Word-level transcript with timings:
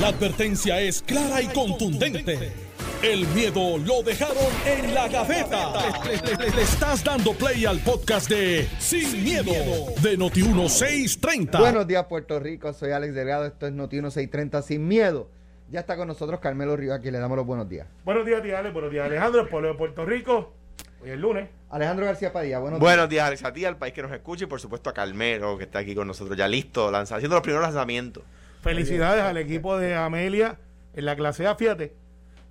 La 0.00 0.08
advertencia 0.08 0.80
es 0.80 1.02
clara 1.02 1.40
y 1.40 1.46
contundente. 1.46 2.52
El 3.00 3.28
miedo 3.28 3.78
lo 3.78 4.02
dejaron 4.02 4.36
en 4.66 4.92
la 4.92 5.06
gaveta. 5.06 5.72
Le, 6.04 6.50
le 6.50 6.62
estás 6.62 7.04
dando 7.04 7.32
play 7.32 7.64
al 7.64 7.78
podcast 7.78 8.28
de 8.28 8.68
Sin, 8.80 9.22
miedo, 9.22 9.52
de 10.02 10.18
Noti1630. 10.18 11.60
Buenos 11.60 11.86
días, 11.86 12.04
Puerto 12.06 12.40
Rico. 12.40 12.72
Soy 12.72 12.90
Alex 12.90 13.14
Delgado. 13.14 13.46
Esto 13.46 13.68
es 13.68 13.72
Noti1630 13.72 14.62
Sin 14.62 14.88
Miedo. 14.88 15.30
Ya 15.70 15.80
está 15.80 15.96
con 15.96 16.08
nosotros 16.08 16.40
Carmelo 16.40 16.76
Río. 16.76 16.92
Aquí 16.92 17.12
le 17.12 17.18
damos 17.18 17.36
los 17.36 17.46
buenos 17.46 17.68
días. 17.68 17.86
Buenos 18.04 18.26
días, 18.26 18.42
tía 18.42 18.58
Alex. 18.58 18.72
Buenos 18.72 18.90
días, 18.90 19.06
Alejandro. 19.06 19.42
El 19.42 19.48
pueblo 19.48 19.68
de 19.68 19.74
Puerto 19.74 20.04
Rico. 20.04 20.52
Hoy 21.04 21.10
es 21.10 21.18
lunes. 21.18 21.48
Alejandro 21.70 22.06
García 22.06 22.32
Padilla, 22.32 22.58
buenos, 22.58 22.80
Buenos 22.80 23.08
días, 23.08 23.26
Alex, 23.26 23.44
a 23.44 23.52
ti, 23.52 23.64
al 23.64 23.76
país 23.76 23.94
que 23.94 24.02
nos 24.02 24.12
escuche 24.12 24.44
y 24.44 24.46
por 24.46 24.60
supuesto 24.60 24.90
a 24.90 24.94
Carmelo, 24.94 25.56
que 25.56 25.64
está 25.64 25.80
aquí 25.80 25.94
con 25.94 26.06
nosotros 26.08 26.36
ya 26.36 26.48
listo, 26.48 26.90
lanza, 26.90 27.16
haciendo 27.16 27.36
los 27.36 27.42
primeros 27.42 27.64
lanzamientos. 27.64 28.24
Felicidades 28.64 29.22
al 29.22 29.36
equipo 29.36 29.76
de 29.78 29.94
Amelia 29.94 30.58
en 30.94 31.04
la 31.04 31.14
clase 31.16 31.46
A. 31.46 31.54
Fíjate, 31.54 31.94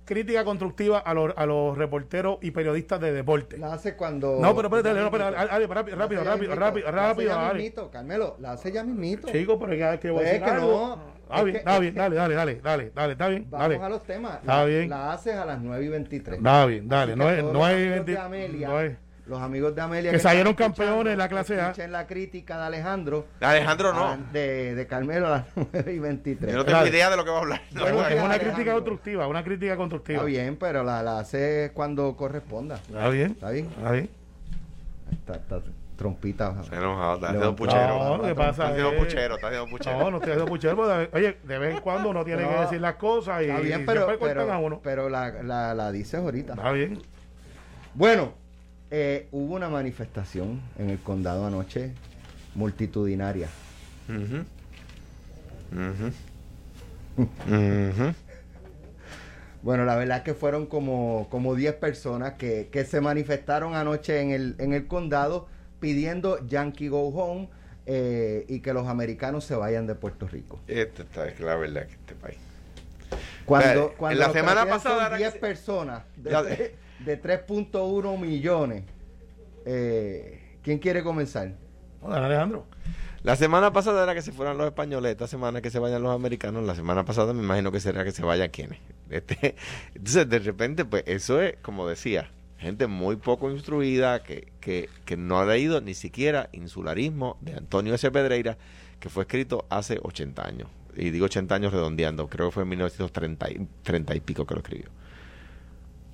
crítica 0.04 0.44
constructiva 0.44 0.98
a 0.98 1.12
los, 1.12 1.32
a 1.36 1.44
los 1.44 1.76
reporteros 1.76 2.38
y 2.40 2.52
periodistas 2.52 3.00
de 3.00 3.12
deporte. 3.12 3.58
La 3.58 3.72
hace 3.74 3.96
cuando. 3.96 4.38
No, 4.40 4.54
pero 4.54 4.68
espérate, 4.68 5.00
no, 5.00 5.24
Ale, 5.24 5.66
rápido, 5.66 5.96
rápido, 5.96 6.22
ya 6.22 6.30
rápido, 6.30 6.54
rápido, 6.54 6.86
La 6.86 7.10
hace 7.10 7.26
rápido, 7.26 7.84
ya 7.84 7.90
Carmelo, 7.90 8.36
la 8.38 8.52
hace 8.52 8.70
ya 8.70 8.84
mismito. 8.84 9.28
Chico, 9.28 9.58
pero 9.58 9.72
es 9.72 10.00
que 10.00 10.10
voy 10.10 10.20
a 10.20 10.24
decir 10.24 10.42
es 10.42 10.44
que 10.44 10.50
algo. 10.50 10.96
no, 10.96 11.14
Está 11.24 11.38
es 11.38 11.44
bien, 11.44 11.56
está 11.56 11.74
es 11.74 11.80
bien, 11.80 11.94
dale, 11.94 12.16
dale, 12.16 12.34
dale, 12.34 12.60
dale, 12.60 12.90
dale, 12.94 13.12
está 13.12 13.28
bien, 13.28 13.46
Vamos 13.50 13.68
dale. 13.68 13.82
a 13.82 13.88
los 13.88 14.02
temas. 14.04 14.34
Está 14.40 14.56
la, 14.58 14.64
bien. 14.66 14.90
La 14.90 15.12
haces 15.12 15.34
a 15.34 15.44
las 15.46 15.60
9 15.60 15.84
y 15.84 15.88
23. 15.88 16.36
Está 16.38 16.66
bien, 16.66 16.88
dale, 16.88 17.16
no 17.16 17.30
es, 17.30 17.42
no 17.42 17.66
es, 17.66 17.74
amigos 17.74 17.80
de 17.80 17.90
20 17.90 18.18
Amelia, 18.18 18.68
no 18.68 18.80
es. 18.80 18.96
Los 19.26 19.40
amigos 19.40 19.74
de 19.74 19.80
Amelia 19.80 20.10
Que 20.10 20.18
están 20.18 20.32
salieron 20.32 20.52
campeones 20.52 21.12
en 21.14 21.18
la 21.18 21.28
clase 21.30 21.58
A. 21.58 21.70
Escuchen 21.70 21.92
la 21.92 22.06
crítica 22.06 22.58
de 22.58 22.64
Alejandro. 22.64 23.26
Alejandro 23.40 23.88
a- 23.90 24.16
no. 24.16 24.24
De, 24.32 24.74
de 24.74 24.86
Carmelo 24.86 25.28
a 25.28 25.30
las 25.30 25.46
9 25.72 25.92
y 25.94 25.98
23. 25.98 26.50
Yo 26.52 26.58
no 26.58 26.64
tengo 26.66 26.76
Dale. 26.78 26.90
idea 26.90 27.08
de 27.08 27.16
lo 27.16 27.24
que 27.24 27.30
va 27.30 27.36
a 27.38 27.40
hablar. 27.40 27.62
No, 27.72 27.80
Bueno, 27.80 28.00
Es 28.00 28.14
una 28.16 28.24
Alejandro. 28.26 28.52
crítica 28.52 28.72
constructiva, 28.74 29.26
una 29.26 29.42
crítica 29.42 29.76
constructiva. 29.78 30.16
Está 30.18 30.26
bien, 30.26 30.56
pero 30.56 30.84
la, 30.84 31.02
la 31.02 31.20
hace 31.20 31.70
cuando 31.72 32.14
corresponda. 32.16 32.74
Está 32.74 33.08
bien, 33.08 33.30
¿Está 33.32 33.50
bien? 33.50 33.66
está 33.74 33.92
bien. 33.92 34.10
Está, 35.12 35.32
está 35.36 35.60
trompita. 35.96 36.54
Está 36.62 36.76
enojado, 36.76 37.14
está 37.14 37.26
No, 37.28 37.38
haciendo 37.38 37.56
puchero. 37.56 38.16
No, 38.18 38.22
que 38.24 38.34
pasa 38.34 38.50
Está 38.50 38.66
haciendo 38.68 38.96
puchero, 38.96 39.34
está 39.36 39.46
haciendo 39.46 39.68
puchero. 39.70 39.98
No, 40.00 40.10
no 40.10 40.16
estoy 40.18 40.32
haciendo 40.32 40.50
puchero, 40.52 40.76
pero 40.76 40.88
de- 40.98 41.08
oye, 41.12 41.38
de 41.44 41.58
vez 41.58 41.74
en 41.76 41.80
cuando 41.80 42.10
uno 42.10 42.24
tiene 42.26 42.42
No, 42.42 42.48
que 42.50 42.60
decir 42.60 42.80
las 42.82 42.96
cosas 42.96 43.40
y, 43.40 43.44
Está 43.46 43.60
bien, 43.60 43.80
y 43.80 43.84
pero, 43.86 44.00
siempre 44.06 44.18
cortan 44.18 44.38
a 44.50 44.54
pero, 44.56 44.58
uno. 44.66 44.80
pero 44.82 45.08
la, 45.08 45.30
la, 45.42 45.72
la 45.74 45.92
dices 45.92 46.20
ahorita. 46.20 46.52
Está 46.54 46.72
bien. 46.72 47.00
Bueno, 47.94 48.34
eh, 48.90 49.28
hubo 49.32 49.54
una 49.54 49.68
manifestación 49.68 50.60
en 50.78 50.90
el 50.90 50.98
condado 50.98 51.46
anoche 51.46 51.92
multitudinaria. 52.54 53.48
Bueno, 59.62 59.86
la 59.86 59.96
verdad 59.96 60.18
es 60.18 60.24
que 60.24 60.34
fueron 60.34 60.66
como, 60.66 61.26
como 61.30 61.54
10 61.54 61.74
personas 61.76 62.34
que, 62.34 62.68
que 62.70 62.84
se 62.84 63.00
manifestaron 63.00 63.74
anoche 63.74 64.20
en 64.20 64.30
el, 64.30 64.54
en 64.58 64.74
el 64.74 64.86
condado 64.86 65.48
pidiendo 65.80 66.46
Yankee 66.46 66.88
Go 66.88 67.08
Home 67.08 67.48
eh, 67.86 68.44
y 68.48 68.60
que 68.60 68.74
los 68.74 68.86
americanos 68.88 69.44
se 69.44 69.54
vayan 69.54 69.86
de 69.86 69.94
Puerto 69.94 70.28
Rico. 70.28 70.60
Está, 70.68 71.26
es 71.28 71.40
la 71.40 71.56
verdad 71.56 71.86
que 71.86 71.94
este 71.94 72.14
país. 72.14 72.36
Cuando, 73.46 73.84
Vale, 73.84 73.94
cuando 73.96 74.22
en 74.22 74.26
la 74.28 74.32
semana 74.34 74.66
pasada 74.66 74.96
son 74.96 75.06
era 75.06 75.16
10 75.16 75.28
que 75.30 75.34
se- 75.34 75.40
personas 75.40 76.02
de 77.00 77.20
3.1 77.20 78.18
millones. 78.18 78.84
Eh, 79.66 80.58
¿Quién 80.62 80.78
quiere 80.78 81.02
comenzar? 81.02 81.54
Hola, 82.00 82.24
Alejandro. 82.24 82.66
La 83.22 83.36
semana 83.36 83.72
pasada 83.72 84.02
era 84.02 84.14
que 84.14 84.20
se 84.20 84.32
fueran 84.32 84.58
los 84.58 84.66
españoles, 84.66 85.12
esta 85.12 85.26
semana 85.26 85.62
que 85.62 85.70
se 85.70 85.78
vayan 85.78 86.02
los 86.02 86.14
americanos, 86.14 86.62
la 86.64 86.74
semana 86.74 87.06
pasada 87.06 87.32
me 87.32 87.42
imagino 87.42 87.72
que 87.72 87.80
será 87.80 88.04
que 88.04 88.12
se 88.12 88.22
vayan 88.22 88.50
quienes. 88.50 88.78
Este, 89.08 89.56
entonces, 89.94 90.28
de 90.28 90.38
repente, 90.40 90.84
pues 90.84 91.04
eso 91.06 91.40
es, 91.40 91.56
como 91.62 91.88
decía, 91.88 92.30
gente 92.58 92.86
muy 92.86 93.16
poco 93.16 93.50
instruida 93.50 94.22
que, 94.22 94.52
que, 94.60 94.90
que 95.06 95.16
no 95.16 95.38
ha 95.38 95.46
leído 95.46 95.80
ni 95.80 95.94
siquiera 95.94 96.50
Insularismo 96.52 97.38
de 97.40 97.54
Antonio 97.54 97.94
S. 97.94 98.10
Pedreira, 98.10 98.58
que 99.00 99.08
fue 99.08 99.22
escrito 99.22 99.64
hace 99.70 99.98
80 100.02 100.46
años. 100.46 100.68
Y 100.94 101.10
digo 101.10 101.24
80 101.24 101.54
años 101.54 101.72
redondeando, 101.72 102.28
creo 102.28 102.48
que 102.48 102.52
fue 102.52 102.62
en 102.64 102.68
1930 102.68 103.50
y, 103.50 103.68
30 103.82 104.14
y 104.16 104.20
pico 104.20 104.46
que 104.46 104.54
lo 104.54 104.60
escribió. 104.60 104.90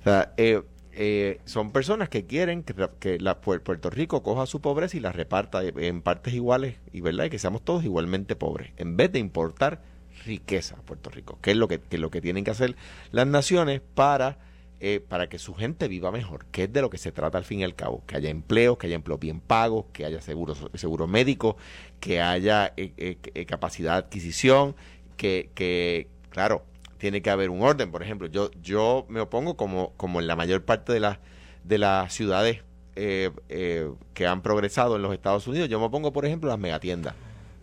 Sea, 0.03 0.33
eh, 0.37 0.61
eh, 0.93 1.39
son 1.45 1.71
personas 1.71 2.09
que 2.09 2.25
quieren 2.25 2.63
que, 2.63 2.73
que 2.99 3.19
la, 3.19 3.41
Puer- 3.41 3.61
Puerto 3.61 3.89
Rico 3.89 4.23
coja 4.23 4.45
su 4.45 4.61
pobreza 4.61 4.97
y 4.97 4.99
la 4.99 5.11
reparta 5.11 5.61
en 5.63 6.01
partes 6.01 6.33
iguales 6.33 6.77
y 6.91 7.01
verdad 7.01 7.25
y 7.25 7.29
que 7.29 7.39
seamos 7.39 7.63
todos 7.63 7.83
igualmente 7.85 8.35
pobres 8.35 8.71
en 8.77 8.97
vez 8.97 9.11
de 9.11 9.19
importar 9.19 9.81
riqueza 10.25 10.75
a 10.75 10.81
Puerto 10.81 11.09
Rico 11.09 11.39
que 11.41 11.51
es 11.51 11.57
lo 11.57 11.67
que, 11.67 11.79
que 11.79 11.97
lo 11.97 12.11
que 12.11 12.19
tienen 12.21 12.43
que 12.43 12.51
hacer 12.51 12.75
las 13.11 13.25
naciones 13.27 13.81
para 13.95 14.39
eh, 14.81 14.99
para 15.07 15.29
que 15.29 15.39
su 15.39 15.53
gente 15.53 15.87
viva 15.87 16.11
mejor 16.11 16.45
que 16.47 16.63
es 16.63 16.73
de 16.73 16.81
lo 16.81 16.89
que 16.89 16.97
se 16.97 17.11
trata 17.11 17.37
al 17.37 17.45
fin 17.45 17.59
y 17.61 17.63
al 17.63 17.75
cabo 17.75 18.03
que 18.05 18.17
haya 18.17 18.29
empleos 18.29 18.77
que 18.77 18.87
haya 18.87 18.95
empleos 18.95 19.19
bien 19.19 19.39
pagos 19.39 19.85
que 19.93 20.05
haya 20.05 20.19
seguros 20.21 20.67
seguro 20.73 21.07
médico 21.07 21.55
que 21.99 22.19
haya 22.21 22.73
eh, 22.75 22.91
eh, 22.97 23.17
eh, 23.33 23.45
capacidad 23.45 23.93
de 23.93 23.99
adquisición 23.99 24.75
que, 25.17 25.51
que 25.55 26.07
claro 26.31 26.65
tiene 27.01 27.21
que 27.23 27.29
haber 27.31 27.49
un 27.49 27.61
orden. 27.63 27.91
Por 27.91 28.03
ejemplo, 28.03 28.27
yo, 28.27 28.51
yo 28.61 29.05
me 29.09 29.19
opongo 29.19 29.57
como, 29.57 29.91
como 29.97 30.21
en 30.21 30.27
la 30.27 30.35
mayor 30.35 30.63
parte 30.63 30.93
de 30.93 30.99
las 31.01 31.17
de 31.63 31.77
las 31.79 32.13
ciudades 32.13 32.61
eh, 32.95 33.31
eh, 33.49 33.89
que 34.13 34.27
han 34.27 34.41
progresado 34.41 34.95
en 34.95 35.01
los 35.01 35.11
Estados 35.13 35.47
Unidos. 35.47 35.67
Yo 35.67 35.79
me 35.79 35.85
opongo, 35.87 36.13
por 36.13 36.25
ejemplo, 36.25 36.49
a 36.49 36.53
las 36.53 36.59
megatiendas. 36.59 37.15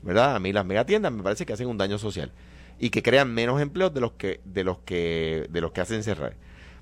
¿Verdad? 0.02 0.34
A 0.36 0.38
mí 0.40 0.52
las 0.52 0.64
megatiendas 0.66 1.12
me 1.12 1.22
parece 1.22 1.46
que 1.46 1.52
hacen 1.52 1.68
un 1.68 1.78
daño 1.78 1.98
social 1.98 2.32
y 2.80 2.90
que 2.90 3.02
crean 3.02 3.32
menos 3.32 3.60
empleos 3.60 3.92
de 3.94 4.00
los 4.00 4.12
que, 4.12 4.40
de 4.44 4.62
los 4.64 4.78
que, 4.78 5.46
de 5.50 5.60
los 5.60 5.72
que 5.72 5.80
hacen 5.80 6.02
cerrar. 6.02 6.34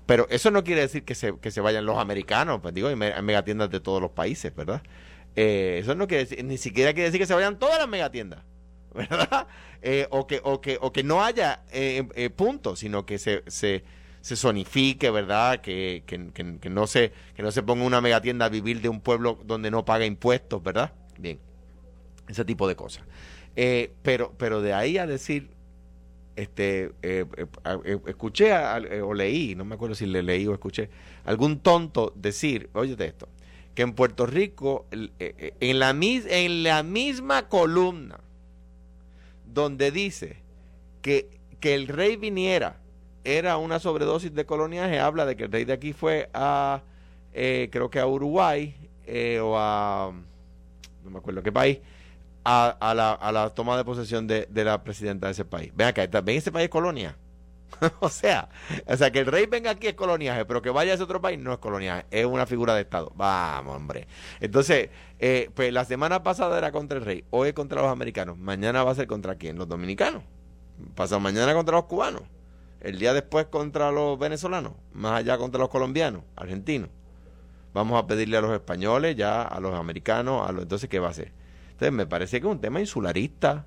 Pero 0.07 0.27
eso 0.31 0.51
no 0.51 0.65
quiere 0.65 0.83
decir 0.83 1.05
que 1.05 1.15
se, 1.15 1.37
que 1.39 1.51
se 1.51 1.61
vayan 1.61 1.85
los 1.85 1.99
americanos, 1.99 2.61
pues 2.63 2.73
digo, 2.75 2.89
hay, 2.89 2.97
me- 2.97 3.13
hay 3.13 3.23
megatiendas 3.23 3.71
de 3.71 3.81
todos 3.81 4.01
los 4.01 4.11
países, 4.13 4.55
¿verdad? 4.55 4.83
Eh, 5.35 5.79
eso 5.81 5.95
no 5.95 6.07
quiere 6.07 6.25
decir, 6.25 6.45
ni 6.45 6.57
siquiera 6.59 6.93
quiere 6.93 7.07
decir 7.09 7.21
que 7.21 7.27
se 7.27 7.35
vayan 7.35 7.59
todas 7.59 7.79
las 7.79 7.89
megatiendas. 7.89 8.41
¿Verdad? 8.97 9.47
Eh, 9.83 10.07
o, 10.11 10.27
que, 10.27 10.41
o, 10.43 10.61
que, 10.61 10.79
o 10.81 10.93
que 10.93 11.03
no 11.05 11.23
haya 11.23 11.63
eh, 11.73 12.07
eh, 12.15 12.31
puntos, 12.31 12.81
sino 12.81 13.07
que 13.07 13.19
se, 13.19 13.43
se, 13.47 13.85
se 14.21 14.37
zonifique, 14.37 15.11
¿verdad? 15.11 15.61
Que, 15.61 16.03
que, 16.07 16.31
que- 16.61 16.71
no 16.71 16.87
se, 16.87 17.13
que 17.35 17.43
no 17.43 17.53
se 17.53 17.63
ponga 17.63 17.85
una 17.85 18.01
megatienda 18.01 18.47
a 18.47 18.49
vivir 18.49 18.81
de 18.81 18.89
un 18.89 19.01
pueblo 19.01 19.39
donde 19.45 19.71
no 19.71 19.85
paga 19.85 20.07
impuestos, 20.07 20.63
¿verdad? 20.63 20.93
Bien, 21.19 21.39
ese 22.29 22.45
tipo 22.45 22.67
de 22.69 22.77
cosas. 22.77 23.05
Eh, 23.55 23.93
pero, 24.03 24.35
pero 24.37 24.61
de 24.63 24.75
ahí 24.75 24.99
a 24.99 25.07
decir, 25.07 25.51
este, 26.37 26.93
eh, 27.03 27.25
escuché 28.07 28.53
a- 28.53 28.81
o 29.05 29.15
leí, 29.15 29.55
no 29.55 29.65
me 29.65 29.75
acuerdo 29.77 29.95
si 29.95 30.07
le 30.07 30.23
leí 30.23 30.47
o 30.47 30.53
escuché, 30.53 30.91
algún 31.25 31.61
tonto 31.61 32.13
decir, 32.17 32.69
óyete 32.75 33.07
esto, 33.07 33.29
que 33.75 33.83
en 33.83 33.93
Puerto 33.95 34.27
Rico, 34.27 34.87
en, 34.91 35.79
la, 35.79 35.93
mis- 35.93 36.27
en 36.27 36.63
la 36.63 36.83
misma 36.83 37.49
columna, 37.49 38.21
donde 39.57 39.91
dice 39.91 40.37
que, 41.01 41.41
que 41.61 41.75
el 41.75 41.89
rey 41.89 42.17
viniera 42.17 42.77
era 43.25 43.57
una 43.57 43.79
sobredosis 43.79 44.35
de 44.35 44.45
coloniaje, 44.45 45.01
habla 45.01 45.25
de 45.25 45.35
que 45.35 45.45
el 45.45 45.53
rey 45.53 45.65
de 45.65 45.73
aquí 45.73 45.95
fue 45.95 46.29
a, 46.35 46.83
eh, 47.33 47.71
creo 47.73 47.89
que 47.89 47.99
a 47.99 48.07
Uruguay, 48.07 48.77
eh, 49.07 49.41
o 49.41 49.57
a, 49.57 50.13
no 51.03 51.11
me 51.11 51.19
acuerdo 51.19 51.43
qué 51.43 51.51
país, 51.51 51.79
a, 52.45 52.69
a 52.69 52.95
la, 52.95 53.13
a 53.13 53.33
la 53.33 53.49
toma 53.55 53.79
de 53.79 53.85
posesión 53.85 54.27
de, 54.27 54.47
de 54.49 54.65
la 54.65 54.85
presidenta 54.85 55.27
de 55.27 55.33
ese 55.33 55.47
país. 55.47 55.73
Ven 55.75 55.89
acá, 55.89 56.07
ven 56.21 56.37
ese 56.37 56.53
país 56.53 56.65
es 56.65 56.71
colonia. 56.71 57.17
o 58.01 58.09
sea, 58.09 58.49
o 58.87 58.97
sea, 58.97 59.11
que 59.11 59.21
el 59.21 59.27
rey 59.27 59.47
venga 59.47 59.71
aquí 59.71 59.87
es 59.87 59.95
coloniaje, 59.95 60.45
pero 60.45 60.63
que 60.63 60.71
vaya 60.71 60.93
a 60.93 60.95
ese 60.95 61.05
otro 61.05 61.21
país 61.21 61.39
no 61.39 61.53
es 61.53 61.59
coloniaje, 61.59 62.07
es 62.11 62.25
una 62.25 62.47
figura 62.47 62.75
de 62.75 62.83
Estado. 62.83 63.13
Vamos, 63.15 63.77
hombre. 63.77 64.07
Entonces, 64.41 64.91
eh, 65.19 65.51
pues 65.55 65.73
la 65.73 65.85
semana 65.85 66.23
pasada 66.23 66.59
era 66.59 66.73
contra 66.73 66.99
el 66.99 67.05
rey, 67.05 67.25
hoy 67.31 67.49
es 67.49 67.55
contra 67.55 67.83
los 67.83 67.91
americanos, 67.91 68.39
mañana 68.39 68.85
va 68.85 68.93
a 68.93 68.95
ser 68.95 69.07
contra 69.07 69.37
quién? 69.37 69.57
Los 69.59 69.69
dominicanos. 69.69 70.23
Pasado 70.95 71.21
mañana 71.21 71.55
contra 71.55 71.77
los 71.77 71.85
cubanos, 71.85 72.23
el 72.81 72.99
día 72.99 73.15
después 73.15 73.47
contra 73.47 73.91
los 73.91 74.19
venezolanos, 74.19 74.73
más 74.93 75.21
allá 75.21 75.39
contra 75.39 75.59
los 75.59 75.71
colombianos, 75.71 76.23
argentinos. 76.37 76.91
Vamos 77.73 78.03
a 78.03 78.07
pedirle 78.07 78.39
a 78.39 78.41
los 78.41 78.53
españoles, 78.53 79.17
ya 79.17 79.43
a 79.43 79.61
los 79.61 79.75
americanos, 79.75 80.49
a 80.49 80.53
los 80.53 80.63
entonces 80.63 80.89
qué 80.89 80.99
va 80.99 81.09
a 81.09 81.11
hacer. 81.11 81.33
Entonces 81.73 81.93
me 81.93 82.07
parece 82.07 82.41
que 82.41 82.47
es 82.47 82.51
un 82.51 82.59
tema 82.59 82.81
insularista. 82.81 83.67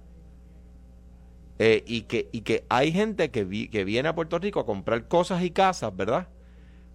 Eh, 1.62 1.84
y, 1.86 2.04
que, 2.04 2.30
y 2.32 2.42
que 2.42 2.64
hay 2.70 2.94
gente 2.94 3.32
que, 3.32 3.44
vi- 3.44 3.68
que 3.68 3.84
viene 3.84 4.08
a 4.08 4.16
Puerto 4.16 4.40
Rico 4.40 4.62
a 4.62 4.66
comprar 4.66 5.10
cosas 5.10 5.44
y 5.44 5.52
casas, 5.52 5.94
¿verdad? 5.96 6.30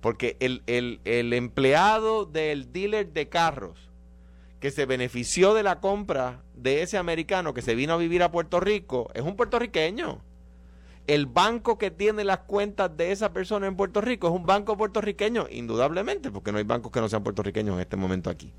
Porque 0.00 0.38
el, 0.40 0.62
el, 0.66 1.00
el 1.04 1.34
empleado 1.34 2.24
del 2.24 2.72
dealer 2.72 3.12
de 3.12 3.28
carros 3.28 3.90
que 4.60 4.70
se 4.70 4.86
benefició 4.86 5.52
de 5.52 5.62
la 5.62 5.80
compra 5.80 6.42
de 6.54 6.80
ese 6.80 6.96
americano 6.96 7.52
que 7.52 7.60
se 7.60 7.74
vino 7.74 7.92
a 7.92 7.98
vivir 7.98 8.22
a 8.22 8.32
Puerto 8.32 8.58
Rico 8.58 9.10
es 9.12 9.20
un 9.22 9.36
puertorriqueño. 9.36 10.22
El 11.06 11.26
banco 11.26 11.76
que 11.76 11.90
tiene 11.90 12.24
las 12.24 12.38
cuentas 12.38 12.96
de 12.96 13.12
esa 13.12 13.34
persona 13.34 13.66
en 13.66 13.76
Puerto 13.76 14.00
Rico 14.00 14.28
es 14.28 14.32
un 14.32 14.46
banco 14.46 14.78
puertorriqueño, 14.78 15.46
indudablemente, 15.50 16.30
porque 16.30 16.50
no 16.50 16.56
hay 16.56 16.64
bancos 16.64 16.90
que 16.90 17.02
no 17.02 17.10
sean 17.10 17.22
puertorriqueños 17.22 17.74
en 17.74 17.80
este 17.82 17.96
momento 17.98 18.30
aquí. 18.30 18.54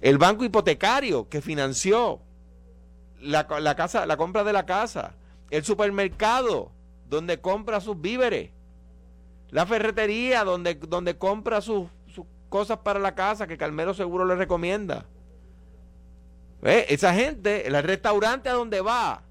El 0.00 0.16
banco 0.16 0.44
hipotecario 0.44 1.28
que 1.28 1.40
financió 1.42 2.20
la, 3.20 3.48
la 3.60 3.74
casa, 3.74 4.06
la 4.06 4.16
compra 4.16 4.44
de 4.44 4.52
la 4.52 4.66
casa, 4.66 5.16
el 5.50 5.64
supermercado 5.64 6.70
donde 7.08 7.40
compra 7.40 7.80
sus 7.80 8.00
víveres. 8.00 8.50
La 9.50 9.66
ferretería, 9.66 10.44
donde, 10.44 10.74
donde 10.74 11.18
compra 11.18 11.60
sus, 11.60 11.88
sus 12.06 12.24
cosas 12.48 12.78
para 12.78 13.00
la 13.00 13.14
casa, 13.14 13.48
que 13.48 13.58
Carmelo 13.58 13.94
seguro 13.94 14.24
le 14.24 14.36
recomienda. 14.36 15.06
¿Ve? 16.62 16.86
Esa 16.88 17.12
gente, 17.14 17.66
el 17.66 17.82
restaurante 17.82 18.48
a 18.48 18.52
donde 18.52 18.80
va, 18.80 19.22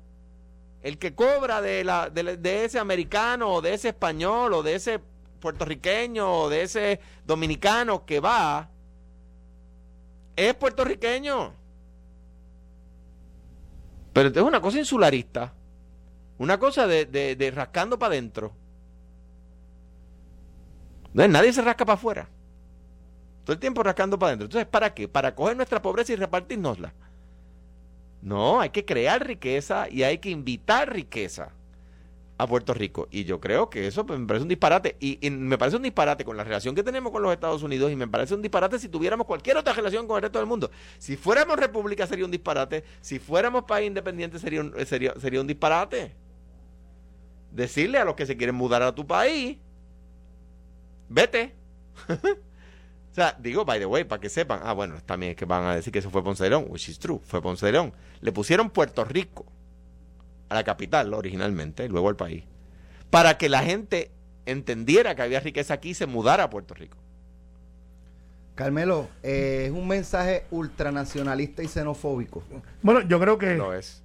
el 0.81 0.97
que 0.97 1.13
cobra 1.13 1.61
de, 1.61 1.83
la, 1.83 2.09
de, 2.09 2.65
ese 2.65 2.79
americano, 2.79 3.53
o 3.53 3.61
de 3.61 3.73
ese 3.73 3.89
español, 3.89 4.53
o 4.53 4.63
de 4.63 4.75
ese 4.75 4.99
puertorriqueño, 5.39 6.41
o 6.41 6.49
de 6.49 6.63
ese 6.63 6.99
dominicano 7.25 8.05
que 8.05 8.19
va, 8.19 8.69
es 10.35 10.53
puertorriqueño. 10.55 11.53
Pero 14.11 14.29
es 14.29 14.37
una 14.37 14.59
cosa 14.59 14.79
insularista. 14.79 15.53
Una 16.39 16.57
cosa 16.57 16.87
de, 16.87 17.05
de, 17.05 17.35
de 17.35 17.51
rascando 17.51 17.99
para 17.99 18.13
adentro. 18.13 18.53
Nadie 21.13 21.53
se 21.53 21.61
rasca 21.61 21.85
para 21.85 21.95
afuera. 21.95 22.29
Todo 23.43 23.53
el 23.53 23.59
tiempo 23.59 23.83
rascando 23.83 24.17
para 24.17 24.29
adentro. 24.29 24.45
Entonces, 24.45 24.67
¿para 24.67 24.93
qué? 24.93 25.07
Para 25.07 25.35
coger 25.35 25.57
nuestra 25.57 25.81
pobreza 25.81 26.13
y 26.13 26.15
repartirnosla. 26.15 26.93
No, 28.21 28.59
hay 28.61 28.69
que 28.69 28.85
crear 28.85 29.25
riqueza 29.25 29.87
y 29.89 30.03
hay 30.03 30.19
que 30.19 30.29
invitar 30.29 30.91
riqueza 30.93 31.51
a 32.37 32.47
Puerto 32.47 32.73
Rico. 32.73 33.09
Y 33.11 33.25
yo 33.25 33.41
creo 33.41 33.69
que 33.69 33.85
eso 33.87 34.05
pues, 34.05 34.17
me 34.17 34.25
parece 34.25 34.43
un 34.43 34.49
disparate. 34.49 34.95
Y, 35.01 35.25
y, 35.25 35.29
me 35.29 35.57
parece 35.57 35.75
un 35.75 35.83
disparate 35.83 36.23
con 36.23 36.37
la 36.37 36.45
relación 36.45 36.73
que 36.73 36.83
tenemos 36.83 37.11
con 37.11 37.21
los 37.21 37.33
Estados 37.33 37.63
Unidos 37.63 37.91
y 37.91 37.97
me 37.97 38.07
parece 38.07 38.33
un 38.33 38.41
disparate 38.41 38.79
si 38.79 38.87
tuviéramos 38.87 39.27
cualquier 39.27 39.57
otra 39.57 39.73
relación 39.73 40.07
con 40.07 40.15
el 40.17 40.21
resto 40.21 40.39
del 40.39 40.47
mundo. 40.47 40.71
Si 40.99 41.17
fuéramos 41.17 41.57
república 41.57 42.07
sería 42.07 42.23
un 42.23 42.31
disparate. 42.31 42.85
Si 43.01 43.19
fuéramos 43.19 43.63
país 43.63 43.87
independiente 43.87 44.39
sería 44.39 44.61
un, 44.61 44.73
sería, 44.85 45.13
sería 45.19 45.41
un 45.41 45.47
disparate. 45.47 46.28
Decirle 47.51 47.97
a 47.97 48.05
los 48.05 48.15
que 48.15 48.25
se 48.25 48.37
quieren 48.37 48.55
mudar 48.55 48.81
a 48.81 48.93
tu 48.93 49.05
país, 49.05 49.57
vete. 51.09 51.55
O 53.11 53.15
sea, 53.15 53.35
digo, 53.39 53.65
by 53.65 53.79
the 53.79 53.87
way, 53.87 54.03
para 54.03 54.21
que 54.21 54.29
sepan. 54.29 54.59
Ah, 54.63 54.73
bueno, 54.73 54.95
también 55.03 55.31
es 55.31 55.35
que 55.35 55.45
van 55.45 55.63
a 55.63 55.75
decir 55.75 55.91
que 55.91 55.97
eso 55.97 56.11
fue 56.11 56.23
Ponce 56.23 56.43
de 56.43 56.51
León, 56.51 56.67
which 56.69 56.89
is 56.89 56.99
true, 56.99 57.19
fue 57.23 57.41
Ponce 57.41 57.65
de 57.65 57.71
León. 57.71 57.91
Le 58.21 58.31
pusieron 58.31 58.69
Puerto 58.69 59.03
Rico 59.03 59.45
a 60.47 60.55
la 60.55 60.63
capital 60.63 61.13
originalmente, 61.13 61.85
y 61.85 61.89
luego 61.89 62.07
al 62.09 62.15
país, 62.15 62.43
para 63.09 63.37
que 63.37 63.49
la 63.49 63.63
gente 63.63 64.11
entendiera 64.45 65.15
que 65.15 65.23
había 65.23 65.39
riqueza 65.39 65.73
aquí 65.73 65.89
y 65.89 65.93
se 65.95 66.05
mudara 66.05 66.43
a 66.43 66.49
Puerto 66.49 66.75
Rico. 66.75 66.97
Carmelo, 68.55 69.07
eh, 69.23 69.65
es 69.67 69.71
un 69.71 69.87
mensaje 69.87 70.45
ultranacionalista 70.51 71.63
y 71.63 71.67
xenofóbico. 71.67 72.43
Bueno, 72.81 73.01
yo 73.01 73.19
creo 73.19 73.37
que, 73.37 73.55
Lo 73.55 73.73
es. 73.73 74.03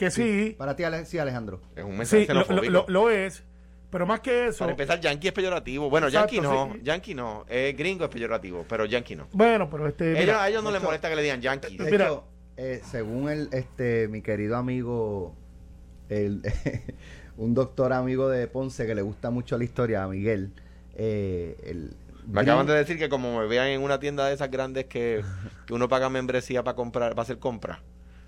Que 0.00 0.10
sí. 0.10 0.54
Para 0.58 0.74
ti, 0.76 0.82
Ale- 0.84 1.04
sí, 1.06 1.18
Alejandro. 1.18 1.60
Es 1.76 1.84
un 1.84 1.96
mensaje 1.96 2.26
Sí, 2.26 2.32
lo, 2.32 2.44
xenofóbico. 2.44 2.72
lo- 2.72 2.84
lo 2.88 3.10
es. 3.10 3.44
Pero 3.90 4.06
más 4.06 4.20
que 4.20 4.46
eso. 4.48 4.60
Para 4.60 4.70
empezar, 4.72 5.00
yankee 5.00 5.28
es 5.28 5.32
peyorativo. 5.34 5.90
Bueno, 5.90 6.06
Exacto, 6.06 6.32
yankee 6.34 6.40
no, 6.48 6.72
sí. 6.74 6.80
yankee 6.84 7.14
no. 7.14 7.44
Eh, 7.48 7.74
gringo 7.76 8.04
es 8.04 8.10
peyorativo, 8.10 8.64
pero 8.68 8.84
yankee 8.86 9.16
no. 9.16 9.26
Bueno, 9.32 9.68
pero 9.68 9.88
este. 9.88 10.10
Ellos, 10.12 10.20
mira, 10.20 10.42
a 10.44 10.48
ellos 10.48 10.62
no 10.62 10.70
les 10.70 10.82
molesta 10.82 11.08
que 11.08 11.16
le 11.16 11.22
digan 11.22 11.40
yankee. 11.40 11.76
De 11.76 11.90
Mira. 11.90 12.04
hecho, 12.06 12.24
eh, 12.56 12.80
según 12.88 13.28
el, 13.28 13.48
este, 13.52 14.06
mi 14.08 14.22
querido 14.22 14.56
amigo, 14.56 15.34
el, 16.08 16.40
un 17.36 17.52
doctor 17.54 17.92
amigo 17.92 18.28
de 18.28 18.46
Ponce 18.46 18.86
que 18.86 18.94
le 18.94 19.02
gusta 19.02 19.30
mucho 19.30 19.58
la 19.58 19.64
historia, 19.64 20.06
Miguel, 20.06 20.52
eh, 20.94 21.56
el, 21.64 21.96
Me 22.28 22.42
acaban 22.42 22.66
de 22.66 22.74
decir 22.74 22.96
que 22.96 23.08
como 23.08 23.40
me 23.40 23.46
vean 23.46 23.66
en 23.68 23.82
una 23.82 23.98
tienda 23.98 24.26
de 24.28 24.34
esas 24.34 24.50
grandes 24.52 24.84
que, 24.86 25.22
que 25.66 25.74
uno 25.74 25.88
paga 25.88 26.08
membresía 26.10 26.62
para 26.62 26.76
comprar, 26.76 27.10
para 27.10 27.22
hacer 27.22 27.38
compras. 27.40 27.80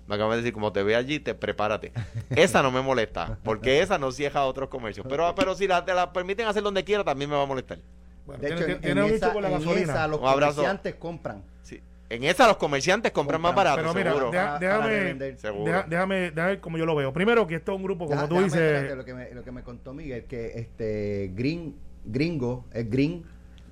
Me 0.07 0.15
acaban 0.15 0.31
de 0.31 0.37
decir, 0.37 0.53
como 0.53 0.73
te 0.73 0.83
ve 0.83 0.95
allí, 0.95 1.19
te 1.19 1.33
prepárate. 1.33 1.91
Esa 2.35 2.61
no 2.61 2.71
me 2.71 2.81
molesta, 2.81 3.37
porque 3.43 3.81
esa 3.81 3.97
no 3.97 4.11
cierra 4.11 4.41
a 4.41 4.45
otros 4.45 4.69
comercios. 4.69 5.05
Pero, 5.09 5.33
pero 5.35 5.55
si 5.55 5.67
la, 5.67 5.85
te 5.85 5.93
la 5.93 6.11
permiten 6.11 6.45
hacer 6.47 6.61
donde 6.63 6.83
quiera, 6.83 7.03
también 7.03 7.29
me 7.29 7.35
va 7.37 7.43
a 7.43 7.45
molestar. 7.45 7.79
bueno, 8.25 8.41
De 8.41 8.47
tiene, 8.47 8.61
hecho, 8.71 8.79
tiene- 8.81 9.01
en, 9.07 9.13
esa, 9.13 9.33
la 9.33 9.47
en 9.49 9.77
esa 9.77 10.07
los 10.07 10.19
comerciantes 10.19 10.95
compran. 10.95 11.41
Sí. 11.61 11.81
En 12.09 12.23
esa 12.25 12.45
los 12.47 12.57
comerciantes 12.57 13.11
compran 13.13 13.39
más 13.41 13.55
barato, 13.55 13.77
Pero 13.77 13.93
mira, 13.93 14.11
seguro. 14.11 14.29
deja- 14.31 14.45
Para- 14.45 14.59
déjame, 14.59 15.13
deja- 15.15 15.85
déjame, 15.87 16.15
déjame 16.31 16.47
ver 16.51 16.59
cómo 16.59 16.77
yo 16.77 16.85
lo 16.85 16.95
veo. 16.95 17.13
Primero 17.13 17.47
que 17.47 17.55
esto 17.55 17.71
es 17.71 17.77
un 17.77 17.83
grupo, 17.83 18.05
como 18.05 18.15
Deja- 18.15 18.27
tú 18.29 18.41
dices. 18.41 18.95
lo, 18.95 19.05
que 19.05 19.13
me, 19.13 19.31
lo 19.31 19.43
que 19.43 19.51
me 19.51 19.63
contó 19.63 19.93
Miguel, 19.93 20.25
que 20.25 20.51
este 20.59 21.31
green, 21.33 21.75
gringo, 22.05 22.65
es 22.73 22.89
green, 22.89 23.23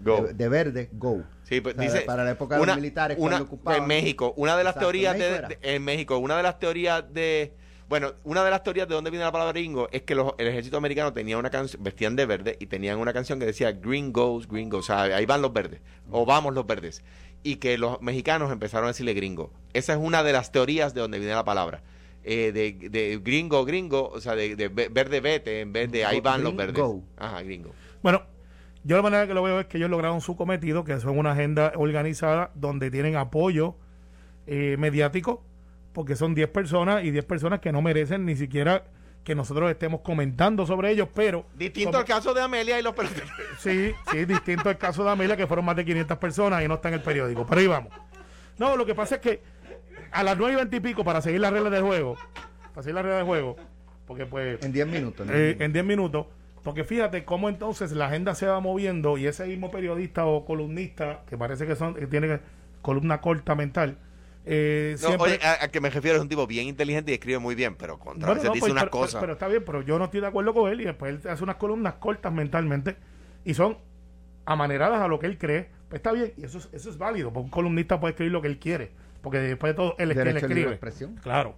Go. 0.03 0.23
De, 0.27 0.33
de 0.33 0.49
verde, 0.49 0.89
go. 0.93 1.23
Sí, 1.43 1.61
pues 1.61 1.75
O 1.75 1.81
sea, 1.81 1.91
dice 1.91 2.01
para 2.05 2.23
la 2.23 2.31
época 2.31 2.57
de 2.57 2.65
los 2.65 2.75
militares, 2.75 3.17
una- 3.19 3.37
cuando 3.37 3.45
ocupaban. 3.45 3.81
en 3.81 3.87
México, 3.87 4.33
una 4.37 4.57
de 4.57 4.63
las 4.63 4.71
Exacto, 4.75 4.87
teorías 4.91 5.17
de, 5.17 5.57
en 5.61 5.83
México, 5.83 6.17
una 6.17 6.37
de 6.37 6.43
las 6.43 6.59
teorías 6.59 7.03
de 7.13 7.53
bueno, 7.89 8.13
una 8.23 8.41
de 8.45 8.49
las 8.51 8.63
teorías 8.63 8.87
de 8.87 8.95
dónde 8.95 9.09
viene 9.09 9.25
la 9.25 9.33
palabra 9.33 9.51
gringo 9.51 9.89
es 9.91 10.03
que 10.03 10.15
los, 10.15 10.31
el 10.37 10.47
ejército 10.47 10.77
americano 10.77 11.11
tenía 11.11 11.37
una 11.37 11.49
canción, 11.49 11.83
vestían 11.83 12.15
de 12.15 12.25
verde 12.25 12.55
y 12.57 12.67
tenían 12.67 12.97
una 12.99 13.11
canción 13.11 13.37
que 13.37 13.45
decía 13.45 13.73
Green 13.73 14.13
Goes, 14.13 14.47
Green 14.47 14.69
Goes, 14.69 14.85
o 14.89 14.93
sea, 14.93 15.01
ahí 15.17 15.25
van 15.25 15.41
los 15.41 15.51
verdes, 15.51 15.81
o 16.09 16.25
vamos 16.25 16.53
los 16.53 16.65
verdes, 16.65 17.03
y 17.43 17.57
que 17.57 17.77
los 17.77 18.01
mexicanos 18.01 18.49
empezaron 18.49 18.85
a 18.85 18.91
decirle 18.91 19.13
gringo. 19.13 19.51
Esa 19.73 19.91
es 19.91 19.99
una 20.01 20.23
de 20.23 20.31
las 20.31 20.53
teorías 20.53 20.93
de 20.93 21.01
dónde 21.01 21.19
viene 21.19 21.33
la 21.33 21.43
palabra. 21.43 21.83
Eh, 22.23 22.53
de, 22.53 22.89
de 22.89 23.19
gringo, 23.21 23.65
gringo, 23.65 24.07
o 24.07 24.21
sea, 24.21 24.35
de, 24.35 24.55
de 24.55 24.69
ve- 24.69 24.87
verde 24.89 25.19
vete 25.19 25.59
en 25.59 25.73
vez 25.73 25.91
de 25.91 26.05
ahí 26.05 26.21
van 26.21 26.45
los 26.45 26.55
verdes. 26.55 26.81
Ajá, 27.17 27.41
gringo. 27.41 27.71
Bueno, 28.01 28.21
yo 28.83 28.95
la 28.95 29.01
manera 29.03 29.27
que 29.27 29.33
lo 29.33 29.43
veo 29.43 29.59
es 29.59 29.65
que 29.67 29.77
ellos 29.77 29.89
lograron 29.89 30.21
su 30.21 30.35
cometido, 30.35 30.83
que 30.83 30.99
son 30.99 31.17
una 31.17 31.31
agenda 31.31 31.73
organizada 31.75 32.51
donde 32.55 32.89
tienen 32.91 33.15
apoyo 33.15 33.75
eh, 34.47 34.75
mediático, 34.79 35.43
porque 35.93 36.15
son 36.15 36.33
10 36.33 36.49
personas 36.49 37.03
y 37.03 37.11
10 37.11 37.25
personas 37.25 37.59
que 37.59 37.71
no 37.71 37.81
merecen 37.81 38.25
ni 38.25 38.35
siquiera 38.35 38.85
que 39.23 39.35
nosotros 39.35 39.69
estemos 39.69 40.01
comentando 40.01 40.65
sobre 40.65 40.89
ellos, 40.89 41.07
pero... 41.13 41.45
Distinto 41.55 41.91
como- 41.91 41.99
al 41.99 42.05
caso 42.05 42.33
de 42.33 42.41
Amelia 42.41 42.79
y 42.79 42.81
los 42.81 42.93
peloteros. 42.95 43.29
Sí, 43.59 43.91
sí, 44.11 44.25
distinto 44.25 44.69
al 44.69 44.77
caso 44.79 45.03
de 45.03 45.11
Amelia, 45.11 45.37
que 45.37 45.45
fueron 45.45 45.63
más 45.65 45.75
de 45.75 45.85
500 45.85 46.17
personas 46.17 46.63
y 46.63 46.67
no 46.67 46.75
está 46.75 46.87
en 46.87 46.95
el 46.95 47.01
periódico. 47.01 47.45
Pero 47.45 47.61
ahí 47.61 47.67
vamos. 47.67 47.93
No, 48.57 48.75
lo 48.75 48.85
que 48.85 48.95
pasa 48.95 49.15
es 49.15 49.21
que 49.21 49.41
a 50.11 50.23
las 50.23 50.35
9 50.37 50.53
y 50.53 50.55
20 50.55 50.75
y 50.75 50.79
pico, 50.79 51.03
para 51.03 51.21
seguir 51.21 51.39
las 51.39 51.53
reglas 51.53 51.71
del 51.71 51.83
juego, 51.83 52.15
para 52.73 52.81
seguir 52.81 52.95
las 52.95 53.03
reglas 53.03 53.19
del 53.19 53.27
juego, 53.27 53.55
porque 54.07 54.25
pues 54.25 54.57
En 54.63 54.71
10 54.73 54.87
minutos. 54.87 55.27
¿no? 55.27 55.33
eh, 55.33 55.55
en 55.59 55.71
10 55.71 55.85
minutos, 55.85 56.25
porque 56.63 56.83
fíjate 56.83 57.25
cómo 57.25 57.49
entonces 57.49 57.91
la 57.91 58.07
agenda 58.07 58.35
se 58.35 58.45
va 58.47 58.59
moviendo 58.59 59.17
y 59.17 59.27
ese 59.27 59.45
mismo 59.47 59.71
periodista 59.71 60.25
o 60.25 60.45
columnista, 60.45 61.21
que 61.27 61.37
parece 61.37 61.65
que 61.67 61.75
son 61.75 61.95
que 61.95 62.07
tiene 62.07 62.39
columna 62.81 63.21
corta 63.21 63.55
mental, 63.55 63.97
eh, 64.45 64.95
No, 65.01 65.07
siempre... 65.09 65.33
oye, 65.33 65.39
a, 65.43 65.65
a 65.65 65.67
que 65.69 65.79
me 65.81 65.89
refiero 65.89 66.17
es 66.17 66.21
un 66.21 66.29
tipo 66.29 66.47
bien 66.47 66.67
inteligente 66.67 67.11
y 67.11 67.13
escribe 67.15 67.37
muy 67.39 67.53
bien, 67.55 67.75
pero 67.75 67.99
contra 67.99 68.27
Bueno, 68.27 68.43
no, 68.43 68.51
dice 68.53 68.59
pues, 68.59 68.71
unas 68.71 68.83
pero, 68.85 68.91
cosas. 68.91 69.13
pero- 69.15 69.21
pero 69.21 69.33
está 69.33 69.47
bien, 69.47 69.63
pero 69.65 69.81
yo 69.83 69.99
no 69.99 70.05
estoy 70.05 70.21
de 70.21 70.27
acuerdo 70.27 70.53
con 70.53 70.71
él 70.71 70.81
y 70.81 70.85
después 70.85 71.13
él 71.23 71.29
hace 71.31 71.43
unas 71.43 71.55
columnas 71.57 71.95
cortas 71.95 72.33
mentalmente 72.33 72.95
y 73.45 73.53
son 73.53 73.77
amaneradas 74.45 75.01
a 75.01 75.07
lo 75.07 75.19
que 75.19 75.27
él 75.27 75.37
cree. 75.37 75.69
Pues 75.89 75.99
está 75.99 76.11
bien, 76.11 76.33
y 76.37 76.43
eso 76.45 76.57
es, 76.57 76.69
eso 76.71 76.89
es 76.89 76.97
válido, 76.97 77.31
porque 77.33 77.45
un 77.45 77.49
columnista 77.51 77.99
puede 77.99 78.11
escribir 78.11 78.31
lo 78.31 78.41
que 78.41 78.47
él 78.47 78.59
quiere, 78.59 78.91
porque 79.21 79.39
después 79.39 79.71
de 79.71 79.75
todo 79.75 79.95
él 79.99 80.11
es 80.11 80.17
quien 80.17 80.37
escribe. 80.37 80.69
expresión. 80.71 81.15
Claro. 81.21 81.55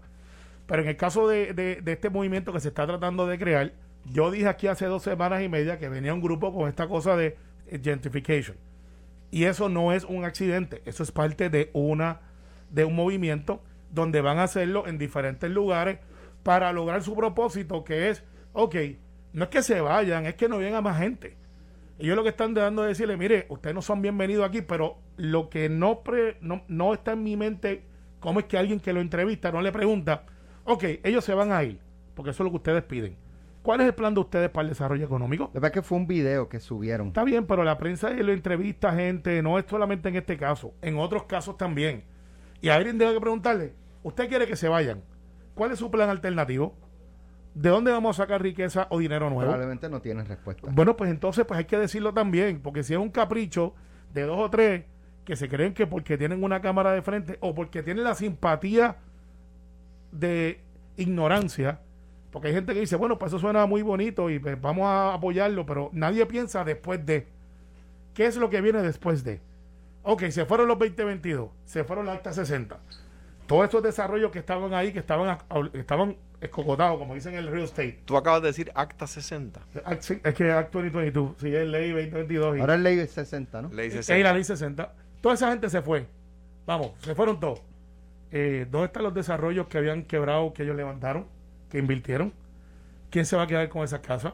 Pero 0.65 0.81
en 0.81 0.88
el 0.89 0.98
caso 0.98 1.27
de, 1.27 1.53
de- 1.53 1.81
de 1.81 1.91
este 1.91 2.10
movimiento 2.10 2.51
que 2.51 2.60
se 2.60 2.69
está 2.69 2.86
tratando 2.88 3.27
de 3.27 3.38
crear, 3.38 3.74
yo 4.05 4.31
dije 4.31 4.48
aquí 4.48 4.67
hace 4.67 4.86
dos 4.86 5.03
semanas 5.03 5.41
y 5.43 5.50
media 5.50 5.79
que 5.79 5.89
venía 5.89 6.13
un 6.13 6.22
grupo 6.22 6.53
con 6.53 6.67
esta 6.67 6.88
cosa 6.88 7.15
de 7.15 7.38
gentrification. 7.81 8.57
Y 9.31 9.45
eso 9.45 9.69
no 9.69 9.91
es 9.93 10.03
un 10.03 10.25
accidente, 10.25 10.81
eso 10.86 11.03
es 11.03 11.12
parte 11.12 11.50
de 11.50 11.69
una 11.74 12.22
de 12.69 12.86
un 12.86 12.95
movimiento 12.95 13.62
donde 13.91 14.22
van 14.22 14.39
a 14.39 14.43
hacerlo 14.43 14.88
en 14.88 14.98
diferentes 14.98 15.50
lugares 15.50 16.00
para 16.43 16.74
lograr 16.74 17.03
su 17.03 17.15
propósito 17.15 17.83
que 17.83 18.10
es, 18.10 18.24
ok, 18.53 18.75
no 19.33 19.45
es 19.45 19.50
que 19.50 19.63
se 19.63 19.81
vayan, 19.81 20.25
es 20.25 20.36
que 20.36 20.50
no 20.50 20.57
venga 20.57 20.81
más 20.81 21.00
gente. 21.00 21.36
Ellos 22.00 22.15
lo 22.15 22.24
que 22.24 22.29
están 22.29 22.53
dando 22.53 22.83
es 22.83 22.89
decirle, 22.89 23.17
mire, 23.17 23.45
ustedes 23.50 23.74
no 23.75 23.81
son 23.81 24.01
bienvenidos 24.01 24.48
aquí, 24.48 24.62
pero 24.62 24.98
lo 25.15 25.50
que 25.50 25.69
no, 25.69 26.01
pre- 26.01 26.38
no, 26.41 26.63
no 26.67 26.93
está 26.93 27.13
en 27.13 27.24
mi 27.24 27.38
mente, 27.38 27.83
¿cómo 28.19 28.39
es 28.39 28.45
que 28.45 28.57
alguien 28.57 28.79
que 28.79 28.93
lo 28.93 29.00
entrevista 29.00 29.51
no 29.51 29.62
le 29.62 29.72
pregunta, 29.72 30.25
ok, 30.65 30.83
ellos 31.03 31.24
se 31.24 31.33
van 31.33 31.51
a 31.51 31.63
ir, 31.63 31.79
porque 32.15 32.31
eso 32.31 32.43
es 32.43 32.45
lo 32.45 32.51
que 32.51 32.57
ustedes 32.57 32.83
piden. 32.83 33.15
¿Cuál 33.63 33.79
es 33.79 33.88
el 33.88 33.96
plan 33.96 34.13
de 34.13 34.20
ustedes 34.20 34.50
para 34.50 34.63
el 34.63 34.70
desarrollo 34.70 35.05
económico? 35.05 35.46
La 35.46 35.62
verdad 35.62 35.70
es 35.70 35.74
que 35.74 35.82
fue 35.82 35.98
un 35.98 36.05
video 36.05 36.50
que 36.50 36.60
subieron. 36.60 37.08
Está 37.08 37.24
bien, 37.24 37.48
pero 37.48 37.63
la 37.63 37.77
prensa 37.77 38.10
lo 38.10 38.34
entrevista 38.34 38.89
a 38.89 38.96
gente, 38.96 39.41
no 39.41 39.58
es 39.58 39.65
solamente 39.67 40.10
en 40.10 40.17
este 40.17 40.36
caso, 40.36 40.74
en 40.82 40.98
otros 40.98 41.24
casos 41.24 41.58
también. 41.58 42.03
Y 42.62 42.67
a 42.67 42.75
alguien 42.75 42.98
debe 42.98 43.13
que 43.13 43.22
preguntarle, 43.22 43.74
¿usted 44.03 44.27
quiere 44.27 44.48
que 44.48 44.58
se 44.58 44.67
vayan? 44.67 45.01
¿Cuál 45.55 45.72
es 45.72 45.79
su 45.79 45.89
plan 45.89 46.10
alternativo? 46.10 46.75
¿De 47.55 47.70
dónde 47.70 47.91
vamos 47.91 48.20
a 48.20 48.24
sacar 48.24 48.41
riqueza 48.41 48.88
o 48.89 49.00
dinero 49.00 49.29
nuevo? 49.29 49.43
Probablemente 49.43 49.88
no 49.89 50.01
tienen 50.01 50.25
respuesta. 50.25 50.67
Bueno, 50.70 50.98
pues 50.98 51.10
entonces 51.10 51.46
pues 51.46 51.58
hay 51.58 51.65
que 51.65 51.77
decirlo 51.77 52.13
también, 52.13 52.60
porque 52.60 52.84
si 52.84 52.93
es 52.93 53.00
un 53.00 53.12
capricho 53.12 53.74
de 54.13 54.24
dos 54.24 54.39
o 54.39 54.50
tres 54.50 54.84
que 55.24 55.38
se 55.38 55.48
creen 55.48 55.74
que 55.74 55.88
porque 55.88 56.17
tienen 56.17 56.43
una 56.43 56.60
cámara 56.60 56.91
de 56.91 57.01
frente 57.01 57.38
o 57.39 57.55
porque 57.55 57.82
tienen 57.82 58.03
la 58.03 58.15
simpatía 58.15 58.98
de 60.12 60.60
ignorancia, 60.98 61.79
porque 62.34 62.50
hay 62.50 62.54
gente 62.54 62.74
que 62.74 62.82
dice, 62.82 62.98
bueno, 62.98 63.18
pues 63.18 63.30
eso 63.32 63.40
suena 63.40 63.66
muy 63.66 63.82
bonito 63.84 64.30
y 64.30 64.40
pues, 64.40 64.60
vamos 64.60 64.86
a 64.88 65.13
apoyarlo, 65.13 65.66
pero 65.66 65.90
nadie 65.94 66.25
piensa 66.25 66.66
después 66.66 67.06
de, 67.06 67.28
¿qué 68.13 68.25
es 68.25 68.36
lo 68.36 68.50
que 68.50 68.60
viene 68.60 68.82
después 68.82 69.24
de? 69.24 69.40
Ok, 70.02 70.24
se 70.32 70.44
fueron 70.46 70.68
los 70.68 70.78
2022, 70.80 71.50
se 71.63 71.86
fueron 71.86 72.08
las 72.08 72.18
altas 72.18 72.36
60. 72.36 72.78
Todos 73.48 73.66
estos 73.66 73.84
desarrollos 73.84 74.32
que 74.32 74.40
estaban 74.40 74.74
ahí, 74.74 74.92
que 74.92 75.00
estaban, 75.00 75.38
estaban 75.74 76.18
escocotado, 76.42 76.98
como 76.98 77.13
dicen 77.13 77.34
en 77.34 77.40
el 77.40 77.48
real 77.48 77.63
estate. 77.63 78.00
Tú 78.06 78.18
acabas 78.18 78.42
de 78.42 78.48
decir 78.48 78.72
Acta 78.75 79.06
60. 79.08 79.62
Act- 79.86 80.02
sí, 80.02 80.20
Es 80.24 80.34
que 80.34 80.52
Act 80.52 80.74
2022, 80.74 81.36
sí, 81.40 81.56
es 81.56 81.68
ley 81.68 81.92
2022. 81.92 82.58
y- 82.58 82.60
Ahora 82.62 82.75
es 82.75 82.82
ley 82.82 83.08
60, 83.08 83.62
¿no? 83.62 83.70
Ley 83.70 83.88
Es 83.88 83.94
60. 83.94 84.24
la 84.24 84.34
ley 84.34 84.44
60. 84.44 84.94
Toda 85.22 85.36
esa 85.36 85.50
gente 85.52 85.70
se 85.70 85.82
fue. 85.82 86.06
Vamos, 86.66 86.92
se 87.00 87.13
fueron 87.16 87.40
todos. 87.40 87.62
Eh, 88.32 88.66
¿Dónde 88.72 88.88
están 88.88 89.04
los 89.04 89.13
desarrollos 89.13 89.68
que 89.68 89.78
habían 89.78 90.04
quebrado, 90.04 90.54
que 90.54 90.63
ellos 90.63 90.75
levantaron, 90.75 91.28
que 91.74 91.80
invirtieron? 91.80 92.32
¿Quién 93.10 93.25
se 93.25 93.36
va 93.36 93.44
a 93.44 93.48
quedar 93.48 93.68
con 93.68 93.84
esas 93.84 94.01
casas? 94.01 94.34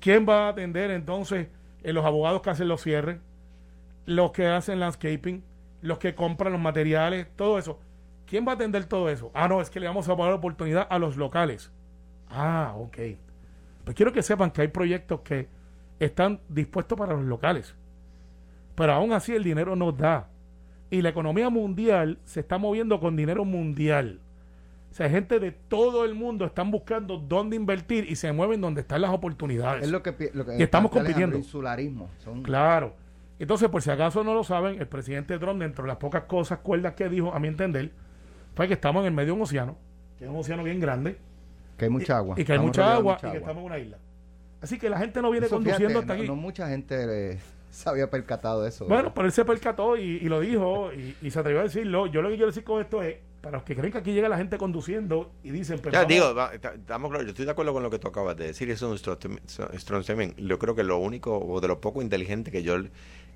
¿Quién 0.00 0.26
va 0.28 0.46
a 0.46 0.48
atender 0.48 0.90
entonces 0.90 1.46
eh, 1.84 1.92
los 1.92 2.04
abogados 2.04 2.42
que 2.42 2.50
hacen 2.50 2.66
los 2.66 2.82
cierres? 2.82 3.20
Los 4.04 4.32
que 4.32 4.48
hacen 4.48 4.80
landscaping, 4.80 5.44
los 5.80 5.98
que 5.98 6.16
compran 6.16 6.52
los 6.52 6.60
materiales, 6.60 7.28
todo 7.36 7.56
eso. 7.56 7.78
¿Quién 8.26 8.44
va 8.48 8.52
a 8.52 8.54
atender 8.56 8.84
todo 8.86 9.08
eso? 9.10 9.30
Ah, 9.32 9.46
no, 9.46 9.60
es 9.60 9.70
que 9.70 9.78
le 9.78 9.86
vamos 9.86 10.08
a 10.08 10.16
dar 10.16 10.32
oportunidad 10.32 10.88
a 10.90 10.98
los 10.98 11.16
locales. 11.16 11.70
Ah, 12.28 12.74
ok. 12.76 12.98
Pues 13.84 13.94
quiero 13.94 14.12
que 14.12 14.22
sepan 14.22 14.50
que 14.50 14.62
hay 14.62 14.68
proyectos 14.68 15.20
que 15.20 15.46
están 16.00 16.40
dispuestos 16.48 16.98
para 16.98 17.14
los 17.14 17.24
locales. 17.24 17.76
Pero 18.74 18.92
aún 18.92 19.12
así 19.12 19.36
el 19.36 19.44
dinero 19.44 19.76
no 19.76 19.92
da. 19.92 20.30
Y 20.90 21.00
la 21.02 21.10
economía 21.10 21.48
mundial 21.48 22.18
se 22.24 22.40
está 22.40 22.58
moviendo 22.58 22.98
con 22.98 23.14
dinero 23.14 23.44
mundial. 23.44 24.18
O 24.90 24.94
sea, 24.94 25.08
gente 25.08 25.38
de 25.38 25.52
todo 25.52 26.04
el 26.04 26.14
mundo 26.14 26.44
están 26.44 26.70
buscando 26.70 27.16
dónde 27.16 27.54
invertir 27.56 28.10
y 28.10 28.16
se 28.16 28.32
mueven 28.32 28.60
donde 28.60 28.80
están 28.80 29.00
las 29.00 29.12
oportunidades. 29.12 29.84
Es 29.84 29.90
lo 29.90 30.02
que, 30.02 30.30
lo 30.34 30.44
que 30.44 30.58
Y 30.58 30.62
estamos 30.62 30.90
compitiendo. 30.90 31.36
Alejandro, 31.36 31.38
insularismo. 31.38 32.10
Son, 32.18 32.42
Claro. 32.42 32.94
Entonces, 33.38 33.68
por 33.68 33.80
si 33.82 33.90
acaso 33.90 34.22
no 34.24 34.34
lo 34.34 34.44
saben, 34.44 34.80
el 34.80 34.86
presidente 34.88 35.38
Trump, 35.38 35.60
dentro 35.60 35.84
de 35.84 35.88
las 35.88 35.96
pocas 35.96 36.24
cosas 36.24 36.58
cuerdas 36.58 36.94
que 36.94 37.08
dijo, 37.08 37.32
a 37.32 37.38
mi 37.38 37.48
entender, 37.48 37.92
fue 38.54 38.66
que 38.68 38.74
estamos 38.74 39.00
en 39.00 39.06
el 39.06 39.12
medio 39.14 39.28
de 39.28 39.32
un 39.32 39.42
océano, 39.42 39.78
que 40.18 40.24
es 40.24 40.30
un 40.30 40.36
océano 40.36 40.62
bien 40.64 40.78
grande, 40.80 41.16
que 41.78 41.86
hay 41.86 41.90
mucha 41.90 42.18
agua. 42.18 42.34
y 42.38 42.44
que 42.44 42.52
hay 42.52 42.58
mucha 42.58 42.92
agua 42.92 43.16
y 43.22 43.30
que 43.30 43.36
estamos 43.38 43.60
en 43.60 43.64
una 43.64 43.78
isla. 43.78 43.96
Así 44.60 44.78
que 44.78 44.90
la 44.90 44.98
gente 44.98 45.22
no 45.22 45.30
viene 45.30 45.46
Eso, 45.46 45.54
conduciendo 45.56 45.88
fíjate, 46.00 46.04
hasta 46.04 46.14
no, 46.14 46.20
aquí. 46.20 46.28
no 46.28 46.36
mucha 46.36 46.68
gente 46.68 47.32
eh, 47.32 47.38
se 47.70 47.88
había 47.88 48.10
percatado 48.10 48.62
de 48.62 48.68
eso. 48.68 48.86
Bueno, 48.86 49.14
pero 49.14 49.24
él 49.26 49.32
se 49.32 49.44
percató 49.46 49.96
y, 49.96 50.02
y 50.02 50.28
lo 50.28 50.40
dijo 50.40 50.92
y, 50.92 51.16
y 51.22 51.30
se 51.30 51.38
atrevió 51.38 51.60
a 51.60 51.62
decirlo. 51.62 52.08
Yo 52.08 52.20
lo 52.20 52.28
que 52.28 52.34
quiero 52.34 52.48
decir 52.48 52.64
con 52.64 52.82
esto 52.82 53.02
es, 53.02 53.16
para 53.40 53.56
los 53.56 53.62
que 53.64 53.74
creen 53.74 53.90
que 53.92 53.98
aquí 53.98 54.12
llega 54.12 54.28
la 54.28 54.36
gente 54.36 54.58
conduciendo 54.58 55.32
y 55.42 55.50
dicen, 55.50 55.78
pero 55.78 55.92
Ya 55.92 56.00
vamos- 56.00 56.12
digo, 56.14 56.34
va, 56.34 56.52
estamos 56.54 57.10
claros, 57.10 57.24
yo 57.26 57.30
estoy 57.30 57.46
de 57.46 57.50
acuerdo 57.52 57.72
con 57.72 57.82
lo 57.82 57.90
que 57.90 57.98
tú 57.98 58.08
acabas 58.08 58.36
de 58.36 58.48
decir, 58.48 58.70
eso 58.70 58.86
es 58.86 58.90
un 58.92 58.98
strong 58.98 59.18
statement- 59.18 59.78
strong 59.78 60.02
statement. 60.02 60.36
Yo 60.38 60.58
creo 60.58 60.74
que 60.74 60.82
lo 60.84 60.98
único, 60.98 61.38
o 61.38 61.60
de 61.60 61.68
lo 61.68 61.80
poco 61.80 62.02
inteligente 62.02 62.50
que 62.50 62.62
yo, 62.62 62.76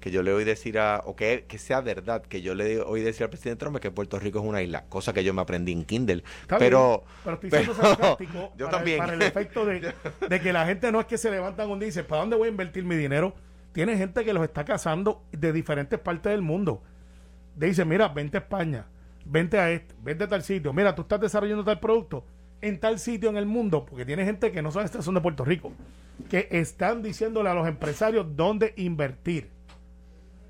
que 0.00 0.10
yo 0.10 0.22
le 0.22 0.34
oí 0.34 0.44
decir 0.44 0.78
a, 0.78 1.00
o 1.06 1.16
que, 1.16 1.46
que 1.48 1.56
sea 1.56 1.80
verdad, 1.80 2.20
que 2.22 2.42
yo 2.42 2.54
le 2.54 2.82
oí 2.82 3.00
decir 3.00 3.24
al 3.24 3.30
presidente 3.30 3.60
Trump 3.60 3.76
es 3.76 3.80
que 3.80 3.90
Puerto 3.90 4.18
Rico 4.18 4.40
es 4.40 4.44
una 4.44 4.60
isla, 4.60 4.84
cosa 4.90 5.14
que 5.14 5.24
yo 5.24 5.32
me 5.32 5.40
aprendí 5.40 5.72
en 5.72 5.84
Kindle. 5.86 6.22
Está 6.42 6.58
pero, 6.58 6.98
bien, 6.98 7.08
pero 7.24 7.34
estoy 7.36 7.50
siendo 7.50 8.16
pero- 8.18 8.52
yo 8.58 8.66
para, 8.66 8.70
también. 8.76 8.98
para 8.98 9.14
el 9.14 9.22
efecto 9.22 9.64
de, 9.64 9.94
de 10.28 10.40
que 10.40 10.52
la 10.52 10.66
gente 10.66 10.92
no 10.92 11.00
es 11.00 11.06
que 11.06 11.16
se 11.16 11.30
levantan 11.30 11.70
un 11.70 11.78
día 11.78 11.86
y 11.86 11.90
dicen, 11.90 12.04
¿para 12.06 12.20
dónde 12.20 12.36
voy 12.36 12.48
a 12.48 12.50
invertir 12.50 12.84
mi 12.84 12.96
dinero? 12.96 13.34
Tiene 13.72 13.96
gente 13.96 14.22
que 14.22 14.34
los 14.34 14.44
está 14.44 14.66
cazando 14.66 15.22
de 15.32 15.50
diferentes 15.52 15.98
partes 15.98 16.30
del 16.30 16.42
mundo. 16.42 16.82
Le 17.58 17.68
dicen, 17.68 17.88
mira, 17.88 18.08
vente 18.08 18.36
a 18.36 18.40
España, 18.40 18.84
vente 19.24 19.58
a 19.58 19.70
este, 19.70 19.94
vente 20.02 20.24
a 20.24 20.28
tal 20.28 20.42
sitio. 20.42 20.72
Mira, 20.72 20.94
tú 20.94 21.02
estás 21.02 21.20
desarrollando 21.20 21.64
tal 21.64 21.80
producto 21.80 22.24
en 22.60 22.80
tal 22.80 22.98
sitio 22.98 23.28
en 23.28 23.36
el 23.36 23.46
mundo, 23.46 23.84
porque 23.84 24.06
tiene 24.06 24.24
gente 24.24 24.50
que 24.50 24.62
no 24.62 24.70
son 24.70 24.84
estas 24.84 25.04
son 25.04 25.14
de 25.14 25.20
Puerto 25.20 25.44
Rico, 25.44 25.72
que 26.30 26.48
están 26.50 27.02
diciéndole 27.02 27.50
a 27.50 27.54
los 27.54 27.68
empresarios 27.68 28.26
dónde 28.36 28.72
invertir. 28.76 29.50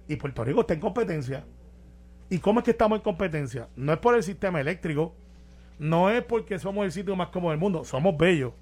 Y 0.06 0.16
Puerto 0.16 0.44
Rico 0.44 0.60
está 0.60 0.74
en 0.74 0.80
competencia. 0.80 1.44
¿Y 2.30 2.38
cómo 2.38 2.60
es 2.60 2.64
que 2.64 2.70
estamos 2.70 2.98
en 2.98 3.02
competencia? 3.02 3.68
No 3.74 3.92
es 3.92 3.98
por 3.98 4.14
el 4.14 4.22
sistema 4.22 4.60
eléctrico, 4.60 5.14
no 5.78 6.08
es 6.08 6.22
porque 6.22 6.58
somos 6.58 6.84
el 6.84 6.92
sitio 6.92 7.16
más 7.16 7.28
cómodo 7.28 7.50
del 7.50 7.58
mundo, 7.58 7.84
somos 7.84 8.16
bellos, 8.16 8.52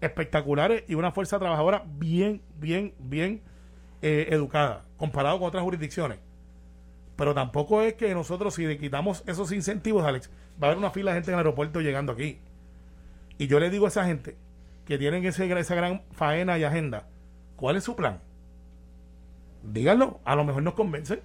espectaculares 0.00 0.84
y 0.86 0.94
una 0.94 1.10
fuerza 1.10 1.38
trabajadora 1.38 1.84
bien, 1.98 2.42
bien, 2.58 2.94
bien 2.98 3.40
eh, 4.02 4.28
educada, 4.30 4.84
comparado 4.96 5.38
con 5.38 5.48
otras 5.48 5.62
jurisdicciones. 5.62 6.18
Pero 7.18 7.34
tampoco 7.34 7.82
es 7.82 7.94
que 7.94 8.14
nosotros, 8.14 8.54
si 8.54 8.64
le 8.64 8.78
quitamos 8.78 9.24
esos 9.26 9.50
incentivos, 9.50 10.04
Alex, 10.04 10.30
va 10.62 10.68
a 10.68 10.70
haber 10.70 10.78
una 10.78 10.92
fila 10.92 11.10
de 11.10 11.16
gente 11.16 11.32
en 11.32 11.34
el 11.34 11.38
aeropuerto 11.40 11.80
llegando 11.80 12.12
aquí. 12.12 12.38
Y 13.38 13.48
yo 13.48 13.58
le 13.58 13.70
digo 13.70 13.86
a 13.86 13.88
esa 13.88 14.04
gente 14.06 14.36
que 14.84 14.98
tienen 14.98 15.26
ese, 15.26 15.50
esa 15.58 15.74
gran 15.74 16.02
faena 16.12 16.56
y 16.58 16.62
agenda, 16.62 17.08
¿cuál 17.56 17.74
es 17.74 17.82
su 17.82 17.96
plan? 17.96 18.20
Díganlo, 19.64 20.20
a 20.24 20.36
lo 20.36 20.44
mejor 20.44 20.62
nos 20.62 20.74
convencen. 20.74 21.20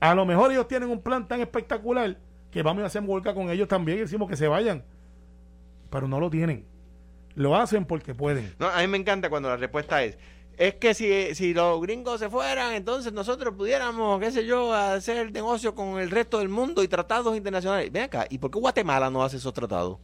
A 0.00 0.12
lo 0.16 0.26
mejor 0.26 0.50
ellos 0.50 0.66
tienen 0.66 0.90
un 0.90 1.02
plan 1.02 1.28
tan 1.28 1.40
espectacular 1.40 2.16
que 2.50 2.64
vamos 2.64 2.82
a 2.82 2.86
hacer 2.86 3.02
vuelca 3.02 3.32
con 3.32 3.50
ellos 3.50 3.68
también 3.68 3.98
y 3.98 4.00
decimos 4.00 4.28
que 4.28 4.36
se 4.36 4.48
vayan. 4.48 4.82
Pero 5.88 6.08
no 6.08 6.18
lo 6.18 6.30
tienen. 6.30 6.66
Lo 7.36 7.54
hacen 7.54 7.84
porque 7.84 8.12
pueden. 8.12 8.52
No, 8.58 8.66
a 8.66 8.80
mí 8.80 8.88
me 8.88 8.98
encanta 8.98 9.30
cuando 9.30 9.50
la 9.50 9.56
respuesta 9.56 10.02
es, 10.02 10.18
es 10.58 10.74
que 10.74 10.94
si, 10.94 11.34
si 11.34 11.52
los 11.54 11.80
gringos 11.82 12.20
se 12.20 12.28
fueran, 12.30 12.74
entonces 12.74 13.12
nosotros 13.12 13.54
pudiéramos, 13.56 14.20
qué 14.20 14.30
sé 14.30 14.46
yo, 14.46 14.72
hacer 14.72 15.32
negocio 15.32 15.74
con 15.74 15.98
el 15.98 16.10
resto 16.10 16.38
del 16.38 16.48
mundo 16.48 16.82
y 16.82 16.88
tratados 16.88 17.36
internacionales. 17.36 17.90
Ven 17.92 18.04
acá, 18.04 18.26
¿y 18.30 18.38
por 18.38 18.50
qué 18.50 18.58
Guatemala 18.58 19.10
no 19.10 19.22
hace 19.24 19.36
esos 19.38 19.52
tratados? 19.52 19.98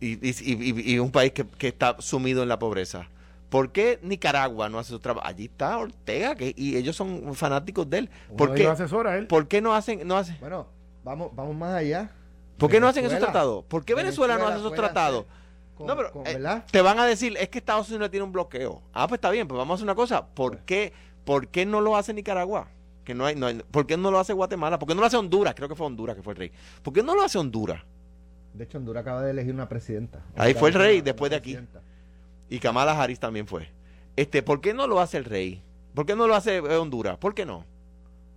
Y, 0.00 0.14
y, 0.28 0.34
y- 0.42 0.94
y 0.94 0.98
un 0.98 1.10
país 1.12 1.32
que, 1.32 1.46
que 1.46 1.68
está 1.68 1.96
sumido 2.00 2.42
en 2.42 2.48
la 2.48 2.58
pobreza. 2.58 3.08
¿Por 3.48 3.70
qué 3.70 3.98
Nicaragua 4.02 4.68
no 4.68 4.78
hace 4.78 4.88
esos 4.92 5.00
trabajos? 5.00 5.28
Allí 5.28 5.44
está 5.44 5.78
Ortega, 5.78 6.34
que, 6.34 6.52
y 6.56 6.76
ellos 6.76 6.96
son 6.96 7.34
fanáticos 7.34 7.88
de 7.88 7.98
él. 7.98 8.10
¿Por 8.36 8.54
qué, 8.54 8.66
asesora 8.66 9.16
él. 9.16 9.26
por 9.26 9.46
qué 9.46 9.60
no 9.60 9.74
hacen, 9.74 10.06
no 10.08 10.16
hacen, 10.16 10.36
Bueno, 10.40 10.66
vamos, 11.04 11.30
vamos 11.34 11.54
más 11.54 11.74
allá. 11.74 12.10
¿por 12.58 12.70
qué 12.70 12.80
no 12.80 12.88
hacen 12.88 13.04
esos 13.04 13.12
Venezuela- 13.14 13.32
tratados? 13.32 13.64
¿Por 13.66 13.84
qué 13.84 13.94
Venezuela, 13.94 14.38
no 14.38 14.46
hace 14.48 14.58
esos 14.58 14.74
tratados? 14.74 15.26
hacer 15.26 15.41
con- 15.74 15.86
No, 15.86 15.96
pero, 15.96 16.12
con- 16.12 16.26
eh, 16.26 16.38
te 16.70 16.82
van 16.82 16.98
a 16.98 17.06
decir, 17.06 17.36
es 17.38 17.48
que 17.48 17.58
Estados 17.58 17.88
Unidos 17.90 18.10
tiene 18.10 18.24
un 18.24 18.32
bloqueo. 18.32 18.82
Ah, 18.92 19.06
pues 19.08 19.18
está 19.18 19.30
bien, 19.30 19.48
pues 19.48 19.56
vamos 19.58 19.72
a 19.72 19.74
hacer 19.76 19.84
una 19.84 19.94
cosa. 19.94 20.26
¿Por 20.26 20.58
qué, 20.60 20.92
por 21.24 21.48
qué 21.48 21.64
no 21.66 21.80
lo 21.80 21.96
hace 21.96 22.12
Nicaragua? 22.14 22.68
Que 23.04 23.14
no 23.14 23.26
hay, 23.26 23.34
no 23.34 23.46
hay- 23.46 23.62
¿Por 23.70 23.86
qué 23.86 23.96
no 23.96 24.10
lo 24.10 24.18
hace 24.18 24.32
Guatemala? 24.32 24.78
¿Por 24.78 24.86
qué 24.88 24.94
no 24.94 25.00
lo 25.00 25.06
hace 25.06 25.16
Honduras? 25.16 25.54
Creo 25.54 25.68
que 25.68 25.74
fue 25.74 25.86
Honduras 25.86 26.14
que 26.16 26.22
fue 26.22 26.34
el 26.34 26.38
rey. 26.38 26.52
¿Por 26.82 26.92
qué 26.92 27.02
no 27.02 27.14
lo 27.14 27.22
hace 27.22 27.38
Honduras? 27.38 27.82
De 28.54 28.64
hecho, 28.64 28.78
Honduras 28.78 29.00
acaba 29.02 29.22
de 29.22 29.30
elegir 29.30 29.54
una 29.54 29.68
presidenta. 29.68 30.20
Ahí 30.36 30.54
fue 30.54 30.68
el 30.68 30.74
rey, 30.74 30.96
Una 30.96 31.04
después 31.04 31.30
de 31.30 31.36
aquí. 31.36 31.58
Y 32.50 32.58
Kamala 32.58 33.00
Harris 33.00 33.18
también 33.18 33.46
fue. 33.46 33.68
Este, 34.14 34.42
¿Por 34.42 34.60
qué 34.60 34.74
no 34.74 34.86
lo 34.86 35.00
hace 35.00 35.16
el 35.16 35.24
rey? 35.24 35.62
¿Por 35.94 36.04
qué 36.06 36.14
no 36.14 36.26
lo 36.26 36.34
hace 36.34 36.56
eh, 36.58 36.76
Honduras? 36.76 37.16
¿Por 37.16 37.34
qué 37.34 37.46
no? 37.46 37.64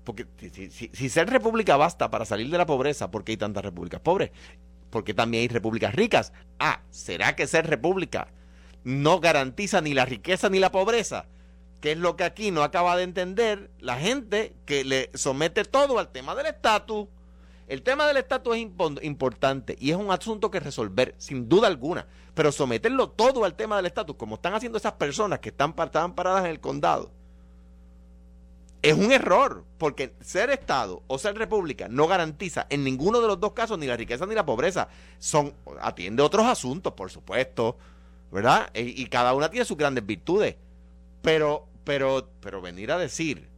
Porque 0.05 0.25
si, 0.39 0.49
si- 0.49 0.71
si- 0.71 0.89
si 0.93 1.09
ser 1.09 1.29
república 1.29 1.75
basta 1.77 2.09
para 2.09 2.23
salir 2.25 2.49
de 2.49 2.57
la 2.57 2.65
pobreza, 2.65 3.11
¿por 3.11 3.23
qué 3.23 3.33
hay 3.33 3.37
tantas 3.37 3.63
repúblicas 3.65 3.99
pobres? 3.99 4.31
Porque 4.95 5.13
también 5.13 5.41
hay 5.41 5.47
repúblicas 5.49 5.93
ricas. 5.93 6.31
Ah, 6.57 6.79
¿será 6.89 7.35
que 7.35 7.47
ser 7.47 7.67
república 7.67 8.29
no 8.85 9.19
garantiza 9.19 9.81
ni 9.81 9.93
la 9.93 10.05
riqueza 10.05 10.47
ni 10.49 10.59
la 10.59 10.71
pobreza? 10.71 11.25
Que 11.81 11.91
es 11.91 11.97
lo 11.97 12.15
que 12.15 12.23
aquí 12.23 12.49
no 12.49 12.63
acaba 12.63 12.95
de 12.95 13.03
entender 13.03 13.69
la 13.81 13.97
gente 13.99 14.55
que 14.65 14.85
le 14.85 15.09
somete 15.13 15.65
todo 15.65 15.99
al 15.99 16.13
tema 16.13 16.33
del 16.33 16.45
estatus. 16.45 17.07
El 17.67 17.81
tema 17.81 18.07
del 18.07 18.15
estatus 18.15 18.55
es 18.55 18.61
impo- 18.63 19.03
importante 19.03 19.75
y 19.81 19.91
es 19.91 19.97
un 19.97 20.11
asunto 20.11 20.49
que 20.49 20.61
resolver, 20.61 21.13
sin 21.17 21.49
duda 21.49 21.67
alguna. 21.67 22.07
Pero 22.33 22.53
someterlo 22.53 23.09
todo 23.09 23.43
al 23.43 23.55
tema 23.55 23.75
del 23.75 23.87
estatus, 23.87 24.15
como 24.15 24.35
están 24.35 24.53
haciendo 24.53 24.77
esas 24.77 24.93
personas 24.93 25.39
que 25.39 25.49
están, 25.49 25.75
estaban 25.77 26.15
paradas 26.15 26.45
en 26.45 26.51
el 26.51 26.61
condado, 26.61 27.11
es 28.85 28.93
un 28.93 29.11
error, 29.11 29.65
porque 29.79 30.13
ser 30.21 30.51
Estado 30.51 31.01
o 31.07 31.17
ser 31.17 31.35
República 31.35 31.87
no 31.89 32.05
garantiza 32.07 32.67
en 32.69 32.83
ninguno 32.83 33.19
de 33.19 33.27
los 33.27 33.39
dos 33.39 33.53
casos 33.53 33.79
ni 33.79 33.87
la 33.87 33.97
riqueza 33.97 34.27
ni 34.27 34.35
la 34.35 34.45
pobreza. 34.45 34.89
Son, 35.17 35.55
atiende 35.81 36.21
otros 36.21 36.45
asuntos, 36.45 36.93
por 36.93 37.09
supuesto, 37.09 37.77
¿verdad? 38.31 38.69
Y, 38.75 39.03
cada 39.07 39.33
una 39.33 39.49
tiene 39.49 39.65
sus 39.65 39.75
grandes 39.75 40.05
virtudes. 40.05 40.55
Pero, 41.23 41.67
pero, 41.83 42.29
pero 42.39 42.61
venir 42.61 42.91
a 42.91 42.99
decir 42.99 43.49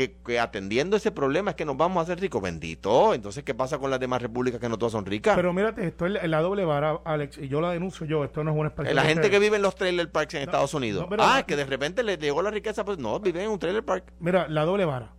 que, 0.00 0.16
que 0.24 0.40
atendiendo 0.40 0.96
ese 0.96 1.12
problema 1.12 1.50
es 1.50 1.56
que 1.56 1.66
nos 1.66 1.76
vamos 1.76 1.98
a 1.98 2.02
hacer 2.02 2.20
ricos, 2.20 2.40
bendito. 2.40 3.12
Entonces, 3.12 3.44
¿qué 3.44 3.54
pasa 3.54 3.78
con 3.78 3.90
las 3.90 4.00
demás 4.00 4.22
repúblicas 4.22 4.58
que 4.58 4.68
no 4.68 4.78
todas 4.78 4.92
son 4.92 5.04
ricas? 5.04 5.36
Pero 5.36 5.52
mírate, 5.52 5.86
esto 5.86 6.06
es 6.06 6.28
la, 6.28 6.40
doble 6.40 6.64
vara, 6.64 7.00
Alex, 7.04 7.36
y 7.38 7.48
yo 7.48 7.60
la 7.60 7.70
denuncio 7.70 8.06
yo. 8.06 8.24
Esto 8.24 8.42
no 8.42 8.52
es 8.52 8.56
una 8.56 8.68
expresión. 8.68 8.96
la 8.96 9.04
gente 9.04 9.28
que 9.30 9.38
vive 9.38 9.56
en 9.56 9.62
los 9.62 9.74
trailer 9.74 10.10
parks 10.10 10.34
en 10.34 10.40
No, 10.40 10.44
Estados 10.44 10.72
Unidos. 10.72 11.06
no, 11.10 11.16
ah, 11.20 11.44
que 11.46 11.56
de 11.56 11.66
repente 11.66 12.02
les 12.02 12.18
llegó 12.18 12.40
la 12.40 12.50
riqueza, 12.50 12.84
pues 12.84 12.96
no, 12.98 13.20
viven 13.20 13.42
en 13.42 13.50
un 13.50 13.58
trailer 13.58 13.84
park. 13.84 14.12
Mira, 14.20 14.48
la 14.48 14.64
doble 14.64 14.86
vara. 14.86 15.12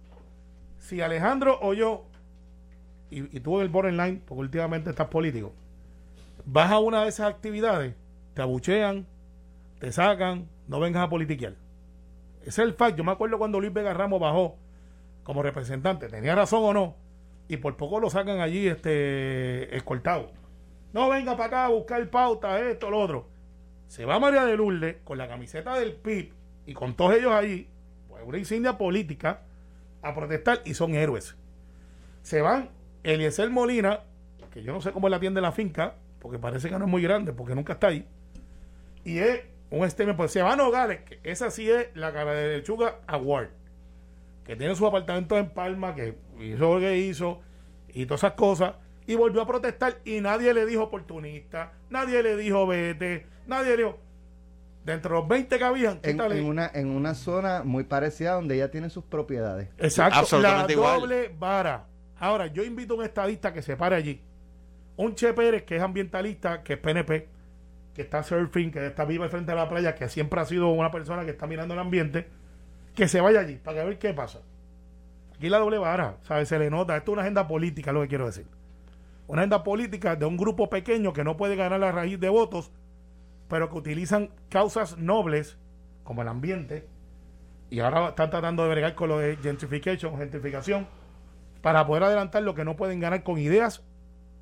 Si 0.79 0.99
Alejandro 0.99 1.59
o 1.61 1.73
yo, 1.73 2.05
y, 3.11 3.37
y 3.37 3.39
tú 3.39 3.57
en 3.57 3.63
el 3.63 3.69
borderline, 3.69 4.21
porque 4.25 4.41
últimamente 4.41 4.89
estás 4.89 5.07
político, 5.07 5.53
vas 6.45 6.71
a 6.71 6.79
una 6.79 7.03
de 7.03 7.09
esas 7.09 7.27
actividades, 7.29 7.93
te 8.33 8.41
abuchean, 8.41 9.05
te 9.79 9.91
sacan, 9.91 10.47
no 10.67 10.79
vengas 10.79 11.03
a 11.03 11.09
politiquear. 11.09 11.53
Ese 12.41 12.49
es 12.63 12.67
el 12.67 12.73
fact. 12.73 12.97
Yo 12.97 13.03
me 13.03 13.11
acuerdo 13.11 13.37
cuando 13.37 13.59
Luis 13.59 13.71
Vega 13.71 13.93
Ramos 13.93 14.19
bajó 14.19 14.57
como 15.31 15.43
representante, 15.43 16.09
tenía 16.09 16.35
razón 16.35 16.59
o 16.61 16.73
no, 16.73 16.97
y 17.47 17.55
por 17.55 17.77
poco 17.77 18.01
lo 18.01 18.09
sacan 18.09 18.41
allí 18.41 18.67
este 18.67 19.73
escoltado. 19.77 20.29
No 20.91 21.07
venga 21.07 21.37
para 21.37 21.47
acá 21.47 21.65
a 21.67 21.69
buscar 21.69 22.05
pauta, 22.09 22.59
esto, 22.59 22.89
lo 22.89 22.99
otro. 22.99 23.29
Se 23.87 24.03
va 24.03 24.19
María 24.19 24.43
de 24.43 24.57
Lourdes 24.57 24.97
con 25.05 25.17
la 25.17 25.29
camiseta 25.29 25.79
del 25.79 25.93
PIB 25.93 26.33
y 26.65 26.73
con 26.73 26.95
todos 26.95 27.15
ellos 27.15 27.31
allí, 27.31 27.69
pues 28.09 28.21
una 28.25 28.39
insignia 28.39 28.77
política, 28.77 29.43
a 30.01 30.13
protestar 30.13 30.63
y 30.65 30.73
son 30.73 30.95
héroes. 30.95 31.37
Se 32.23 32.41
van 32.41 32.67
Eliezer 33.03 33.49
Molina, 33.49 34.01
que 34.51 34.63
yo 34.63 34.73
no 34.73 34.81
sé 34.81 34.91
cómo 34.91 35.07
él 35.07 35.13
atiende 35.13 35.39
la 35.39 35.53
finca, 35.53 35.95
porque 36.19 36.39
parece 36.39 36.67
que 36.67 36.77
no 36.77 36.83
es 36.83 36.91
muy 36.91 37.03
grande, 37.03 37.31
porque 37.31 37.55
nunca 37.55 37.71
está 37.71 37.87
ahí. 37.87 38.05
Y 39.05 39.19
es 39.19 39.43
un 39.69 39.89
STM, 39.89 40.17
pues 40.17 40.33
se 40.33 40.41
van 40.41 40.59
a 40.59 40.63
Nogales, 40.63 41.03
que 41.03 41.21
esa 41.23 41.51
sí 41.51 41.71
es 41.71 41.87
la 41.95 42.11
cara 42.11 42.33
de 42.33 42.57
lechuga 42.57 42.99
Award, 43.07 43.60
que 44.45 44.55
tiene 44.55 44.75
su 44.75 44.85
apartamento 44.85 45.37
en 45.37 45.49
Palma, 45.49 45.93
que 45.95 46.15
hizo 46.39 46.73
lo 46.75 46.79
que 46.79 46.97
hizo, 46.97 47.41
y 47.89 48.05
todas 48.05 48.21
esas 48.21 48.33
cosas, 48.33 48.73
y 49.07 49.15
volvió 49.15 49.41
a 49.41 49.47
protestar, 49.47 49.97
y 50.05 50.21
nadie 50.21 50.53
le 50.53 50.65
dijo 50.65 50.83
oportunista, 50.83 51.73
nadie 51.89 52.23
le 52.23 52.35
dijo 52.37 52.65
vete, 52.67 53.27
nadie 53.47 53.71
le 53.71 53.77
dijo. 53.83 53.99
Dentro 54.85 55.13
de 55.15 55.19
los 55.21 55.27
20 55.29 55.57
que 55.59 55.63
habían, 55.63 55.99
En, 56.01 56.19
en 56.19 56.43
una, 56.43 56.71
en 56.73 56.87
una 56.87 57.13
zona 57.13 57.61
muy 57.63 57.83
parecida 57.83 58.33
donde 58.33 58.55
ella 58.55 58.71
tiene 58.71 58.89
sus 58.89 59.03
propiedades. 59.03 59.69
Exacto, 59.77 60.19
Absolutamente 60.19 60.73
la 60.75 60.79
igual. 60.81 60.99
doble 61.01 61.35
vara. 61.37 61.85
Ahora, 62.17 62.47
yo 62.47 62.63
invito 62.63 62.95
a 62.95 62.97
un 62.97 63.03
estadista 63.03 63.53
que 63.53 63.61
se 63.61 63.77
pare 63.77 63.95
allí. 63.95 64.21
Un 64.97 65.13
Che 65.13 65.33
Pérez, 65.33 65.63
que 65.65 65.75
es 65.75 65.83
ambientalista, 65.83 66.63
que 66.63 66.73
es 66.73 66.79
PNP, 66.79 67.27
que 67.93 68.01
está 68.01 68.23
surfing, 68.23 68.71
que 68.71 68.87
está 68.87 69.05
viva 69.05 69.25
al 69.25 69.29
frente 69.29 69.51
de 69.51 69.55
la 69.57 69.69
playa, 69.69 69.93
que 69.93 70.09
siempre 70.09 70.41
ha 70.41 70.45
sido 70.45 70.69
una 70.69 70.89
persona 70.89 71.25
que 71.25 71.31
está 71.31 71.45
mirando 71.45 71.75
el 71.75 71.79
ambiente, 71.79 72.27
que 72.95 73.07
se 73.07 73.21
vaya 73.21 73.41
allí 73.41 73.55
para 73.55 73.79
que 73.79 73.85
ver 73.87 73.99
qué 73.99 74.13
pasa. 74.13 74.39
Aquí 75.35 75.49
la 75.49 75.57
doble 75.57 75.77
vara, 75.77 76.17
¿sabes? 76.23 76.49
Se 76.49 76.59
le 76.59 76.69
nota. 76.69 76.95
Esto 76.95 77.11
es 77.11 77.13
una 77.13 77.23
agenda 77.23 77.47
política, 77.47 77.91
lo 77.91 78.01
que 78.01 78.07
quiero 78.07 78.25
decir. 78.25 78.45
Una 79.27 79.41
agenda 79.41 79.63
política 79.63 80.15
de 80.15 80.25
un 80.25 80.37
grupo 80.37 80.69
pequeño 80.69 81.13
que 81.13 81.23
no 81.23 81.37
puede 81.37 81.55
ganar 81.55 81.79
la 81.79 81.91
raíz 81.91 82.19
de 82.19 82.29
votos, 82.29 82.71
pero 83.47 83.69
que 83.69 83.77
utilizan 83.77 84.29
causas 84.49 84.97
nobles, 84.97 85.57
como 86.03 86.21
el 86.21 86.27
ambiente, 86.27 86.87
y 87.69 87.79
ahora 87.79 88.09
están 88.09 88.29
tratando 88.29 88.63
de 88.63 88.69
bregar 88.69 88.95
con 88.95 89.09
lo 89.09 89.19
de 89.19 89.37
gentrification, 89.37 90.17
gentrificación, 90.17 90.87
para 91.61 91.87
poder 91.87 92.03
adelantar 92.03 92.43
lo 92.43 92.53
que 92.53 92.65
no 92.65 92.75
pueden 92.75 92.99
ganar 92.99 93.23
con 93.23 93.37
ideas 93.37 93.83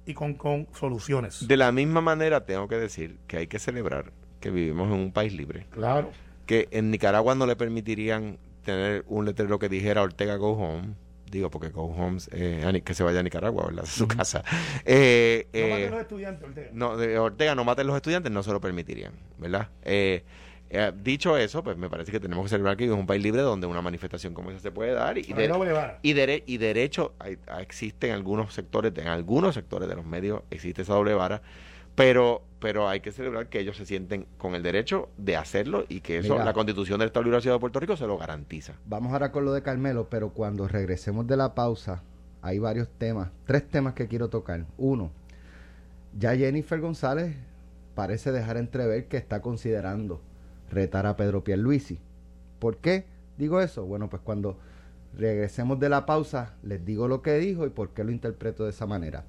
y 0.05 0.15
con, 0.15 0.33
con 0.33 0.67
soluciones. 0.73 1.47
De 1.47 1.55
la 1.55 1.71
misma 1.71 2.01
manera, 2.01 2.45
tengo 2.45 2.67
que 2.67 2.77
decir 2.77 3.19
que 3.27 3.37
hay 3.37 3.47
que 3.47 3.59
celebrar 3.59 4.11
que 4.39 4.49
vivimos 4.49 4.87
en 4.87 4.93
un 4.93 5.11
país 5.11 5.33
libre. 5.33 5.67
Claro. 5.69 6.09
Que 6.49 6.67
en 6.71 6.89
Nicaragua 6.89 7.35
no 7.35 7.45
le 7.45 7.55
permitirían 7.55 8.39
tener 8.65 9.03
un 9.07 9.23
letrero 9.25 9.59
que 9.59 9.69
dijera 9.69 10.01
Ortega 10.01 10.35
Go 10.37 10.53
Home. 10.53 10.95
Digo, 11.29 11.51
porque 11.51 11.69
Go 11.69 11.83
Home, 11.83 12.17
eh, 12.31 12.81
que 12.83 12.95
se 12.95 13.03
vaya 13.03 13.19
a 13.19 13.23
Nicaragua, 13.23 13.67
¿verdad? 13.67 13.85
Su 13.85 14.07
casa. 14.07 14.43
Eh, 14.83 15.45
No 15.53 15.59
eh, 15.59 15.69
maten 15.69 15.91
los 15.91 16.01
estudiantes, 16.01 16.47
Ortega. 16.47 16.69
no, 16.73 16.97
de 16.97 17.19
Ortega 17.19 17.53
no 17.53 17.63
maten 17.65 17.85
los 17.85 17.95
estudiantes, 17.95 18.31
no 18.31 18.41
se 18.41 18.51
lo 18.51 18.59
permitirían, 18.59 19.13
¿verdad? 19.37 19.69
Eh, 19.83 20.23
eh, 20.71 20.91
dicho 21.03 21.37
eso, 21.37 21.63
pues 21.63 21.77
me 21.77 21.87
parece 21.87 22.11
que 22.11 22.19
tenemos 22.19 22.45
que 22.45 22.49
celebrar 22.49 22.75
que 22.77 22.85
vivimos 22.85 22.97
en 22.97 23.01
un 23.01 23.07
país 23.07 23.21
libre 23.21 23.43
donde 23.43 23.67
una 23.67 23.83
manifestación 23.83 24.33
como 24.33 24.49
esa 24.49 24.59
se 24.59 24.71
puede 24.71 24.93
dar 24.93 25.19
y, 25.19 25.27
No 25.27 25.35
de- 25.35 25.47
doble 25.49 25.71
vara. 25.71 25.99
y, 26.01 26.13
dere- 26.15 26.43
y 26.47 26.57
derecho 26.57 27.13
hay- 27.19 27.37
a- 27.47 27.61
existe 27.61 28.07
en 28.07 28.13
algunos 28.13 28.51
sectores, 28.55 28.91
en 28.97 29.07
algunos 29.07 29.53
sectores 29.53 29.87
de 29.87 29.95
los 29.95 30.05
medios 30.07 30.41
existe 30.49 30.81
esa 30.81 30.93
doble 30.95 31.13
vara, 31.13 31.43
pero 31.99 32.43
pero 32.61 32.87
hay 32.87 33.01
que 33.01 33.11
celebrar 33.11 33.47
que 33.47 33.59
ellos 33.59 33.75
se 33.75 33.85
sienten 33.85 34.25
con 34.37 34.55
el 34.55 34.63
derecho 34.63 35.09
de 35.17 35.35
hacerlo 35.35 35.83
y 35.89 35.99
que 35.99 36.19
eso 36.19 36.33
Mira. 36.33 36.45
la 36.45 36.53
Constitución 36.53 36.97
del 36.99 37.07
Estado 37.07 37.23
Libre 37.23 37.37
Asociado 37.37 37.57
de 37.57 37.59
Puerto 37.59 37.79
Rico 37.81 37.97
se 37.97 38.07
lo 38.07 38.17
garantiza. 38.17 38.73
Vamos 38.85 39.11
ahora 39.11 39.33
con 39.33 39.43
lo 39.43 39.51
de 39.51 39.61
Carmelo, 39.61 40.07
pero 40.09 40.29
cuando 40.29 40.67
regresemos 40.69 41.27
de 41.27 41.35
la 41.35 41.55
pausa, 41.55 42.01
hay 42.41 42.57
varios 42.57 42.87
temas, 42.97 43.31
tres 43.45 43.67
temas 43.67 43.95
que 43.95 44.07
quiero 44.07 44.29
tocar. 44.29 44.65
Uno, 44.77 45.11
ya 46.17 46.35
Jennifer 46.37 46.79
González 46.79 47.35
parece 47.95 48.31
dejar 48.31 48.55
entrever 48.55 49.07
que 49.07 49.17
está 49.17 49.41
considerando 49.41 50.21
retar 50.71 51.05
a 51.05 51.17
Pedro 51.17 51.43
Pierluisi. 51.43 51.99
¿Por 52.59 52.77
qué 52.77 53.05
digo 53.37 53.59
eso? 53.59 53.85
Bueno, 53.85 54.09
pues 54.09 54.21
cuando 54.21 54.57
regresemos 55.17 55.79
de 55.81 55.89
la 55.89 56.05
pausa, 56.05 56.53
les 56.63 56.85
digo 56.85 57.09
lo 57.09 57.21
que 57.21 57.37
dijo 57.39 57.65
y 57.65 57.69
por 57.69 57.89
qué 57.89 58.05
lo 58.05 58.11
interpreto 58.11 58.63
de 58.63 58.69
esa 58.69 58.85
manera. 58.85 59.25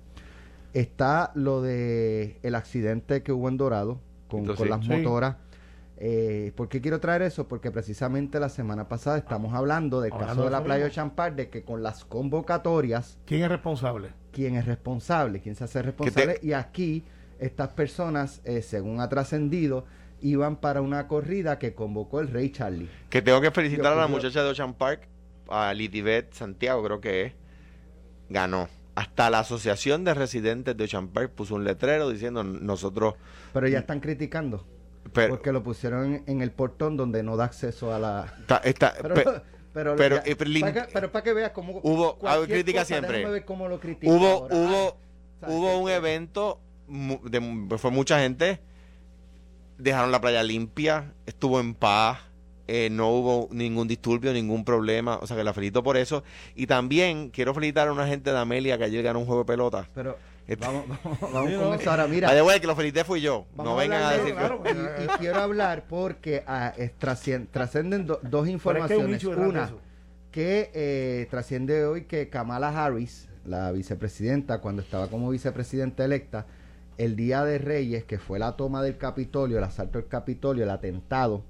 Está 0.73 1.33
lo 1.35 1.63
de 1.63 2.39
el 2.43 2.55
accidente 2.55 3.23
que 3.23 3.33
hubo 3.33 3.49
en 3.49 3.57
Dorado 3.57 4.01
con, 4.29 4.41
Entonces, 4.41 4.69
con 4.69 4.71
las 4.79 4.87
sí. 4.87 4.91
motoras. 4.93 5.37
Eh, 6.03 6.53
¿Por 6.57 6.69
qué 6.69 6.81
quiero 6.81 6.99
traer 7.01 7.23
eso? 7.23 7.47
Porque 7.49 7.71
precisamente 7.71 8.41
la 8.41 8.49
semana 8.49 8.89
pasada 8.89 9.19
estamos 9.19 9.53
hablando 9.53 10.01
del 10.01 10.13
Hablando 10.13 10.29
caso 10.35 10.41
de 10.43 10.47
de 10.47 10.53
la 10.53 10.65
playa 10.65 10.85
de. 10.85 10.91
Champar, 10.91 11.37
de 11.37 11.51
que 11.51 11.63
con 11.63 11.83
las 11.83 12.05
convocatorias, 12.07 13.19
¿Quién 13.27 13.43
es 13.43 13.49
responsable? 13.51 14.09
quién 14.33 14.55
es 14.57 14.65
responsable, 14.65 15.41
quién 15.41 15.57
se 15.57 15.65
hace 15.65 15.83
responsable. 15.83 16.39
Y 16.43 16.53
aquí, 16.53 17.05
estas 17.39 17.69
personas, 17.71 18.41
eh, 18.45 18.63
según 18.63 19.01
ha 19.01 19.09
trascendido, 19.11 19.85
iban 20.23 20.57
para 20.57 20.81
una 20.81 21.07
corrida 21.09 21.59
que 21.59 21.75
convocó 21.75 22.21
el 22.21 22.29
Rey 22.29 22.51
Charlie. 22.51 22.89
Que 23.11 23.21
tengo 23.21 23.41
que 23.43 23.51
felicitar 23.51 23.87
Yo- 23.87 23.93
a 23.93 23.97
la 23.97 24.03
yo- 24.07 24.09
muchacha 24.09 24.43
de 24.43 24.51
Ocean 24.51 24.73
Park, 24.75 25.07
a 25.49 25.75
Lidibet 25.75 26.33
Santiago 26.33 26.83
creo 26.85 27.01
que 27.01 27.23
es, 27.27 27.33
ganó. 28.31 28.69
Hasta 28.95 29.31
la 29.31 29.41
Asociación 29.41 30.05
de 30.05 30.15
Residentes 30.15 30.77
de 30.77 30.89
Park 31.09 31.31
puso 31.33 31.55
un 31.55 31.65
letrero 31.65 32.11
diciendo 32.11 32.43
nosotros... 32.45 33.15
Pero 33.53 33.69
ya 33.69 33.79
están 33.81 34.01
criticando, 34.01 34.67
Pero, 35.13 35.31
porque 35.35 35.53
lo 35.53 35.63
pusieron 35.63 36.23
en, 36.27 36.41
el 36.43 36.51
portón 36.51 36.97
donde 36.97 37.23
no 37.23 37.37
da 37.37 37.45
acceso 37.45 37.95
a 37.95 37.99
la... 37.99 38.35
está- 38.41 38.59
está- 38.59 38.95
Pero, 39.03 39.15
pe- 39.15 39.25
pero, 39.73 39.95
pero, 39.97 40.17
ya- 40.17 40.23
eh, 40.27 40.35
pero 40.37 40.51
para 40.61 40.73
que, 40.87 40.93
pero 40.93 41.13
para 41.13 41.23
que 41.25 41.33
veas 41.33 41.51
cómo... 41.53 41.81
Hubo- 41.83 42.19
hay 42.27 42.47
crítica 42.47 42.81
cosa, 42.81 42.87
siempre. 42.87 43.19
déjame 43.19 43.33
ver 43.35 43.45
cómo 43.45 43.69
lo 43.69 43.79
critica 43.79 44.13
hubo 44.13 44.27
ahora. 44.27 44.55
hubo 44.57 44.97
Ah, 45.43 45.47
hubo 45.49 45.67
¿sabes 45.69 45.83
un 45.83 45.91
evento 45.91 46.61
de, 46.89 47.79
fue 47.79 47.91
mucha 47.93 48.19
gente 48.19 48.61
dejaron 49.79 50.11
la 50.13 50.21
playa 50.21 50.43
limpia 50.43 51.15
estuvo 51.25 51.61
en 51.61 51.75
paz 51.75 52.19
eh, 52.73 52.89
no 52.91 53.09
hubo 53.11 53.49
ningún 53.51 53.89
disturbio 53.89 54.33
ningún 54.33 54.65
problema 54.65 55.17
o 55.21 55.27
sea 55.27 55.37
que 55.37 55.43
la 55.43 55.53
felicito 55.53 55.83
por 55.83 55.97
eso 55.97 56.23
y 56.55 56.67
también 56.69 57.31
quiero 57.31 57.53
felicitar 57.53 57.89
a 57.89 57.93
una 57.93 58.07
gente 58.07 58.31
de 58.31 58.39
Amelia 58.39 58.79
que 58.79 58.85
ayer 58.85 59.03
ganó 59.03 59.19
un 59.19 59.27
juego 59.27 59.41
de 59.43 59.47
pelota 59.47 59.89
Pero 59.95 60.17
Este- 60.47 60.65
vamos, 60.67 60.85
vamos, 60.89 61.21
vamos 61.33 61.51
Sí, 61.51 61.57
con 61.57 61.75
eso 61.81 61.91
ahora. 61.91 62.07
Mira, 62.07 62.45
way, 62.45 62.61
que 62.61 62.67
lo 62.69 62.77
felicité 62.77 63.03
fui 63.05 63.21
yo 63.21 63.47
Vamos 63.57 63.73
no 63.73 63.79
a 63.79 63.83
vengan 63.83 64.03
a 64.05 64.11
decir 64.13 64.35
claro, 64.35 64.63
que- 64.63 64.71
claro. 64.73 65.03
y, 65.03 65.05
y 65.05 65.09
quiero 65.19 65.41
hablar 65.41 65.85
porque 65.89 66.45
ah, 66.47 66.73
es- 66.77 66.93
trascien- 66.99 67.49
trascenden 67.51 68.07
do- 68.07 68.21
dos 68.23 68.47
Pero 68.63 68.79
es 68.79 68.87
que 68.87 68.95
hay 68.95 68.99
un 69.01 69.11
informaciones. 69.15 69.25
Una, 69.49 69.65
eso. 69.65 69.81
que 70.31 70.71
eh, 70.75 71.27
trasciende 71.31 71.85
hoy 71.87 72.05
que 72.05 72.29
Kamala 72.29 72.69
Harris, 72.69 73.29
la 73.45 73.73
vicepresidenta, 73.73 74.61
cuando 74.61 74.83
estaba 74.83 75.09
como 75.09 75.29
vicepresidenta 75.31 76.05
electa, 76.05 76.47
el 76.99 77.17
día 77.17 77.45
de 77.45 77.59
Reyes, 77.59 78.05
que 78.05 78.19
fue 78.19 78.39
la 78.39 78.57
toma 78.57 78.83
del 78.83 78.97
Capitolio, 78.99 79.59
el 79.59 79.65
asalto 79.65 79.99
al 79.99 80.07
Capitolio, 80.07 80.65
el 80.65 80.71
atentado 80.71 81.45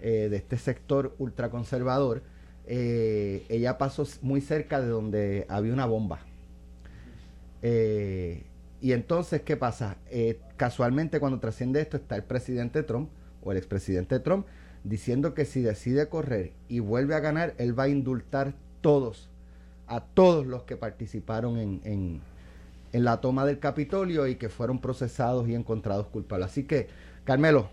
eh, 0.00 0.28
de 0.30 0.36
este 0.36 0.58
sector 0.58 1.14
ultraconservador, 1.18 2.22
eh, 2.66 3.44
ella 3.48 3.78
pasó 3.78 4.06
muy 4.22 4.40
cerca 4.40 4.80
de 4.80 4.88
donde 4.88 5.46
había 5.48 5.72
una 5.72 5.86
bomba. 5.86 6.20
Eh, 7.62 8.44
y 8.80 8.92
entonces, 8.92 9.42
¿qué 9.42 9.56
pasa? 9.56 9.96
Casualmente 10.56 11.18
cuando 11.18 11.40
trasciende 11.40 11.80
esto 11.80 11.96
está 11.96 12.14
el 12.14 12.22
presidente 12.22 12.82
Trump 12.84 13.08
o 13.42 13.50
el 13.50 13.58
expresidente 13.58 14.20
Trump 14.20 14.46
diciendo 14.84 15.34
que 15.34 15.44
si 15.44 15.62
decide 15.62 16.08
correr 16.08 16.52
y 16.68 16.78
vuelve 16.78 17.14
a 17.16 17.20
ganar, 17.20 17.54
él 17.58 17.76
va 17.76 17.84
a 17.84 17.88
indultar 17.88 18.54
todos, 18.80 19.28
a 19.88 20.00
todos 20.00 20.46
los 20.46 20.62
que 20.62 20.76
participaron 20.76 21.58
en, 21.58 21.80
en, 21.82 22.20
en 22.92 23.04
la 23.04 23.20
toma 23.20 23.44
del 23.44 23.58
Capitolio 23.58 24.28
y 24.28 24.36
que 24.36 24.48
fueron 24.48 24.80
procesados 24.80 25.48
y 25.48 25.54
encontrados 25.54 26.06
culpables. 26.06 26.46
Así 26.46 26.64
que, 26.64 26.88
Carmelo, 27.24 27.68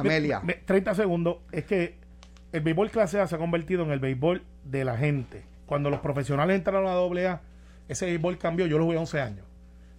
Amelia, 0.00 0.40
Me- 0.40 0.54
me- 0.54 0.54
30 0.54 0.94
segundos. 0.94 1.38
Es 1.52 1.64
que 1.64 1.96
el 2.52 2.60
béisbol 2.60 2.90
clase 2.90 3.20
A 3.20 3.26
se 3.26 3.34
ha 3.34 3.38
convertido 3.38 3.82
en 3.84 3.90
el 3.90 3.98
béisbol 4.00 4.42
de 4.64 4.84
la 4.84 4.96
gente. 4.96 5.44
Cuando 5.66 5.90
los 5.90 6.00
profesionales 6.00 6.56
entraron 6.56 6.86
a 6.88 6.94
la 6.94 7.00
AA, 7.30 7.40
ese 7.88 8.06
béisbol 8.06 8.38
cambió. 8.38 8.66
Yo 8.66 8.78
lo 8.78 8.84
jugué 8.84 8.96
11 8.98 9.20
años. 9.20 9.44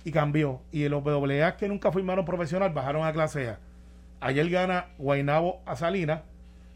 Y 0.03 0.11
cambió. 0.11 0.61
Y 0.71 0.87
los 0.87 1.03
AA 1.05 1.57
que 1.57 1.67
nunca 1.67 1.91
firmaron 1.91 2.23
profesional 2.25 2.71
bajaron 2.73 3.05
a 3.05 3.11
clase 3.13 3.49
A. 3.49 3.59
Ayer 4.21 4.49
gana 4.49 4.87
Guainabo 4.97 5.61
a 5.65 5.75
Salinas. 5.75 6.21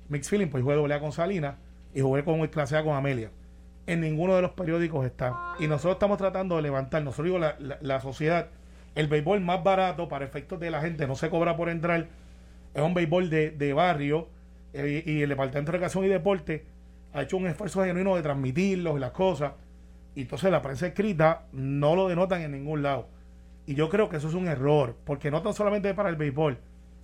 Mix 0.10 0.29
Feeling, 0.29 0.47
pues 0.47 0.63
jugué 0.63 0.93
AA 0.93 0.99
con 0.99 1.12
Salinas. 1.12 1.55
Y 1.93 2.01
jugué 2.01 2.23
con 2.23 2.39
el 2.41 2.49
clase 2.49 2.75
A 2.77 2.84
con 2.84 2.95
Amelia. 2.95 3.31
En 3.88 4.01
ninguno 4.01 4.36
de 4.36 4.41
los 4.41 4.51
periódicos 4.51 5.05
está. 5.05 5.34
Y 5.60 5.67
nosotros 5.67 5.93
estamos 5.93 6.17
tratando 6.17 6.55
de 6.57 6.62
levantar, 6.62 7.01
nosotros 7.03 7.25
digo 7.25 7.39
la- 7.39 7.55
la 7.81 7.99
sociedad, 7.99 8.47
el 8.95 9.07
béisbol 9.07 9.41
más 9.41 9.63
barato 9.63 10.07
para 10.07 10.23
efectos 10.25 10.60
de 10.60 10.69
la 10.69 10.81
gente, 10.81 11.07
no 11.07 11.15
se 11.15 11.29
cobra 11.29 11.55
por 11.57 11.67
entrar, 11.69 12.07
es 12.73 12.81
un 12.81 12.93
béisbol 12.93 13.29
de, 13.29 13.51
de 13.51 13.73
barrio 13.73 14.27
eh, 14.73 15.03
y 15.05 15.21
el 15.21 15.29
Departamento 15.29 15.71
de 15.71 15.77
Recreación 15.77 16.05
y 16.05 16.07
Deporte 16.07 16.65
ha 17.13 17.23
hecho 17.23 17.38
un 17.38 17.47
esfuerzo 17.47 17.84
genuino 17.84 18.15
de 18.15 18.21
transmitirlos 18.21 18.95
y 18.97 18.99
las 18.99 19.12
cosas. 19.12 19.53
Y 20.15 20.21
entonces 20.21 20.51
la 20.51 20.62
prensa 20.62 20.88
escrita 20.88 21.45
no 21.51 21.95
lo 21.95 22.07
denotan 22.07 22.41
en 22.41 22.51
ningún 22.51 22.81
lado. 22.84 23.07
Y 23.65 23.75
yo 23.75 23.89
creo 23.89 24.10
que 24.10 24.17
eso 24.17 24.27
es 24.27 24.34
un 24.34 24.47
error, 24.47 24.95
porque 25.05 25.29
no 25.31 25.41
tan 25.41 25.53
solamente 25.53 25.93
para 25.93 26.10
el 26.10 26.15
béisbol, 26.15 26.57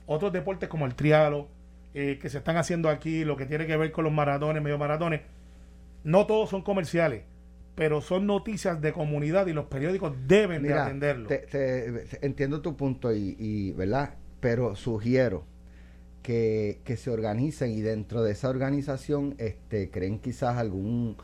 otros 0.06 0.32
deportes 0.34 0.70
como 0.70 0.86
el 0.86 0.96
trialo, 0.96 1.48
eh, 1.94 2.20
que 2.22 2.30
se 2.30 2.38
están 2.40 2.58
haciendo 2.58 2.90
aquí, 2.90 3.24
lo 3.26 3.38
que 3.38 3.46
tiene 3.46 3.66
que 3.68 3.76
ver 3.78 3.92
con 3.92 4.04
los 4.04 4.14
maratones, 4.14 4.62
medio 4.64 4.78
maratones, 4.78 5.22
no 6.04 6.26
todos 6.26 6.50
son 6.50 6.62
comerciales, 6.62 7.24
pero 7.76 8.02
son 8.02 8.26
noticias 8.26 8.82
de 8.82 8.92
comunidad 8.94 9.48
y 9.48 9.54
los 9.54 9.66
periódicos 9.66 10.14
deben 10.28 10.64
de 10.64 10.70
atenderlo. 10.84 11.28
te- 11.28 11.38
te- 11.40 12.26
entiendo 12.26 12.62
tu 12.62 12.76
punto 12.76 13.14
y, 13.14 13.36
y, 13.40 13.72
¿verdad? 13.74 14.16
Pero 14.40 14.76
sugiero 14.76 15.44
que, 16.32 16.82
que 16.84 16.98
se 16.98 17.10
organicen 17.10 17.72
y 17.72 17.80
dentro 17.80 18.22
de 18.22 18.34
esa 18.34 18.50
organización 18.50 19.36
este, 19.38 19.90
creen 19.90 20.20
quizás 20.20 20.58
algún, 20.58 21.16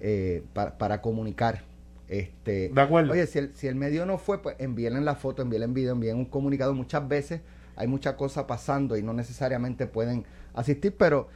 eh, 0.00 0.44
pa- 0.54 0.78
para 0.78 1.02
comunicar 1.02 1.62
Este, 2.08 2.70
De 2.70 2.80
acuerdo. 2.80 3.12
Oye, 3.12 3.26
si 3.26 3.38
el, 3.38 3.54
si 3.54 3.66
el 3.66 3.74
medio 3.74 4.06
no 4.06 4.16
fue, 4.16 4.40
pues 4.40 4.56
envíenle 4.58 5.02
la 5.02 5.14
foto, 5.16 5.42
envíenle 5.42 5.66
video, 5.66 5.92
envíen 5.92 6.16
un 6.16 6.24
comunicado. 6.24 6.72
Muchas 6.72 7.06
veces 7.06 7.40
hay 7.76 7.86
muchas 7.86 8.14
cosas 8.14 8.44
pasando 8.44 8.96
y 8.96 9.02
no 9.02 9.12
necesariamente 9.12 9.86
pueden 9.86 10.24
asistir, 10.54 10.94
pero 10.96 11.28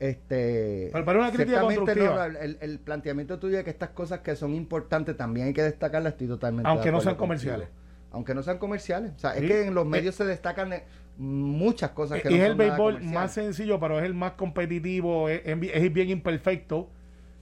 este 0.00 0.90
para 0.92 1.18
una 1.18 1.32
crítica 1.32 1.60
constructiva. 1.62 2.28
no, 2.28 2.38
el, 2.40 2.58
el 2.60 2.78
planteamiento 2.80 3.38
tuyo 3.38 3.56
de 3.56 3.64
que 3.64 3.70
estas 3.70 3.90
cosas 3.90 4.20
que 4.20 4.36
son 4.36 4.54
importantes 4.54 5.16
también 5.16 5.46
hay 5.46 5.52
que 5.54 5.62
destacarlas, 5.62 6.12
estoy 6.12 6.26
totalmente 6.26 6.68
de 6.68 6.72
Aunque 6.74 6.92
no 6.92 7.00
sean 7.00 7.14
contigo. 7.14 7.24
comerciales. 7.28 7.68
Aunque 8.10 8.34
no 8.34 8.42
sean 8.42 8.58
comerciales. 8.58 9.12
O 9.16 9.18
sea, 9.18 9.32
Sí. 9.34 9.44
es 9.44 9.50
que 9.50 9.66
en 9.68 9.74
los 9.74 9.86
Eh, 9.86 9.88
medios 9.88 10.14
se 10.14 10.24
destacan 10.24 10.72
muchas 11.18 11.90
cosas 11.90 12.20
que 12.22 12.28
y 12.28 12.32
no 12.32 12.36
es 12.38 12.42
son 12.42 12.50
el 12.52 12.56
béisbol 12.58 12.94
más 13.14 13.32
sencillo, 13.32 13.80
pero 13.80 13.98
es 13.98 14.04
el 14.04 14.14
más 14.14 14.32
competitivo, 14.32 15.28
es, 15.28 15.42
es 15.44 15.58
bi- 15.58 15.70
es 15.72 15.92
bien 15.92 16.10
imperfecto, 16.10 16.88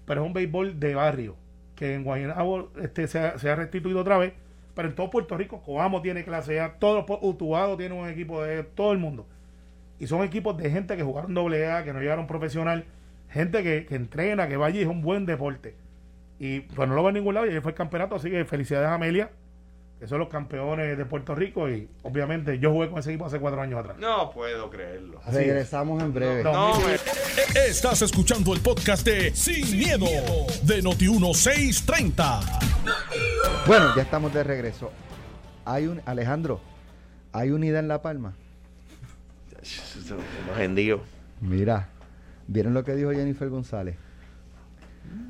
pero 0.06 0.22
es 0.22 0.26
un 0.26 0.32
béisbol 0.32 0.78
de 0.78 0.94
barrio, 0.94 1.36
que 1.74 1.94
en 1.94 2.04
Guaynabo 2.04 2.70
este, 2.80 3.08
se, 3.08 3.18
ha, 3.18 3.38
se 3.38 3.50
ha 3.50 3.56
restituido 3.56 4.00
otra 4.00 4.18
vez, 4.18 4.32
pero 4.74 4.88
en 4.88 4.94
todo 4.94 5.10
Puerto 5.10 5.36
Rico, 5.36 5.60
Coamo 5.62 6.02
tiene 6.02 6.24
clase 6.24 6.60
A, 6.60 6.78
pu- 6.78 7.18
Utuado 7.22 7.76
tiene 7.76 7.94
un 7.94 8.08
equipo 8.08 8.42
de 8.42 8.62
todo 8.62 8.92
el 8.92 8.98
mundo. 8.98 9.26
Y 10.00 10.06
son 10.08 10.24
equipos 10.24 10.56
de 10.56 10.70
gente 10.70 10.96
que 10.96 11.02
jugaron 11.04 11.32
doble 11.34 11.70
A, 11.70 11.84
que 11.84 11.92
no 11.92 12.00
llegaron 12.00 12.26
profesional, 12.26 12.84
gente 13.30 13.62
que, 13.62 13.86
que 13.86 13.94
entrena, 13.94 14.48
que 14.48 14.56
va 14.56 14.66
allí, 14.66 14.80
es 14.80 14.88
un 14.88 15.02
buen 15.02 15.26
deporte. 15.26 15.74
Y 16.40 16.60
pues 16.60 16.88
no 16.88 16.94
lo 16.96 17.02
va 17.04 17.10
en 17.10 17.14
ningún 17.14 17.34
lado, 17.34 17.46
y 17.46 17.50
ayer 17.50 17.62
fue 17.62 17.70
el 17.70 17.76
campeonato, 17.76 18.16
así 18.16 18.28
que 18.30 18.44
felicidades 18.44 18.88
a 18.88 18.94
Amelia, 18.94 19.30
que 20.00 20.06
son 20.08 20.18
los 20.18 20.28
campeones 20.28 20.98
de 20.98 21.04
Puerto 21.06 21.34
Rico, 21.34 21.68
y 21.70 21.88
obviamente 22.02 22.58
yo 22.58 22.72
jugué 22.72 22.90
con 22.90 22.98
ese 22.98 23.10
equipo 23.10 23.26
hace 23.26 23.38
cuatro 23.40 23.60
años 23.62 23.80
atrás. 23.80 23.96
No 23.98 24.30
puedo 24.30 24.68
creerlo. 24.68 25.20
Así 25.24 25.36
Regresamos 25.38 26.02
en 26.02 26.12
breve. 26.12 26.42
No. 26.44 26.52
No, 26.52 26.80
me- 26.80 26.94
Estás 27.68 28.02
escuchando 28.02 28.52
el 28.54 28.60
podcast 28.60 29.06
de 29.06 29.34
Sin, 29.34 29.78
miedo, 29.78 30.06
de 30.62 30.82
Noti1630. 30.82 32.40
Bueno, 33.66 33.94
ya 33.96 34.02
estamos 34.02 34.34
de 34.34 34.44
regreso. 34.44 34.90
Hay 35.64 35.86
un 35.86 36.02
Alejandro, 36.04 36.60
hay 37.32 37.50
unidad 37.50 37.80
en 37.80 37.88
La 37.88 38.02
Palma. 38.02 38.34
Hendíos. 40.58 41.00
Mira, 41.40 41.88
¿vieron 42.46 42.74
lo 42.74 42.84
que 42.84 42.94
dijo 42.94 43.10
Jennifer 43.12 43.48
González? 43.48 43.96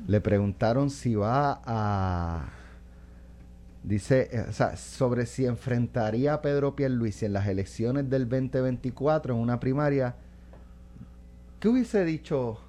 Le 0.07 0.21
preguntaron 0.21 0.89
si 0.89 1.15
va 1.15 1.61
a 1.65 2.45
dice, 3.87 4.29
eh, 4.31 4.45
o 4.49 4.53
sea, 4.53 4.77
sobre 4.77 5.25
si 5.25 5.45
enfrentaría 5.45 6.33
a 6.33 6.41
Pedro 6.41 6.75
Pierluisi 6.75 7.25
en 7.25 7.33
las 7.33 7.47
elecciones 7.47 8.09
del 8.09 8.27
2024 8.27 9.33
en 9.33 9.39
una 9.39 9.59
primaria. 9.59 10.15
¿Qué 11.59 11.69
hubiese 11.69 12.03
dicho 12.05 12.59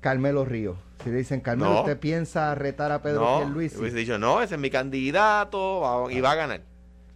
Carmelo 0.00 0.44
Río? 0.44 0.76
Si 1.04 1.10
le 1.10 1.18
dicen, 1.18 1.40
Carmelo, 1.40 1.72
No. 1.74 1.80
¿usted 1.80 1.98
piensa 1.98 2.54
retar 2.54 2.90
a 2.92 3.02
Pedro 3.02 3.20
no, 3.20 3.38
Pierluisi? 3.38 3.76
hubiese 3.78 3.98
dicho, 3.98 4.18
no, 4.18 4.42
ese 4.42 4.54
es 4.54 4.60
mi 4.60 4.70
candidato 4.70 5.80
va- 5.80 6.12
y 6.12 6.20
va 6.20 6.32
a 6.32 6.34
ganar. 6.34 6.60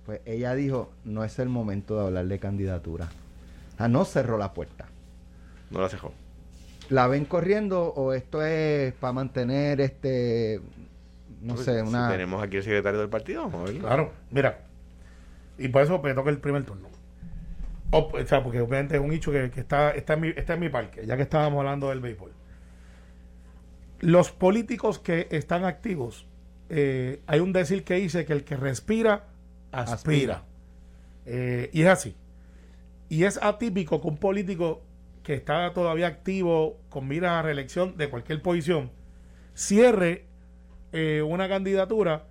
Pues 0.06 0.20
ella 0.24 0.54
dijo, 0.54 0.90
no 1.04 1.24
es 1.24 1.38
el 1.38 1.48
momento 1.48 1.98
de 1.98 2.06
hablar 2.06 2.26
de 2.26 2.38
candidatura. 2.38 3.08
Ah, 3.78 3.88
no 3.88 4.04
cerró 4.04 4.38
la 4.38 4.52
puerta. 4.52 4.86
No 5.70 5.80
la 5.80 5.88
cejó. 5.88 6.12
¿La 6.88 7.06
ven 7.06 7.24
corriendo 7.24 7.84
o 7.94 8.12
esto 8.12 8.42
es 8.44 8.92
para 8.94 9.12
mantener 9.12 9.80
este, 9.80 10.60
no 11.40 11.54
Pues, 11.54 11.66
sé, 11.66 11.84
si 11.84 11.92
tenemos 11.92 12.42
aquí 12.42 12.56
el 12.58 12.62
secretario 12.62 13.00
del 13.00 13.08
partido, 13.08 13.42
vamos 13.44 13.62
a 13.62 13.64
verlo. 13.64 13.80
Claro, 13.80 14.12
mira. 14.30 14.60
Y 15.58 15.68
por 15.68 15.82
eso 15.82 16.00
me 16.00 16.14
toca 16.14 16.30
el 16.30 16.38
primer 16.38 16.64
turno. 16.64 16.88
O, 17.90 18.10
o 18.12 18.26
sea, 18.26 18.42
porque 18.42 18.60
obviamente 18.60 18.96
es 18.96 19.00
un 19.02 19.12
hecho 19.12 19.32
que, 19.32 19.50
que 19.50 19.60
está, 19.60 19.90
está, 19.92 20.14
en 20.14 20.20
mi, 20.20 20.28
está 20.28 20.54
en 20.54 20.60
mi 20.60 20.68
parque, 20.68 21.04
ya 21.06 21.16
que 21.16 21.22
estábamos 21.22 21.58
hablando 21.60 21.88
del 21.90 22.00
béisbol. 22.00 22.32
Los 24.00 24.32
políticos 24.32 24.98
que 24.98 25.28
están 25.30 25.64
activos, 25.64 26.26
eh, 26.70 27.20
hay 27.26 27.40
un 27.40 27.52
decir 27.52 27.84
que 27.84 27.94
dice 27.94 28.24
que 28.24 28.32
el 28.32 28.44
que 28.44 28.56
respira, 28.56 29.26
aspira. 29.72 29.94
Aspira. 29.94 30.44
Eh, 31.26 31.70
y 31.72 31.82
es 31.82 31.88
así. 31.88 32.16
Y 33.08 33.24
es 33.24 33.38
atípico 33.42 34.00
que 34.00 34.08
un 34.08 34.16
político 34.16 34.82
que 35.22 35.34
está 35.34 35.72
todavía 35.74 36.06
activo 36.06 36.78
con 36.88 37.08
mira 37.08 37.38
a 37.38 37.42
reelección 37.42 37.96
de 37.96 38.08
cualquier 38.08 38.40
posición 38.40 38.90
cierre 39.54 40.24
eh, 40.92 41.22
una 41.22 41.48
candidatura, 41.48 42.24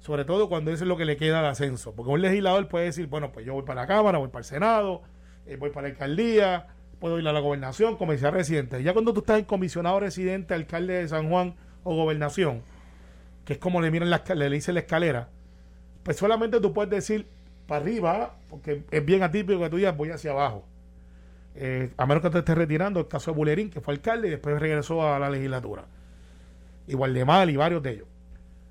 sobre 0.00 0.24
todo 0.24 0.48
cuando 0.48 0.70
eso 0.70 0.84
es 0.84 0.88
lo 0.88 0.96
que 0.96 1.04
le 1.04 1.16
queda 1.16 1.42
de 1.42 1.48
ascenso. 1.48 1.94
Porque 1.94 2.10
un 2.10 2.22
legislador 2.22 2.68
puede 2.68 2.86
decir, 2.86 3.06
bueno, 3.06 3.32
pues 3.32 3.46
yo 3.46 3.54
voy 3.54 3.64
para 3.64 3.82
la 3.82 3.86
Cámara, 3.86 4.18
voy 4.18 4.28
para 4.28 4.40
el 4.40 4.44
Senado, 4.44 5.02
eh, 5.46 5.56
voy 5.56 5.70
para 5.70 5.88
la 5.88 5.94
alcaldía, 5.94 6.66
puedo 6.98 7.18
ir 7.18 7.26
a 7.28 7.32
la 7.32 7.40
gobernación, 7.40 7.96
comisaría 7.96 8.36
residente. 8.36 8.82
Ya 8.82 8.92
cuando 8.92 9.12
tú 9.12 9.20
estás 9.20 9.38
en 9.38 9.44
comisionado 9.44 10.00
residente, 10.00 10.54
alcalde 10.54 10.94
de 10.94 11.08
San 11.08 11.28
Juan 11.28 11.54
o 11.84 11.94
gobernación, 11.94 12.62
que 13.44 13.54
es 13.54 13.58
como 13.58 13.80
le 13.80 13.90
miran 13.90 14.10
la, 14.10 14.22
le 14.34 14.50
dicen 14.50 14.74
la 14.74 14.80
escalera, 14.80 15.28
pues 16.02 16.16
solamente 16.16 16.60
tú 16.60 16.72
puedes 16.72 16.90
decir 16.90 17.26
para 17.66 17.82
arriba, 17.82 18.36
porque 18.48 18.84
es 18.90 19.04
bien 19.04 19.22
atípico 19.22 19.60
que 19.60 19.70
tú 19.70 19.76
digas 19.76 19.96
voy 19.96 20.10
hacia 20.10 20.32
abajo. 20.32 20.64
Eh, 21.54 21.90
a 21.96 22.06
menos 22.06 22.22
que 22.22 22.30
te 22.30 22.38
estés 22.38 22.56
retirando, 22.56 23.00
el 23.00 23.08
caso 23.08 23.30
de 23.30 23.36
Bulerín, 23.36 23.70
que 23.70 23.80
fue 23.80 23.94
alcalde 23.94 24.28
y 24.28 24.30
después 24.30 24.58
regresó 24.60 25.06
a 25.06 25.18
la 25.18 25.30
legislatura. 25.30 25.86
Igual 26.86 27.14
de 27.14 27.24
mal 27.24 27.50
y 27.50 27.56
varios 27.56 27.82
de 27.82 27.90
ellos. 27.92 28.08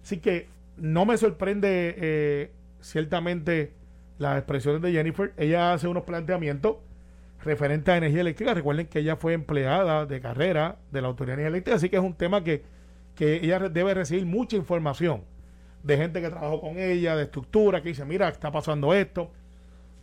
Así 0.04 0.18
que 0.18 0.48
no 0.78 1.06
me 1.06 1.18
sorprende 1.18 1.96
eh, 1.98 2.52
ciertamente 2.80 3.74
las 4.18 4.38
expresiones 4.38 4.82
de 4.82 4.92
Jennifer. 4.92 5.34
Ella 5.38 5.74
hace 5.74 5.88
unos 5.88 6.04
planteamientos 6.04 6.78
referentes 7.44 7.94
a 7.94 7.98
energía 7.98 8.22
eléctrica. 8.22 8.54
Recuerden 8.54 8.88
que 8.88 9.00
ella 9.00 9.16
fue 9.16 9.34
empleada 9.34 10.06
de 10.06 10.20
carrera 10.22 10.78
de 10.92 11.02
la 11.02 11.08
Autoridad 11.08 11.38
de 11.38 11.42
Energía 11.44 11.56
Eléctrica, 11.56 11.76
así 11.78 11.90
que 11.90 11.98
es 11.98 12.04
un 12.04 12.16
tema 12.16 12.44
que, 12.44 12.64
que 13.16 13.36
ella 13.36 13.60
debe 13.70 13.94
recibir 13.94 14.26
mucha 14.26 14.56
información 14.56 15.24
de 15.84 15.98
gente 15.98 16.22
que 16.22 16.30
trabajó 16.30 16.62
con 16.62 16.80
ella, 16.80 17.16
de 17.16 17.24
estructura, 17.24 17.82
que 17.82 17.90
dice, 17.90 18.06
mira, 18.06 18.28
está 18.30 18.52
pasando 18.52 18.94
esto. 18.94 19.32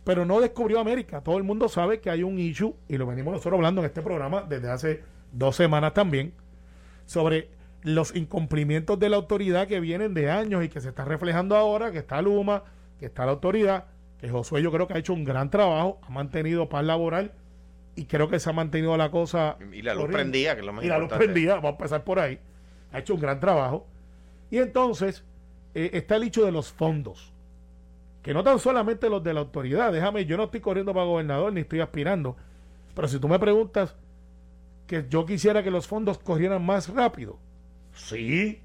Pero 0.05 0.25
no 0.25 0.39
descubrió 0.39 0.79
América. 0.79 1.21
Todo 1.21 1.37
el 1.37 1.43
mundo 1.43 1.67
sabe 1.67 1.99
que 1.99 2.09
hay 2.09 2.23
un 2.23 2.39
issue, 2.39 2.73
y 2.87 2.97
lo 2.97 3.05
venimos 3.05 3.33
nosotros 3.33 3.55
hablando 3.55 3.81
en 3.81 3.85
este 3.85 4.01
programa 4.01 4.45
desde 4.47 4.69
hace 4.69 5.03
dos 5.31 5.55
semanas 5.55 5.93
también, 5.93 6.33
sobre 7.05 7.49
los 7.83 8.15
incumplimientos 8.15 8.97
de 8.97 9.09
la 9.09 9.17
autoridad 9.17 9.67
que 9.67 9.79
vienen 9.79 10.13
de 10.13 10.31
años 10.31 10.63
y 10.63 10.69
que 10.69 10.81
se 10.81 10.89
está 10.89 11.05
reflejando 11.05 11.55
ahora, 11.55 11.91
que 11.91 11.99
está 11.99 12.21
Luma, 12.21 12.63
que 12.99 13.05
está 13.05 13.25
la 13.25 13.33
autoridad, 13.33 13.85
que 14.19 14.29
Josué 14.29 14.61
yo 14.61 14.71
creo 14.71 14.87
que 14.87 14.93
ha 14.93 14.97
hecho 14.97 15.13
un 15.13 15.25
gran 15.25 15.49
trabajo, 15.49 15.99
ha 16.01 16.09
mantenido 16.09 16.69
paz 16.69 16.85
laboral 16.85 17.33
y 17.95 18.05
creo 18.05 18.29
que 18.29 18.39
se 18.39 18.49
ha 18.49 18.53
mantenido 18.53 18.95
la 18.97 19.11
cosa... 19.11 19.57
Y 19.71 19.81
la 19.81 19.93
luz 19.93 20.07
prendía, 20.09 20.55
que 20.55 20.61
es 20.61 20.65
lo 20.65 20.73
más 20.73 20.83
Y 20.83 20.87
la 20.87 20.97
luz 20.97 21.09
prendida, 21.09 21.55
vamos 21.55 21.71
a 21.71 21.71
empezar 21.71 22.03
por 22.03 22.19
ahí. 22.19 22.39
Ha 22.91 22.99
hecho 22.99 23.15
un 23.15 23.19
gran 23.19 23.39
trabajo. 23.39 23.85
Y 24.49 24.57
entonces 24.59 25.23
eh, 25.75 25.91
está 25.93 26.15
el 26.15 26.23
hecho 26.23 26.45
de 26.45 26.51
los 26.51 26.71
fondos. 26.71 27.33
Que 28.23 28.33
no 28.33 28.43
tan 28.43 28.57
solamente 28.59 29.09
los 29.09 29.23
de 29.23 29.33
la 29.33 29.41
autoridad. 29.41 29.91
Déjame, 29.91 30.25
yo 30.25 30.37
no 30.37 30.45
estoy 30.45 30.61
corriendo 30.61 30.93
para 30.93 31.05
gobernador 31.05 31.51
ni 31.51 31.61
estoy 31.61 31.81
aspirando. 31.81 32.37
Pero 32.95 33.07
si 33.07 33.19
tú 33.19 33.27
me 33.27 33.37
preguntas 33.37 33.95
que 34.87 35.05
yo 35.09 35.25
quisiera 35.25 35.63
que 35.63 35.71
los 35.71 35.87
fondos 35.87 36.17
corrieran 36.17 36.65
más 36.65 36.89
rápido. 36.89 37.37
Sí. 37.93 38.59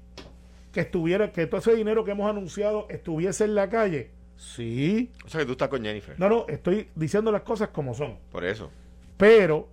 Que 0.71 0.81
estuviera, 0.81 1.31
que 1.31 1.47
todo 1.47 1.59
ese 1.59 1.75
dinero 1.75 2.03
que 2.03 2.11
hemos 2.11 2.29
anunciado 2.29 2.85
estuviese 2.89 3.43
en 3.45 3.55
la 3.55 3.69
calle. 3.69 4.11
Sí. 4.37 5.11
O 5.25 5.29
sea 5.29 5.41
que 5.41 5.45
tú 5.45 5.51
estás 5.53 5.67
con 5.69 5.83
Jennifer. 5.83 6.17
No, 6.19 6.29
no, 6.29 6.45
estoy 6.47 6.87
diciendo 6.95 7.31
las 7.31 7.41
cosas 7.41 7.69
como 7.69 7.93
son. 7.93 8.17
Por 8.31 8.45
eso. 8.45 8.69
Pero 9.17 9.67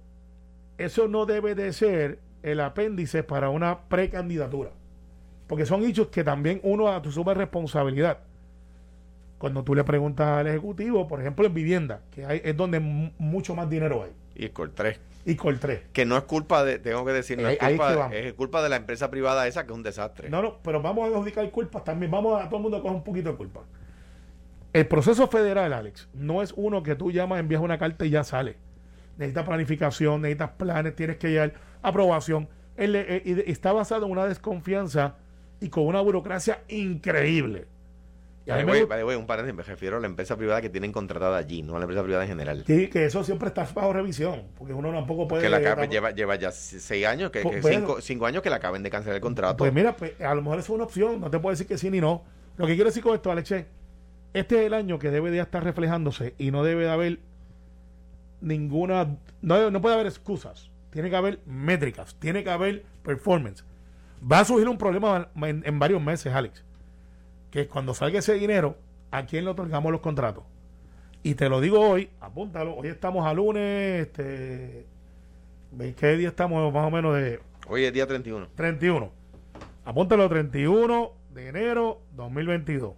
eso 0.79 1.07
no 1.09 1.27
debe 1.27 1.55
de 1.55 1.73
ser 1.73 2.19
el 2.42 2.61
apéndice 2.61 3.23
para 3.23 3.51
una 3.51 3.81
precandidatura. 3.88 4.71
Porque 5.47 5.66
son 5.66 5.85
hechos 5.85 6.09
que 6.09 6.25
también 6.25 6.61
uno 6.64 6.88
asume 6.88 7.35
responsabilidad. 7.35 8.19
Cuando 9.38 9.62
tú 9.62 9.75
le 9.75 9.85
preguntas 9.85 10.27
al 10.27 10.47
Ejecutivo, 10.47 11.07
por 11.07 11.21
ejemplo, 11.21 11.47
en 11.47 11.55
vivienda, 11.55 12.01
que 12.11 12.25
hay, 12.25 12.40
es 12.42 12.57
donde 12.57 12.81
mu- 12.81 13.11
mucho 13.19 13.55
más 13.55 13.69
dinero 13.69 14.03
hay. 14.03 14.11
Y 14.35 14.47
el 14.47 14.71
3. 14.75 14.99
Y 15.29 15.35
con 15.35 15.59
tres. 15.59 15.81
Que 15.93 16.05
no 16.05 16.17
es 16.17 16.23
culpa 16.23 16.62
de, 16.62 16.79
tengo 16.79 17.05
que 17.05 17.12
decir, 17.12 17.37
no 17.37 17.49
es 17.49 17.61
ahí 17.61 17.77
culpa, 17.77 18.11
es 18.12 18.33
culpa 18.35 18.62
de 18.62 18.69
la 18.69 18.77
empresa 18.77 19.11
privada 19.11 19.49
esa 19.49 19.67
que 19.67 19.73
es 19.73 19.77
un 19.77 19.83
desastre. 19.83 20.31
No, 20.31 20.41
no, 20.41 20.59
pero 20.62 20.81
vamos 20.81 21.05
a 21.05 21.12
adjudicar 21.12 21.51
culpas 21.51 21.83
también. 21.83 22.12
Vamos 22.12 22.41
a 22.41 22.47
todo 22.47 22.59
el 22.59 22.62
mundo 22.62 22.77
a 22.77 22.81
coger 22.81 22.97
un 22.97 23.03
poquito 23.03 23.33
de 23.33 23.37
culpa. 23.37 23.62
El 24.73 24.87
proceso 24.87 25.27
federal, 25.27 25.73
Alex, 25.73 26.09
no 26.15 26.43
es 26.43 26.55
uno 26.57 26.85
que 26.85 26.95
tú 26.95 27.11
llamas, 27.11 27.41
envías 27.41 27.61
una 27.61 27.77
carta 27.77 28.07
y 28.07 28.11
ya 28.11 28.23
sale. 28.23 28.57
Necesitas 29.19 29.45
planificación, 29.45 30.23
necesitas 30.23 30.51
planes, 30.51 30.95
tienes 30.95 31.17
que 31.17 31.29
llegar 31.31 31.55
aprobación. 31.83 32.49
Él, 32.77 32.95
eh, 32.95 33.45
está 33.49 33.73
basado 33.73 34.07
en 34.07 34.12
una 34.12 34.27
desconfianza 34.27 35.17
y 35.61 35.71
con 35.71 35.87
una 35.87 36.01
burocracia 36.03 36.62
increíble. 36.69 37.67
Un 38.47 39.27
paréntesis, 39.27 39.57
me 39.57 39.63
refiero 39.63 39.97
a 39.97 40.01
la 40.01 40.07
empresa 40.07 40.37
privada 40.37 40.61
que 40.63 40.69
tienen 40.71 40.93
contratada 40.93 41.37
allí, 41.37 41.63
no 41.63 41.75
a 41.77 41.79
la 41.79 41.85
empresa 41.85 42.03
privada 42.03 42.25
en 42.25 42.31
general. 42.31 42.65
que, 42.65 42.89
que 42.89 43.05
eso 43.07 43.25
siempre 43.25 43.49
está 43.49 43.67
bajo 43.75 43.93
revisión, 43.93 44.45
porque 44.57 44.73
uno 44.73 44.93
tampoco 44.93 45.27
puede... 45.27 45.43
que 45.43 45.49
la 45.49 45.59
acabe- 45.59 45.89
lleva, 45.89 46.11
lleva 46.13 46.37
ya 46.37 46.51
se- 46.53 46.79
seis 46.81 47.05
años, 47.07 47.31
que, 47.31 47.41
Pues, 47.43 47.57
que 47.65 47.73
cinco, 47.75 48.01
cinco 48.01 48.27
años 48.27 48.43
que 48.43 48.51
la 48.51 48.57
acaben 48.57 48.83
de 48.83 48.91
cancelar 48.91 49.17
el 49.17 49.21
contrato. 49.23 49.57
Pues 49.57 49.73
mira, 49.73 49.97
pues, 49.97 50.21
a 50.21 50.35
lo 50.35 50.43
mejor 50.43 50.59
eso 50.61 50.73
es 50.73 50.77
una 50.77 50.85
opción, 50.85 51.21
no 51.21 51.31
te 51.31 51.39
puedo 51.39 51.53
decir 51.53 51.67
que 51.67 51.77
sí 51.79 51.91
ni 51.91 52.01
no. 52.01 52.23
Lo 52.57 52.67
que 52.67 52.75
quiero 52.75 52.89
decir 52.91 53.03
con 53.03 53.15
esto, 53.15 53.31
Alex, 53.33 53.51
es, 53.51 53.65
este 54.33 54.61
es 54.61 54.67
el 54.67 54.75
año 54.75 54.99
que 54.99 55.11
debe 55.11 55.31
de 55.31 55.41
estar 55.41 55.65
reflejándose 55.65 56.35
y 56.39 56.51
no 56.51 56.63
debe 56.63 56.85
de 56.85 56.91
haber 56.91 57.19
ninguna, 58.41 59.17
no, 59.43 59.71
no 59.71 59.81
puede 59.81 59.95
haber 59.95 60.07
excusas, 60.07 60.71
tiene 60.91 61.11
que 61.11 61.17
haber 61.17 61.41
métricas, 61.47 62.15
tiene 62.19 62.45
que 62.45 62.51
haber 62.51 62.85
performance. 63.03 63.65
Va 64.31 64.41
a 64.41 64.45
surgir 64.45 64.69
un 64.69 64.79
problema 64.79 65.29
en, 65.43 65.63
en 65.67 65.79
varios 65.79 66.01
meses, 66.03 66.33
Alex. 66.35 66.65
Que 67.51 67.69
cuando 67.69 67.95
salga 67.95 68.19
ese 68.19 68.35
dinero, 68.35 68.77
¿a 69.11 69.27
quién 69.27 69.45
le 69.45 69.51
otorgamos 69.51 69.93
los 69.93 70.01
contratos? 70.01 70.45
Y 71.23 71.35
te 71.35 71.49
lo 71.49 71.61
digo 71.61 71.81
hoy, 71.81 72.11
apúntalo, 72.21 72.77
hoy 72.77 72.89
estamos 72.89 73.27
a 73.27 73.35
lunes, 73.35 74.07
este, 74.07 74.87
¿veis 75.73 75.97
qué 75.97 76.17
día 76.17 76.29
estamos 76.29 76.73
más 76.73 76.87
o 76.87 76.91
menos 76.91 77.17
de 77.17 77.41
Hoy 77.69 77.85
es 77.85 77.93
día 77.93 78.07
31. 78.07 78.49
31? 78.55 79.11
Apúntalo 79.85 80.29
31 80.29 81.11
de 81.35 81.49
enero 81.49 82.01
2022 82.15 82.93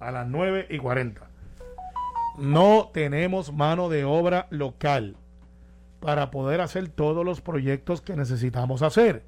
a 0.00 0.10
las 0.10 0.26
9 0.26 0.66
y 0.70 0.78
40. 0.78 1.28
No 2.38 2.90
tenemos 2.94 3.52
mano 3.52 3.90
de 3.90 4.04
obra 4.04 4.46
local 4.48 5.16
para 6.00 6.30
poder 6.30 6.62
hacer 6.62 6.88
todos 6.88 7.24
los 7.24 7.42
proyectos 7.42 8.00
que 8.00 8.16
necesitamos 8.16 8.80
hacer. 8.80 9.24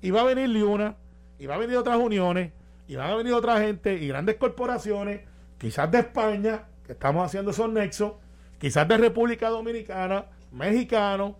Y 0.00 0.10
va 0.10 0.22
a 0.22 0.24
venir 0.24 0.48
Liuna, 0.48 0.96
y 1.38 1.46
va 1.46 1.56
a 1.56 1.58
venir 1.58 1.76
otras 1.76 1.98
uniones, 1.98 2.52
y 2.88 2.96
van 2.96 3.10
a 3.10 3.16
venir 3.16 3.32
otra 3.32 3.60
gente, 3.60 3.94
y 3.94 4.08
grandes 4.08 4.36
corporaciones, 4.36 5.22
quizás 5.58 5.90
de 5.90 5.98
España, 5.98 6.64
que 6.84 6.92
estamos 6.92 7.24
haciendo 7.24 7.50
esos 7.50 7.70
nexos, 7.70 8.12
quizás 8.58 8.86
de 8.86 8.96
República 8.96 9.48
Dominicana, 9.48 10.26
mexicanos, 10.52 11.34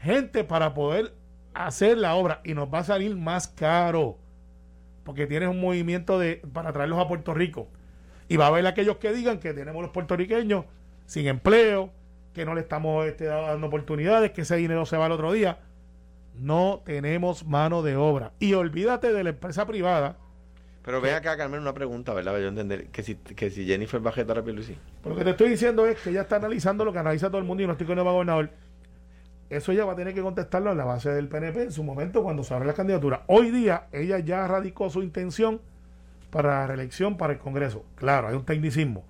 gente 0.00 0.44
para 0.44 0.72
poder 0.72 1.12
hacer 1.54 1.98
la 1.98 2.14
obra. 2.14 2.40
Y 2.44 2.54
nos 2.54 2.72
va 2.72 2.78
a 2.78 2.84
salir 2.84 3.14
más 3.16 3.48
caro 3.48 4.16
porque 5.04 5.26
tienes 5.26 5.48
un 5.48 5.60
movimiento 5.60 6.18
de 6.18 6.42
para 6.52 6.72
traerlos 6.72 6.98
a 6.98 7.08
Puerto 7.08 7.34
Rico. 7.34 7.68
Y 8.28 8.36
va 8.36 8.46
a 8.46 8.48
haber 8.48 8.66
aquellos 8.66 8.98
que 8.98 9.12
digan 9.12 9.38
que 9.38 9.52
tenemos 9.52 9.82
los 9.82 9.90
puertorriqueños 9.90 10.64
sin 11.06 11.26
empleo 11.26 11.90
que 12.32 12.44
no 12.44 12.54
le 12.54 12.60
estamos 12.60 13.06
este, 13.06 13.24
dando 13.24 13.66
oportunidades 13.66 14.30
que 14.30 14.42
ese 14.42 14.56
dinero 14.56 14.86
se 14.86 14.96
va 14.96 15.06
al 15.06 15.12
otro 15.12 15.32
día. 15.32 15.58
No 16.34 16.80
tenemos 16.84 17.44
mano 17.44 17.82
de 17.82 17.96
obra. 17.96 18.32
Y 18.38 18.54
olvídate 18.54 19.12
de 19.12 19.24
la 19.24 19.30
empresa 19.30 19.66
privada 19.66 20.16
Pero 20.82 21.00
ve 21.00 21.14
acá, 21.14 21.36
Carmen, 21.36 21.60
una 21.60 21.74
pregunta, 21.74 22.14
¿verdad? 22.14 22.32
Para 22.32 22.42
yo 22.42 22.48
entender 22.48 22.86
que 22.86 23.02
si, 23.02 23.14
que 23.16 23.50
si 23.50 23.66
Jennifer 23.66 24.04
va 24.04 24.10
a 24.10 24.14
jetar 24.14 24.38
a 24.38 24.42
Pierluisi. 24.42 24.78
Pero 25.02 25.14
lo 25.14 25.18
que 25.18 25.24
te 25.24 25.30
estoy 25.30 25.50
diciendo 25.50 25.86
es 25.86 25.98
que 26.00 26.10
ella 26.10 26.22
está 26.22 26.36
analizando 26.36 26.84
lo 26.84 26.92
que 26.92 26.98
analiza 26.98 27.28
todo 27.28 27.38
el 27.38 27.44
mundo 27.44 27.62
y 27.62 27.66
no 27.66 27.72
estoy 27.72 27.86
con 27.86 27.98
el 27.98 28.04
gobernador. 28.04 28.50
Eso 29.50 29.72
ella 29.72 29.84
va 29.84 29.92
a 29.92 29.96
tener 29.96 30.14
que 30.14 30.22
contestarlo 30.22 30.70
en 30.70 30.78
la 30.78 30.84
base 30.84 31.10
del 31.10 31.28
PNP 31.28 31.62
en 31.64 31.72
su 31.72 31.82
momento 31.82 32.22
cuando 32.22 32.44
se 32.44 32.54
abra 32.54 32.66
la 32.66 32.72
candidatura. 32.72 33.24
Hoy 33.26 33.50
día 33.50 33.88
ella 33.92 34.18
ya 34.20 34.46
radicó 34.46 34.88
su 34.88 35.02
intención 35.02 35.60
para 36.30 36.60
la 36.60 36.66
reelección 36.68 37.16
para 37.16 37.32
el 37.32 37.40
Congreso. 37.40 37.84
Claro, 37.96 38.28
hay 38.28 38.36
un 38.36 38.44
tecnicismo. 38.44 39.04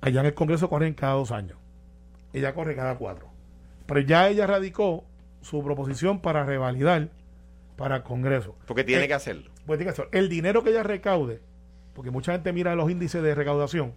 Allá 0.00 0.20
en 0.20 0.26
el 0.26 0.34
Congreso 0.34 0.70
corren 0.70 0.94
cada 0.94 1.14
dos 1.14 1.32
años. 1.32 1.58
Ella 2.32 2.54
corre 2.54 2.76
cada 2.76 2.96
cuatro. 2.96 3.26
Pero 3.86 4.00
ya 4.00 4.28
ella 4.28 4.46
radicó 4.46 5.04
su 5.42 5.62
proposición 5.62 6.20
para 6.20 6.44
revalidar 6.44 7.08
para 7.82 7.96
el 7.96 8.02
Congreso. 8.04 8.54
Porque 8.66 8.84
tiene 8.84 9.04
Eh, 9.04 9.08
que 9.08 9.14
hacerlo. 9.14 9.50
pues 9.66 9.78
tiene 9.78 9.92
que. 9.92 10.08
El 10.16 10.28
dinero 10.28 10.62
que 10.62 10.70
ella 10.70 10.82
recaude, 10.82 11.40
porque 11.94 12.10
mucha 12.10 12.32
gente 12.32 12.52
mira 12.52 12.74
los 12.76 12.90
índices 12.90 13.22
de 13.22 13.34
recaudación, 13.34 13.92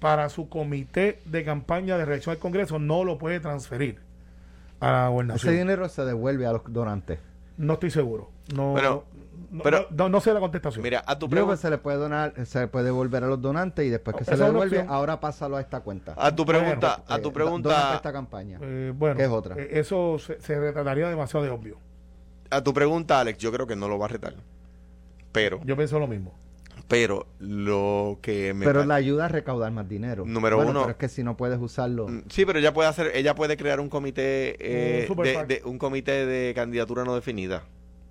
para 0.00 0.28
su 0.28 0.48
comité 0.48 1.20
de 1.24 1.44
campaña 1.44 1.98
de 1.98 2.04
reelección 2.04 2.34
al 2.34 2.38
Congreso 2.38 2.78
no 2.78 3.04
lo 3.04 3.18
puede 3.18 3.40
transferir 3.40 4.00
a 4.80 4.86
la 4.92 5.02
Ese 5.04 5.12
gobernación. 5.12 5.54
dinero 5.56 5.88
se 5.88 6.04
devuelve 6.04 6.46
a 6.46 6.52
los 6.52 6.62
donantes. 6.68 7.18
No 7.56 7.74
estoy 7.74 7.90
seguro. 7.90 8.30
No, 8.54 8.72
Pero- 8.76 9.04
no, 9.50 9.62
pero- 9.62 9.86
no, 9.90 10.08
no 10.08 10.20
sé 10.20 10.32
la 10.32 10.40
contestación. 10.40 10.82
Mira, 10.84 11.02
a 11.04 11.18
tu 11.18 11.26
que 11.26 11.32
pregunta. 11.32 11.56
se 11.56 11.68
le 11.68 11.78
puede 11.78 11.98
donar, 11.98 12.32
se 12.46 12.60
le 12.60 12.68
puede 12.68 12.84
devolver 12.86 13.24
a 13.24 13.26
los 13.26 13.42
donantes 13.42 13.84
y 13.84 13.88
después 13.90 14.16
que 14.16 14.24
se 14.24 14.36
le 14.36 14.44
devuelve, 14.44 14.86
ahora 14.88 15.18
pásalo 15.20 15.56
a 15.56 15.60
esta 15.60 15.80
cuenta. 15.80 16.14
A 16.16 16.34
tu 16.34 16.46
pregunta, 16.46 17.02
a 17.08 17.16
Eh, 17.16 17.20
tu 17.20 17.32
para 17.32 17.44
pregunta, 17.44 17.94
esta 17.96 18.12
campaña. 18.12 18.58
Eh, 18.62 18.92
bueno, 18.96 19.16
¿Qué 19.16 19.24
es 19.24 19.28
otra? 19.30 19.56
eh, 19.58 19.68
eso 19.72 20.18
se, 20.18 20.40
se 20.40 20.58
retrataría 20.60 21.08
demasiado 21.10 21.44
de 21.44 21.50
obvio. 21.50 21.76
A 22.50 22.62
tu 22.62 22.72
pregunta, 22.74 23.20
Alex, 23.20 23.38
yo 23.38 23.52
creo 23.52 23.66
que 23.66 23.76
no 23.76 23.88
lo 23.88 23.98
va 23.98 24.06
a 24.06 24.08
retar. 24.08 24.34
Pero, 25.32 25.60
Yo 25.64 25.76
pienso 25.76 25.98
lo 25.98 26.06
mismo. 26.06 26.34
pero 26.88 27.26
lo 27.38 28.18
que 28.22 28.54
me 28.54 28.64
pero 28.64 28.84
la 28.84 28.94
ayuda 28.94 29.26
a 29.26 29.28
recaudar 29.28 29.70
más 29.72 29.88
dinero. 29.88 30.24
Número 30.26 30.56
Bueno, 30.56 30.70
uno- 30.70 30.80
Pero 30.82 30.90
es 30.92 30.96
que 30.96 31.08
si 31.08 31.22
no 31.22 31.36
puedes 31.36 31.58
usarlo. 31.60 32.08
Mm, 32.08 32.22
Sí, 32.30 32.46
pero 32.46 32.58
ella 32.58 32.72
puede 32.72 32.88
hacer, 32.88 33.12
ella 33.14 33.34
puede 33.34 33.56
crear 33.56 33.78
un 33.80 33.88
comité 33.88 34.56
eh, 34.58 35.02
Un 35.02 35.06
super 35.08 35.46
de, 35.46 35.62
un 35.64 35.78
comité 35.78 36.24
de 36.26 36.54
candidatura 36.54 37.04
no 37.04 37.14
definida. 37.14 37.64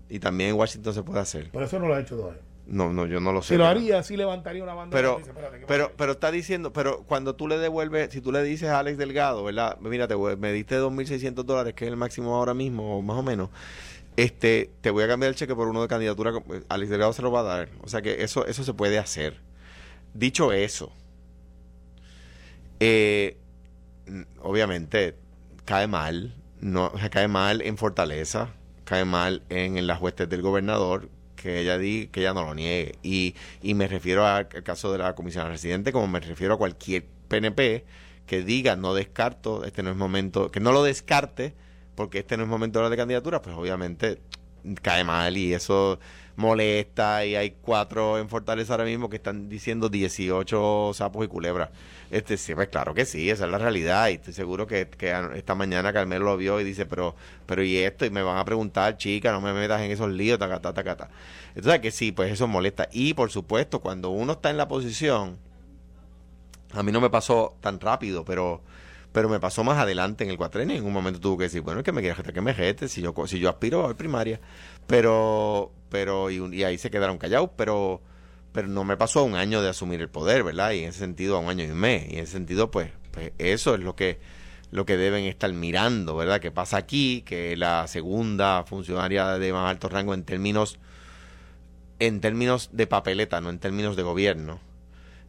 Y 0.09 0.19
también 0.19 0.51
en 0.51 0.55
Washington 0.55 0.93
se 0.93 1.03
puede 1.03 1.19
hacer. 1.19 1.49
Por 1.51 1.63
eso 1.63 1.79
no 1.79 1.87
lo 1.87 1.95
ha 1.95 1.99
hecho 1.99 2.15
todavía. 2.15 2.41
No, 2.67 2.91
no, 2.91 3.05
yo 3.05 3.19
no 3.21 3.31
lo 3.31 3.41
sé. 3.41 3.49
Si 3.49 3.53
lo 3.57 3.63
pero- 3.63 3.79
haría, 3.79 4.03
sí 4.03 4.15
levantaría 4.17 4.61
una 4.61 4.73
banda. 4.73 4.95
Pero, 4.95 5.17
Dice, 5.17 5.29
espérate, 5.29 5.59
¿qué 5.59 5.65
pero, 5.65 5.91
pero 5.97 6.11
está 6.11 6.31
diciendo, 6.31 6.71
pero 6.73 7.03
cuando 7.03 7.33
tú 7.35 7.47
le 7.47 7.57
devuelves, 7.57 8.11
si 8.11 8.19
tú 8.21 8.31
le 8.33 8.43
dices 8.43 8.69
a 8.69 8.79
Alex 8.79 8.97
Delgado, 8.97 9.43
¿verdad? 9.45 9.77
Mira, 9.79 10.07
te 10.07 10.15
me 10.37 10.51
diste 10.51 10.77
2.600 10.77 11.45
dólares, 11.45 11.73
que 11.73 11.85
es 11.85 11.91
el 11.91 11.97
máximo 11.97 12.35
ahora 12.35 12.53
mismo, 12.53 12.97
o 12.97 13.01
más 13.01 13.17
o 13.17 13.23
menos. 13.23 13.49
Este, 14.17 14.71
te 14.81 14.89
voy 14.89 15.03
a 15.03 15.07
cambiar 15.07 15.29
el 15.29 15.35
cheque 15.35 15.55
por 15.55 15.67
uno 15.67 15.81
de 15.81 15.87
candidatura. 15.87 16.31
eh, 16.49 16.63
Alex 16.69 16.89
Delgado 16.89 17.13
se 17.13 17.21
lo 17.21 17.31
va 17.31 17.41
a 17.41 17.43
dar. 17.43 17.69
O 17.83 17.87
sea 17.87 18.01
que 18.01 18.23
eso, 18.23 18.45
eso 18.45 18.63
se 18.63 18.73
puede 18.73 18.97
hacer. 18.97 19.39
Dicho 20.13 20.51
eso, 20.51 20.91
eh, 22.79 23.37
obviamente 24.41 25.15
cae 25.65 25.87
mal, 25.87 26.35
no, 26.59 26.87
o 26.87 26.93
cae 27.11 27.27
mal 27.27 27.61
en 27.61 27.77
Fortaleza, 27.77 28.53
cae 28.85 29.05
mal 29.05 29.43
en, 29.49 29.77
en 29.77 29.85
las 29.87 30.01
huestes 30.01 30.27
del 30.29 30.41
gobernador, 30.41 31.09
que 31.35 31.59
ella 31.61 31.77
di, 31.77 32.07
que 32.07 32.21
ella 32.21 32.33
no 32.33 32.43
lo 32.43 32.55
niegue. 32.55 32.95
Y, 33.03 33.35
y 33.61 33.75
me 33.75 33.87
refiero 33.87 34.25
al 34.25 34.47
caso 34.47 34.91
de 34.91 34.97
la 34.97 35.13
comisionada 35.13 35.51
residente, 35.51 35.91
como 35.91 36.07
me 36.07 36.19
refiero 36.19 36.55
a 36.55 36.57
cualquier 36.57 37.05
PNP 37.27 37.85
que 38.25 38.41
diga 38.43 38.75
no 38.75 38.93
descarto, 38.93 39.63
este 39.63 39.83
no 39.83 39.91
es 39.91 39.95
momento, 39.95 40.51
que 40.51 40.59
no 40.59 40.71
lo 40.71 40.83
descarte, 40.83 41.53
porque 41.97 42.19
este 42.19 42.37
no 42.37 42.43
es 42.43 42.49
momento 42.49 42.77
de 42.77 42.85
hablar 42.85 42.91
de 42.91 43.01
candidatura, 43.01 43.41
pues 43.41 43.57
obviamente 43.57 44.19
cae 44.83 45.03
mal 45.03 45.35
y 45.35 45.53
eso 45.53 45.99
molesta 46.35 47.25
y 47.25 47.35
hay 47.35 47.55
cuatro 47.59 48.19
en 48.19 48.29
Fortaleza 48.29 48.73
ahora 48.73 48.85
mismo 48.85 49.09
que 49.09 49.15
están 49.15 49.49
diciendo 49.49 49.89
18 49.89 50.91
sapos 50.93 51.25
y 51.25 51.27
culebras. 51.27 51.71
Este 52.11 52.37
sí, 52.37 52.53
pues 52.53 52.67
claro 52.67 52.93
que 52.93 53.05
sí, 53.05 53.31
esa 53.31 53.45
es 53.45 53.51
la 53.51 53.57
realidad 53.57 54.09
y 54.09 54.13
estoy 54.13 54.33
seguro 54.33 54.67
que, 54.67 54.87
que 54.87 55.11
esta 55.35 55.55
mañana 55.55 55.91
Carmelo 55.91 56.25
lo 56.25 56.37
vio 56.37 56.61
y 56.61 56.63
dice, 56.63 56.85
pero 56.85 57.15
pero 57.47 57.63
y 57.63 57.77
esto 57.77 58.05
y 58.05 58.11
me 58.11 58.21
van 58.21 58.37
a 58.37 58.45
preguntar, 58.45 58.97
chica, 58.97 59.31
no 59.31 59.41
me 59.41 59.51
metas 59.51 59.81
en 59.81 59.89
esos 59.89 60.11
líos, 60.11 60.37
tacata, 60.37 60.73
tacata. 60.75 61.09
Entonces 61.55 61.81
que 61.81 61.89
sí, 61.89 62.11
pues 62.11 62.31
eso 62.31 62.47
molesta 62.47 62.87
y 62.91 63.15
por 63.15 63.31
supuesto 63.31 63.79
cuando 63.79 64.11
uno 64.11 64.33
está 64.33 64.51
en 64.51 64.57
la 64.57 64.67
posición 64.67 65.39
a 66.73 66.83
mí 66.83 66.91
no 66.91 67.01
me 67.01 67.09
pasó 67.09 67.55
tan 67.61 67.79
rápido, 67.79 68.25
pero 68.25 68.61
pero 69.11 69.29
me 69.29 69.39
pasó 69.39 69.63
más 69.63 69.77
adelante 69.77 70.23
en 70.23 70.29
el 70.29 70.37
cuatrenio. 70.37 70.75
En 70.75 70.85
un 70.85 70.93
momento 70.93 71.19
tuve 71.19 71.37
que 71.37 71.43
decir, 71.43 71.61
bueno, 71.61 71.79
es 71.79 71.83
que 71.83 71.91
me 71.91 72.01
quieres 72.01 72.21
que 72.21 72.41
me 72.41 72.53
jete, 72.53 72.87
si 72.87 73.01
yo 73.01 73.13
si 73.27 73.39
yo 73.39 73.49
aspiro 73.49 73.85
a 73.85 73.95
primaria. 73.95 74.39
Pero 74.87 75.71
pero 75.89 76.29
y, 76.29 76.55
y 76.55 76.63
ahí 76.63 76.77
se 76.77 76.91
quedaron 76.91 77.17
callados, 77.17 77.51
pero 77.55 78.01
pero 78.51 78.67
no 78.67 78.83
me 78.83 78.97
pasó 78.97 79.19
a 79.21 79.23
un 79.23 79.35
año 79.35 79.61
de 79.61 79.69
asumir 79.69 80.01
el 80.01 80.09
poder, 80.09 80.43
¿verdad? 80.43 80.71
Y 80.71 80.79
en 80.79 80.89
ese 80.89 80.99
sentido 80.99 81.37
a 81.37 81.39
un 81.39 81.49
año 81.49 81.65
y 81.65 81.69
un 81.71 81.77
mes. 81.77 82.05
Y 82.09 82.15
en 82.17 82.23
ese 82.23 82.33
sentido, 82.33 82.71
pues, 82.71 82.91
pues 83.11 83.31
eso 83.37 83.75
es 83.75 83.81
lo 83.81 83.95
que 83.95 84.19
lo 84.71 84.85
que 84.85 84.97
deben 84.97 85.25
estar 85.25 85.51
mirando, 85.53 86.15
¿verdad? 86.15 86.41
¿Qué 86.41 86.51
pasa 86.51 86.77
aquí? 86.77 87.21
Que 87.25 87.55
la 87.55 87.87
segunda 87.87 88.63
funcionaria 88.63 89.37
de 89.37 89.53
más 89.53 89.69
alto 89.69 89.89
rango 89.89 90.13
en 90.13 90.23
términos 90.23 90.79
en 91.99 92.21
términos 92.21 92.69
de 92.73 92.87
papeleta, 92.87 93.41
no 93.41 93.49
en 93.49 93.59
términos 93.59 93.95
de 93.95 94.03
gobierno, 94.03 94.59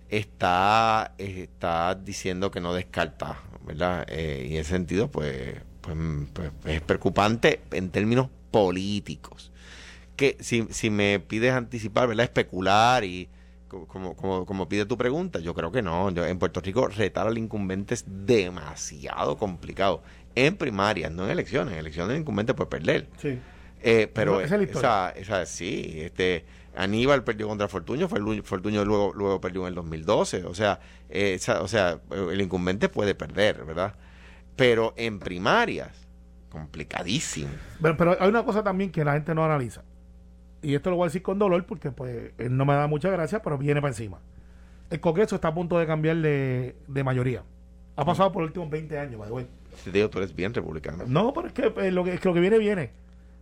está, 0.09 1.15
está 1.19 1.95
diciendo 1.95 2.51
que 2.51 2.61
no 2.61 2.75
descarta, 2.75 3.39
¿verdad? 3.69 4.05
Eh, 4.09 4.49
y 4.51 4.55
en 4.55 4.61
ese 4.63 4.71
sentido, 4.71 5.09
pues, 5.11 5.55
pues, 5.81 5.97
pues, 6.33 6.51
es 6.65 6.81
preocupante 6.81 7.61
en 7.71 7.91
términos 7.91 8.29
políticos. 8.51 9.53
Que 10.17 10.37
si, 10.41 10.67
si 10.71 10.91
me 10.91 11.21
pides 11.21 11.53
anticipar, 11.53 12.09
¿verdad? 12.09 12.25
Especular 12.25 13.05
y 13.05 13.29
co- 13.69 13.87
como, 13.87 14.17
como, 14.17 14.45
como 14.47 14.69
pide 14.69 14.85
tu 14.85 14.99
pregunta, 14.99 15.39
yo 15.39 15.55
creo 15.55 15.71
que 15.71 15.81
no. 15.83 16.11
Yo- 16.11 16.27
en 16.27 16.39
Puerto 16.41 16.61
Rico 16.61 16.89
retar 16.89 17.29
al 17.29 17.39
incumbente 17.39 17.95
es 17.95 18.05
demasiado 18.07 19.37
complicado. 19.37 20.03
En 20.35 20.57
primarias, 20.57 21.13
no 21.13 21.25
en 21.25 21.31
elecciones. 21.31 21.75
En 21.75 21.79
elecciones 21.81 22.15
el 22.15 22.21
incumbente 22.23 22.55
puede 22.55 22.71
perder. 22.71 23.09
Sí. 23.23 23.39
Eh, 23.83 24.11
pero 24.13 24.33
No, 24.33 24.41
esa 24.41 24.55
es 24.57 24.61
la 24.61 24.67
historia. 24.67 25.11
esa, 25.11 25.11
esa 25.21 25.47
sí, 25.47 25.93
este 26.01 26.45
Aníbal 26.77 27.25
perdió 27.25 27.49
contra 27.49 27.69
Fortuño, 27.69 28.09
Fortuño, 28.09 28.85
luego 28.85 29.13
luego 29.15 29.41
perdió 29.41 29.63
en 29.63 29.69
el 29.69 29.75
2012, 29.75 30.45
o 30.45 30.55
sea, 30.55 30.81
eh, 31.09 31.39
o 31.61 31.69
sea, 31.69 32.01
el 32.11 32.41
incumbente 32.41 32.89
puede 32.89 33.15
perder, 33.15 33.65
¿verdad? 33.65 33.95
Pero 34.57 34.95
en 34.97 35.19
primarias 35.19 36.07
complicadísimo. 36.51 37.51
Pero, 37.81 37.97
pero 37.97 38.17
hay 38.21 38.29
una 38.29 38.45
cosa 38.45 38.63
también 38.63 38.91
que 38.91 39.05
la 39.05 39.13
gente 39.13 39.35
no 39.35 39.45
analiza. 39.45 39.83
Y 40.63 40.75
esto 40.75 40.91
lo 40.91 40.97
voy 40.97 41.05
a 41.05 41.09
decir 41.09 41.23
con 41.23 41.39
dolor 41.39 41.65
porque 41.67 41.91
pues 41.91 42.33
no 42.51 42.65
me 42.65 42.75
da 42.75 42.87
mucha 42.87 43.11
gracia, 43.11 43.43
pero 43.43 43.59
viene 43.59 43.81
para 43.81 43.93
encima. 43.93 44.19
El 44.91 45.01
Congreso 45.01 45.37
está 45.37 45.49
a 45.49 45.55
punto 45.55 45.79
de 45.79 45.87
cambiar 45.87 46.17
de, 46.17 46.77
de 46.87 47.05
mayoría. 47.05 47.45
Ha 47.97 48.05
pasado 48.05 48.33
por 48.33 48.43
los 48.43 48.49
últimos 48.49 48.71
20 48.71 48.99
años, 48.99 49.19
by 49.19 49.29
the 49.29 49.35
way. 49.35 49.47
Te 49.85 49.93
digo, 49.93 50.09
tú 50.09 50.19
eres 50.19 50.35
bien 50.35 50.55
republicano. 50.55 51.05
No, 51.07 51.33
pero 51.33 51.49
es 51.49 51.53
que, 51.53 51.73
eh, 51.77 51.93
lo, 51.93 52.05
que, 52.05 52.15
es 52.15 52.21
que 52.21 52.29
lo 52.29 52.35
que 52.35 52.41
viene, 52.41 52.59
viene. 52.59 52.91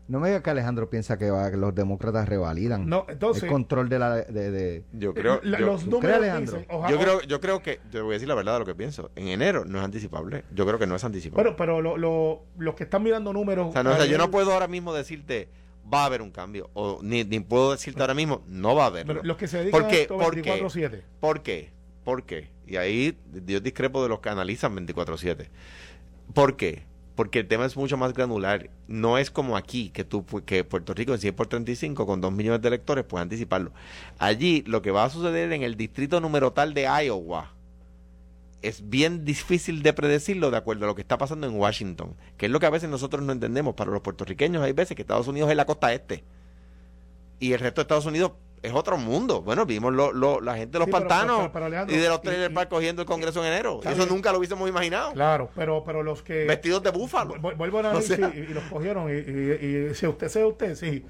No 0.08 0.20
me 0.20 0.28
diga 0.28 0.42
que 0.42 0.50
Alejandro 0.50 0.88
piensa 0.88 1.18
que, 1.18 1.30
va, 1.30 1.50
los 1.50 1.74
demócratas 1.74 2.28
revalidan 2.28 2.88
No, 2.88 3.06
entonces, 3.08 3.42
el 3.42 3.48
control 3.48 3.88
de 3.88 3.98
la... 3.98 4.14
De, 4.16 4.50
de- 4.52 4.84
Yo 4.92 5.12
creo, 5.14 5.40
la- 5.42 5.58
yo, 5.58 5.66
los 5.66 5.84
¿tú 5.84 5.90
números 5.90 6.16
Alejandro? 6.18 6.52
dicen, 6.58 6.66
ojalá- 6.70 6.92
yo 6.92 7.00
creo, 7.00 7.20
yo 7.22 7.40
creo 7.40 7.62
que, 7.62 7.80
te 7.90 8.00
voy 8.00 8.10
a 8.10 8.12
decir 8.14 8.28
la 8.28 8.34
verdad 8.36 8.52
de 8.54 8.58
lo 8.60 8.64
que 8.66 8.74
pienso. 8.76 9.10
En 9.16 9.28
enero 9.28 9.64
no 9.64 9.78
es 9.78 9.84
anticipable. 9.84 10.44
Yo 10.54 10.64
creo 10.64 10.78
que 10.78 10.86
no 10.86 10.94
es 10.94 11.02
anticipable. 11.02 11.42
Bueno, 11.42 11.56
pero 11.56 11.82
lo- 11.82 11.96
lo- 11.96 12.42
los 12.58 12.74
que 12.76 12.84
están 12.84 13.02
mirando 13.02 13.32
números. 13.32 13.68
O 13.68 13.72
sea, 13.72 13.82
no, 13.82 13.90
o 13.90 13.96
sea, 13.96 14.06
yo 14.06 14.16
no 14.18 14.30
puedo 14.30 14.52
ahora 14.52 14.68
mismo 14.68 14.94
decirte 14.94 15.48
va 15.92 16.02
a 16.02 16.06
haber 16.06 16.22
un 16.22 16.30
cambio. 16.30 16.70
O 16.74 17.00
ni, 17.02 17.24
ni 17.24 17.40
puedo 17.40 17.72
decirte 17.72 18.00
ahora 18.00 18.14
mismo, 18.14 18.42
no 18.46 18.74
va 18.76 18.84
a 18.84 18.86
haberlo. 18.86 19.14
Pero 19.14 19.24
los 19.26 19.36
que 19.36 19.48
se 19.48 19.58
dedican 19.58 19.80
¿Por 19.80 19.88
a 19.88 19.92
qué? 19.92 20.02
esto 20.02 20.18
¿Por 20.18 20.40
qué? 20.40 20.62
24/7. 20.62 21.02
¿Por 21.20 21.42
qué? 21.42 21.70
¿Por 22.04 22.22
qué? 22.24 22.50
Y 22.66 22.76
ahí 22.76 23.18
yo 23.46 23.58
discrepo 23.60 24.02
de 24.04 24.08
los 24.08 24.20
que 24.20 24.28
analizan 24.28 24.74
24/7. 24.76 25.48
¿Por 26.34 26.56
qué? 26.56 26.84
Porque 27.16 27.40
el 27.40 27.48
tema 27.48 27.64
es 27.64 27.76
mucho 27.76 27.96
más 27.96 28.12
granular. 28.12 28.70
No 28.86 29.18
es 29.18 29.30
como 29.32 29.56
aquí, 29.56 29.90
que 29.90 30.04
tú 30.04 30.24
que 30.44 30.62
Puerto 30.62 30.94
Rico 30.94 31.12
en 31.14 31.18
100 31.18 31.34
por 31.34 31.48
35 31.48 32.06
con 32.06 32.20
2 32.20 32.32
millones 32.32 32.62
de 32.62 32.68
electores 32.68 33.04
puede 33.04 33.22
anticiparlo. 33.22 33.72
Allí 34.18 34.62
lo 34.66 34.82
que 34.82 34.92
va 34.92 35.04
a 35.04 35.10
suceder 35.10 35.52
en 35.52 35.62
el 35.62 35.76
distrito 35.76 36.20
número 36.20 36.52
tal 36.52 36.74
de 36.74 36.82
Iowa 36.82 37.52
es 38.62 38.88
bien 38.88 39.24
difícil 39.24 39.82
de 39.82 39.92
predecirlo 39.92 40.50
de 40.50 40.56
acuerdo 40.56 40.84
a 40.84 40.88
lo 40.88 40.94
que 40.94 41.02
está 41.02 41.18
pasando 41.18 41.46
en 41.46 41.54
Washington, 41.54 42.14
que 42.36 42.46
es 42.46 42.52
lo 42.52 42.60
que 42.60 42.66
a 42.66 42.70
veces 42.70 42.90
nosotros 42.90 43.22
no 43.22 43.32
entendemos. 43.32 43.74
Para 43.74 43.90
los 43.90 44.02
puertorriqueños 44.02 44.62
hay 44.62 44.72
veces 44.72 44.94
que 44.94 45.02
Estados 45.02 45.28
Unidos 45.28 45.50
es 45.50 45.56
la 45.56 45.66
costa 45.66 45.92
este 45.92 46.24
y 47.38 47.52
el 47.52 47.60
resto 47.60 47.80
de 47.80 47.82
Estados 47.82 48.06
Unidos 48.06 48.32
es 48.62 48.72
otro 48.72 48.96
mundo. 48.98 49.42
Bueno, 49.42 49.64
vimos 49.66 49.92
lo, 49.92 50.12
lo- 50.12 50.40
la 50.40 50.56
gente 50.56 50.72
de 50.72 50.78
los 50.80 50.86
Sí, 50.86 50.92
pantanos 50.92 51.38
pero- 51.38 51.52
pero, 51.52 51.64
Alejandro, 51.66 51.94
y 51.94 51.98
de 51.98 52.08
los 52.08 52.18
y- 52.18 52.22
trailer 52.22 52.50
y- 52.50 52.54
park 52.54 52.68
cogiendo 52.70 53.02
el 53.02 53.06
Congreso 53.08 53.40
en 53.44 53.52
enero. 53.52 53.80
Eso 53.84 53.94
bien. 53.94 54.08
nunca 54.08 54.32
lo 54.32 54.38
hubiésemos 54.38 54.68
imaginado. 54.68 55.12
Claro, 55.12 55.50
pero, 55.54 55.82
pero 55.84 56.02
los 56.02 56.22
que. 56.22 56.44
Vestidos 56.46 56.82
de 56.82 56.90
búfalo. 56.90 57.34
Vu- 57.36 57.56
Vuelvo 57.56 57.78
a 57.80 57.90
O 57.94 58.00
sea- 58.00 58.32
y, 58.34 58.38
y 58.40 58.46
los 58.54 58.64
cogieron. 58.64 59.08
Y, 59.10 59.12
y, 59.18 59.88
y 59.90 59.94
si 59.94 60.06
usted 60.06 60.28
sea 60.28 60.46
usted, 60.46 60.74
sí. 60.74 61.04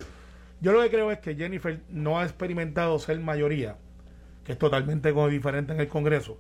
Yo 0.61 0.73
lo 0.73 0.83
que 0.83 0.91
creo 0.91 1.11
es 1.11 1.19
que 1.19 1.35
Jennifer 1.35 1.81
no 1.91 2.19
ha 2.19 2.25
experimentado 2.25 2.99
ser 2.99 3.19
mayoría, 3.21 3.77
que 4.45 4.53
es 4.53 4.59
totalmente 4.59 5.13
diferente 5.31 5.73
en 5.73 5.81
el 5.81 5.89
Congreso. 5.89 6.39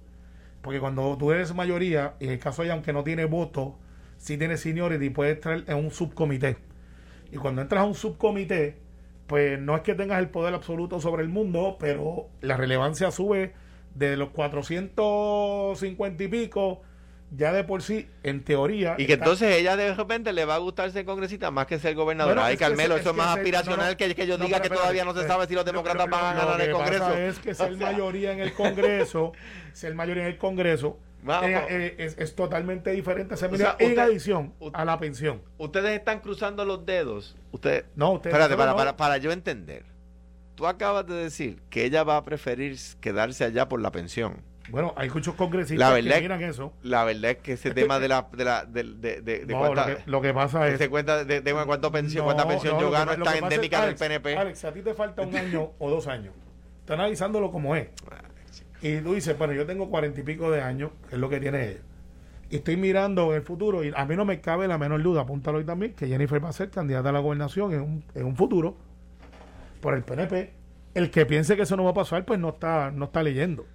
Porque 0.62 0.80
cuando 0.80 1.16
tú 1.18 1.30
eres 1.32 1.54
mayoría, 1.54 2.14
en 2.20 2.30
el 2.30 2.38
caso 2.38 2.62
de 2.62 2.66
ella, 2.68 2.74
aunque 2.74 2.92
no 2.92 3.04
tiene 3.04 3.24
voto, 3.26 3.76
sí 4.16 4.36
tiene 4.38 4.56
seniority, 4.56 5.10
puede 5.10 5.32
estar 5.32 5.62
en 5.66 5.76
un 5.76 5.90
subcomité. 5.90 6.56
Y 7.30 7.36
cuando 7.36 7.60
entras 7.62 7.82
a 7.82 7.84
un 7.84 7.94
subcomité, 7.94 8.78
pues 9.26 9.58
no 9.60 9.74
es 9.76 9.82
que 9.82 9.94
tengas 9.94 10.18
el 10.20 10.28
poder 10.28 10.54
absoluto 10.54 11.00
sobre 11.00 11.22
el 11.22 11.28
mundo, 11.28 11.76
pero 11.80 12.28
la 12.40 12.56
relevancia 12.56 13.10
sube 13.10 13.54
de 13.94 14.16
los 14.16 14.30
450 14.30 16.22
y 16.24 16.28
pico, 16.28 16.82
ya 17.32 17.52
de 17.52 17.64
por 17.64 17.82
sí, 17.82 18.08
en 18.22 18.44
teoría. 18.44 18.94
Y 18.98 19.06
que 19.06 19.14
está- 19.14 19.24
entonces 19.24 19.56
ella 19.56 19.76
de 19.76 19.92
repente 19.94 20.32
le 20.32 20.44
va 20.44 20.54
a 20.54 20.58
gustar 20.58 20.90
ser 20.92 21.04
congresista 21.04 21.50
más 21.50 21.66
que 21.66 21.78
ser 21.78 21.94
gobernadora. 21.94 22.34
Bueno, 22.34 22.46
Ay, 22.46 22.54
es 22.54 22.60
Carmelo, 22.60 22.94
eso 22.96 23.10
es 23.10 23.16
es 23.16 23.16
más 23.16 23.36
aspiracional 23.36 23.86
no, 23.86 23.90
no, 23.92 23.96
que, 23.96 24.14
que 24.14 24.26
yo 24.26 24.38
no, 24.38 24.44
diga 24.44 24.58
pero 24.58 24.70
que 24.74 24.76
todavía 24.80 25.04
no 25.04 25.12
se 25.14 25.26
sabe 25.26 25.46
si 25.46 25.54
los 25.54 25.64
lo- 25.64 25.72
demócratas 25.72 26.08
van 26.08 26.36
a 26.36 26.44
ganar 26.44 26.60
el 26.60 26.70
Congreso. 26.72 27.04
pasa 27.04 27.24
es 27.26 27.38
que 27.40 27.54
ser 27.54 27.76
mayoría 27.76 28.32
en 28.32 28.40
el 28.40 28.52
Congreso, 28.52 29.32
ser 29.72 29.94
mayoría 29.94 30.22
en 30.24 30.28
el 30.28 30.38
Congreso. 30.38 30.98
Eh, 31.28 31.66
eh, 31.68 31.94
es, 31.98 32.16
es 32.18 32.34
totalmente 32.34 32.90
diferente 32.92 33.34
O 33.34 33.36
sea, 33.36 33.48
en 33.48 33.54
usted- 33.54 33.98
adición 33.98 34.54
a 34.72 34.84
la 34.84 34.98
pensión. 34.98 35.42
Ustedes 35.58 35.98
están 35.98 36.20
cruzando 36.20 36.64
los 36.64 36.84
dedos. 36.86 37.36
Ustedes, 37.52 37.84
No, 37.94 38.12
ustedes 38.12 38.32
Espérate, 38.34 38.52
no, 38.54 38.58
para, 38.58 38.70
no. 38.72 38.76
para, 38.76 38.96
para 38.96 39.16
yo 39.18 39.32
entender. 39.32 39.84
Tú 40.54 40.66
acabas 40.66 41.06
de 41.06 41.14
decir 41.14 41.60
que 41.68 41.84
ella 41.84 42.02
va 42.02 42.16
a 42.16 42.24
preferir 42.24 42.76
quedarse 43.00 43.44
allá 43.44 43.68
por 43.68 43.80
la 43.80 43.90
pensión. 43.92 44.42
Bueno, 44.68 44.94
hay 44.96 45.08
muchos 45.10 45.34
congresistas 45.36 45.90
La 45.90 45.94
que 45.94 46.20
miran 46.22 46.42
eso. 46.42 46.72
La 46.82 47.04
verdad 47.04 47.32
es 47.32 47.36
que 47.36 47.52
ese 47.52 47.70
tema 47.72 48.00
de 48.00 48.08
la 48.08 48.26
de 48.32 48.44
la 48.44 48.64
de, 48.64 48.82
de, 48.82 49.20
de, 49.22 49.44
de 49.44 49.52
No, 49.52 49.58
cuánta- 49.60 49.88
lo, 49.88 49.96
que, 49.96 50.02
lo 50.10 50.20
que 50.22 50.34
pasa 50.34 50.66
es. 50.68 50.88
cuenta 50.88 51.24
de, 51.24 51.40
de 51.40 51.52
cuánto 51.52 51.92
pensión, 51.92 52.22
No, 52.26 52.32
cuánta 52.34 52.48
pensión 52.48 52.74
no, 52.74 52.80
yo 52.80 52.90
gano 52.90 53.12
está 53.12 53.24
pasa 53.24 53.36
es- 53.36 53.42
endémica 53.44 53.76
del 53.76 53.84
Alex, 53.90 54.00
PNP. 54.00 54.36
Alex, 54.36 54.64
a 54.64 54.72
ti 54.72 54.82
te 54.82 54.94
falta 54.94 55.22
un 55.22 55.36
año 55.36 55.70
o 55.78 55.88
dos 55.90 56.08
años. 56.08 56.34
Está 56.80 56.94
analizándolo 56.94 57.52
como 57.52 57.76
es. 57.76 57.88
Y 58.82 58.98
tú 58.98 59.14
dices, 59.14 59.36
bueno, 59.38 59.52
yo 59.54 59.66
tengo 59.66 59.88
cuarenta 59.88 60.20
y 60.20 60.22
pico 60.22 60.50
de 60.50 60.60
años, 60.60 60.90
que 61.08 61.14
es 61.14 61.20
lo 61.20 61.28
que 61.28 61.40
tiene 61.40 61.70
ella. 61.70 61.80
Y 62.50 62.56
estoy 62.56 62.76
mirando 62.76 63.30
en 63.30 63.36
el 63.36 63.42
futuro, 63.42 63.82
y 63.82 63.92
a 63.94 64.04
mí 64.04 64.14
no 64.14 64.24
me 64.24 64.40
cabe 64.40 64.68
la 64.68 64.78
menor 64.78 65.02
duda, 65.02 65.22
apúntalo 65.22 65.58
hoy 65.58 65.64
también, 65.64 65.94
que 65.94 66.06
Jennifer 66.06 66.44
va 66.44 66.50
a 66.50 66.52
ser 66.52 66.70
candidata 66.70 67.08
a 67.08 67.12
la 67.12 67.18
gobernación 67.18 67.72
en 67.72 67.80
un, 67.80 68.04
en 68.14 68.24
un 68.24 68.36
futuro 68.36 68.76
por 69.80 69.94
el 69.94 70.02
PNP. 70.02 70.52
El 70.94 71.10
que 71.10 71.26
piense 71.26 71.56
que 71.56 71.62
eso 71.62 71.76
no 71.76 71.84
va 71.84 71.90
a 71.90 71.94
pasar, 71.94 72.24
pues 72.24 72.38
no 72.38 72.50
está, 72.50 72.90
no 72.90 73.06
está 73.06 73.22
leyendo. 73.22 73.66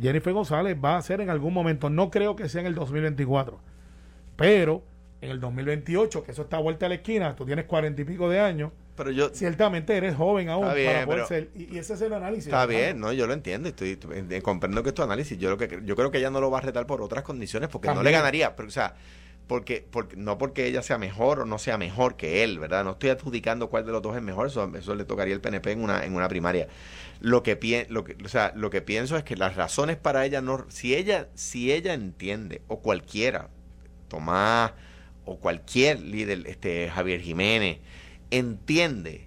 Jennifer 0.00 0.32
González 0.32 0.76
va 0.82 0.96
a 0.96 1.02
ser 1.02 1.20
en 1.20 1.30
algún 1.30 1.54
momento, 1.54 1.88
no 1.88 2.10
creo 2.10 2.36
que 2.36 2.48
sea 2.48 2.60
en 2.60 2.66
el 2.66 2.74
2024, 2.74 3.58
pero 4.36 4.82
en 5.20 5.30
el 5.30 5.40
2028, 5.40 6.24
que 6.24 6.32
eso 6.32 6.42
está 6.42 6.58
vuelta 6.58 6.86
a 6.86 6.88
la 6.88 6.96
esquina, 6.96 7.34
tú 7.34 7.46
tienes 7.46 7.64
cuarenta 7.64 8.02
y 8.02 8.04
pico 8.04 8.28
de 8.28 8.40
años, 8.40 8.72
Pero 8.96 9.10
yo 9.10 9.28
ciertamente 9.34 9.96
eres 9.96 10.16
joven 10.16 10.48
aún 10.48 10.72
bien, 10.74 10.86
para 10.86 11.04
poder 11.04 11.18
pero- 11.18 11.28
ser. 11.28 11.50
Y, 11.54 11.74
y 11.74 11.78
ese 11.78 11.94
es 11.94 12.00
el 12.00 12.12
análisis. 12.14 12.46
Está 12.46 12.64
bien, 12.66 12.98
no, 12.98 13.12
yo 13.12 13.26
lo 13.26 13.34
entiendo, 13.34 13.68
estoy, 13.68 13.98
eh, 14.30 14.40
comprendo 14.42 14.82
que 14.82 14.88
es 14.88 14.94
tu 14.94 15.02
análisis. 15.02 15.38
Yo 15.38 15.50
lo 15.50 15.58
que 15.58 15.80
yo 15.84 15.94
creo 15.96 16.10
que 16.10 16.18
ella 16.18 16.30
no 16.30 16.40
lo 16.40 16.50
va 16.50 16.58
a 16.58 16.62
retar 16.62 16.86
por 16.86 17.02
otras 17.02 17.22
condiciones 17.22 17.68
porque 17.68 17.88
no 17.88 18.02
le 18.02 18.10
ganaría, 18.10 18.56
pero 18.56 18.68
o 18.68 18.72
sea, 18.72 18.94
porque, 19.46 19.86
porque 19.88 20.16
no 20.16 20.38
porque 20.38 20.66
ella 20.66 20.82
sea 20.82 20.98
mejor 20.98 21.40
o 21.40 21.44
no 21.44 21.58
sea 21.58 21.78
mejor 21.78 22.16
que 22.16 22.42
él, 22.42 22.58
¿verdad? 22.58 22.84
No 22.84 22.92
estoy 22.92 23.10
adjudicando 23.10 23.68
cuál 23.70 23.86
de 23.86 23.92
los 23.92 24.02
dos 24.02 24.16
es 24.16 24.22
mejor, 24.22 24.48
eso, 24.48 24.68
eso 24.76 24.94
le 24.94 25.04
tocaría 25.04 25.34
al 25.34 25.40
PNP 25.40 25.72
en 25.72 25.82
una 25.82 26.04
en 26.04 26.14
una 26.14 26.28
primaria. 26.28 26.66
Lo 27.20 27.42
que 27.42 27.54
pien, 27.56 27.86
lo 27.90 28.02
que 28.02 28.16
o 28.24 28.28
sea, 28.28 28.52
lo 28.56 28.70
que 28.70 28.82
pienso 28.82 29.16
es 29.16 29.24
que 29.24 29.36
las 29.36 29.56
razones 29.56 29.96
para 29.96 30.24
ella 30.24 30.40
no 30.40 30.64
si 30.68 30.94
ella 30.94 31.28
si 31.34 31.70
ella 31.70 31.94
entiende 31.94 32.62
o 32.68 32.80
cualquiera 32.80 33.50
Tomás 34.08 34.72
o 35.24 35.38
cualquier 35.38 36.00
líder, 36.00 36.44
este 36.46 36.88
Javier 36.88 37.20
Jiménez, 37.20 37.78
entiende 38.30 39.26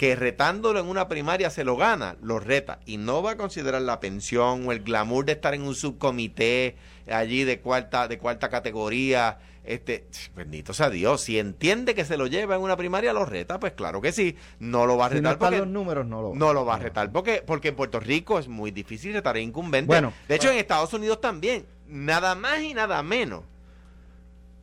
que 0.00 0.16
retándolo 0.16 0.80
en 0.80 0.86
una 0.86 1.08
primaria 1.08 1.50
se 1.50 1.62
lo 1.62 1.76
gana, 1.76 2.16
lo 2.22 2.40
reta 2.40 2.80
y 2.86 2.96
no 2.96 3.22
va 3.22 3.32
a 3.32 3.36
considerar 3.36 3.82
la 3.82 4.00
pensión 4.00 4.66
o 4.66 4.72
el 4.72 4.80
glamour 4.80 5.26
de 5.26 5.32
estar 5.32 5.52
en 5.52 5.60
un 5.60 5.74
subcomité 5.74 6.76
allí 7.06 7.44
de 7.44 7.60
cuarta 7.60 8.08
de 8.08 8.18
cuarta 8.18 8.48
categoría, 8.48 9.40
este 9.62 10.06
bendito 10.34 10.72
sea 10.72 10.88
Dios, 10.88 11.20
si 11.20 11.38
entiende 11.38 11.94
que 11.94 12.06
se 12.06 12.16
lo 12.16 12.28
lleva 12.28 12.54
en 12.56 12.62
una 12.62 12.78
primaria 12.78 13.12
lo 13.12 13.26
reta, 13.26 13.60
pues 13.60 13.74
claro 13.74 14.00
que 14.00 14.10
sí, 14.12 14.36
no 14.58 14.86
lo 14.86 14.96
va 14.96 15.06
a 15.06 15.08
Si 15.10 15.16
no 15.16 15.32
retar 15.32 15.38
porque 15.38 15.58
los 15.58 15.68
números, 15.68 16.06
no 16.06 16.22
lo 16.22 16.34
no 16.34 16.54
lo 16.54 16.64
va 16.64 16.76
a 16.76 16.78
retar 16.78 17.12
porque 17.12 17.42
porque 17.46 17.68
en 17.68 17.76
Puerto 17.76 18.00
Rico 18.00 18.38
es 18.38 18.48
muy 18.48 18.70
difícil 18.70 19.12
retar 19.12 19.36
a 19.36 19.40
incumbentes. 19.40 19.86
Bueno. 19.86 20.14
de 20.28 20.36
hecho 20.36 20.50
en 20.50 20.56
Estados 20.56 20.94
Unidos 20.94 21.20
también, 21.20 21.66
nada 21.86 22.34
más 22.34 22.62
y 22.62 22.72
nada 22.72 23.02
menos. 23.02 23.42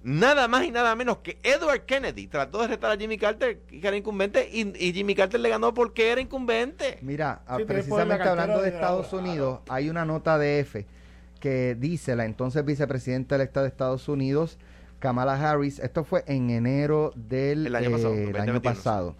Nada 0.08 0.48
más 0.48 0.64
y 0.64 0.72
nada 0.72 0.96
menos 0.96 1.18
que 1.18 1.38
Edward 1.44 1.82
Kennedy 1.82 2.28
trató 2.28 2.62
de 2.62 2.70
retar 2.70 2.92
a 2.92 2.96
Jimmy 2.96 3.18
Carter, 3.18 3.60
que 3.60 3.86
era 3.86 3.98
incumbente, 3.98 4.50
y, 4.50 4.62
y 4.82 4.94
Jimmy 4.94 5.16
Carter 5.16 5.38
le 5.38 5.50
ganó 5.50 5.74
porque 5.74 6.10
era 6.10 6.22
incumbente. 6.22 6.98
Mira, 7.02 7.42
ah, 7.46 7.58
Sí, 7.58 7.66
precisamente 7.66 8.24
hablando 8.24 8.60
de 8.60 8.70
de 8.70 8.76
Estados. 8.76 9.12
Unidos, 9.12 9.60
hay 9.68 9.90
una 9.90 10.06
nota 10.06 10.38
de 10.38 10.62
F 10.62 10.86
que 11.42 11.76
dice 11.78 12.16
la 12.16 12.24
entonces 12.24 12.64
vicepresidenta 12.64 13.36
electa 13.36 13.62
de 13.62 13.68
Estados 13.68 14.08
Unidos, 14.08 14.58
Kamala 15.00 15.34
Harris, 15.34 15.80
esto 15.80 16.06
fue 16.06 16.24
en 16.26 16.52
enero 16.52 17.12
del 17.16 17.68
El 17.68 17.76
año 17.76 17.92
pasado, 17.92 18.14
eh, 18.14 18.28
el 18.28 18.32
2021. 18.32 18.52
año 18.54 18.62
pasado. 18.62 19.16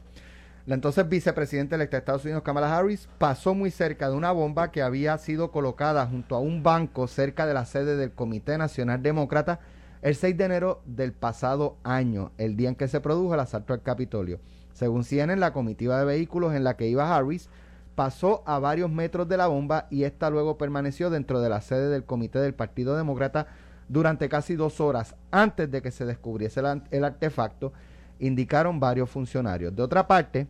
La 0.68 0.76
entonces 0.76 1.10
vicepresidenta 1.10 1.76
electa 1.76 1.98
de 1.98 2.00
Estados 2.00 2.24
Unidos, 2.24 2.44
Kamala 2.44 2.78
Harris, 2.78 3.10
pasó 3.18 3.54
muy 3.54 3.72
cerca 3.72 4.10
de 4.10 4.16
una 4.16 4.32
bomba 4.32 4.72
que 4.72 4.82
había 4.82 5.18
sido 5.18 5.52
colocada 5.52 6.06
junto 6.06 6.36
a 6.36 6.40
un 6.40 6.64
banco 6.64 7.08
cerca 7.08 7.46
de 7.46 7.54
la 7.54 7.66
sede 7.66 7.98
del 7.98 8.14
Comité 8.14 8.58
Nacional 8.58 9.04
Demócrata 9.04 9.60
el 10.02 10.16
6 10.16 10.38
de 10.38 10.46
enero 10.46 10.82
del 10.86 11.14
pasado 11.14 11.78
año, 11.84 12.32
el 12.38 12.56
día 12.56 12.70
en 12.70 12.76
que 12.76 12.88
se 12.88 13.02
produjo 13.02 13.34
el 13.34 13.40
asalto 13.40 13.74
al 13.74 13.82
Capitolio. 13.82 14.40
Según 14.74 15.04
CNN, 15.04 15.40
la 15.40 15.54
comitiva 15.54 15.98
de 16.00 16.06
vehículos 16.06 16.54
en 16.54 16.64
la 16.64 16.78
que 16.78 16.88
iba 16.88 17.16
Harris 17.16 17.50
pasó 17.96 18.44
a 18.46 18.60
varios 18.60 18.92
metros 18.92 19.28
de 19.28 19.38
la 19.38 19.48
bomba 19.48 19.88
y 19.90 20.04
esta 20.04 20.30
luego 20.30 20.58
permaneció 20.58 21.10
dentro 21.10 21.42
de 21.42 21.50
la 21.50 21.62
sede 21.62 21.90
del 21.90 22.04
Comité 22.04 22.40
del 22.40 22.54
Partido 22.54 22.96
Demócrata 22.96 23.48
durante 23.90 24.30
casi 24.30 24.56
dos 24.56 24.80
horas 24.80 25.16
antes 25.32 25.72
de 25.72 25.82
que 25.82 25.90
se 25.90 26.06
descubriese 26.06 26.62
el, 26.92 27.04
artefacto, 27.04 27.74
indicaron 28.20 28.80
varios 28.80 29.10
funcionarios. 29.10 29.76
De 29.76 29.82
otra 29.82 30.08
parte, 30.08 30.48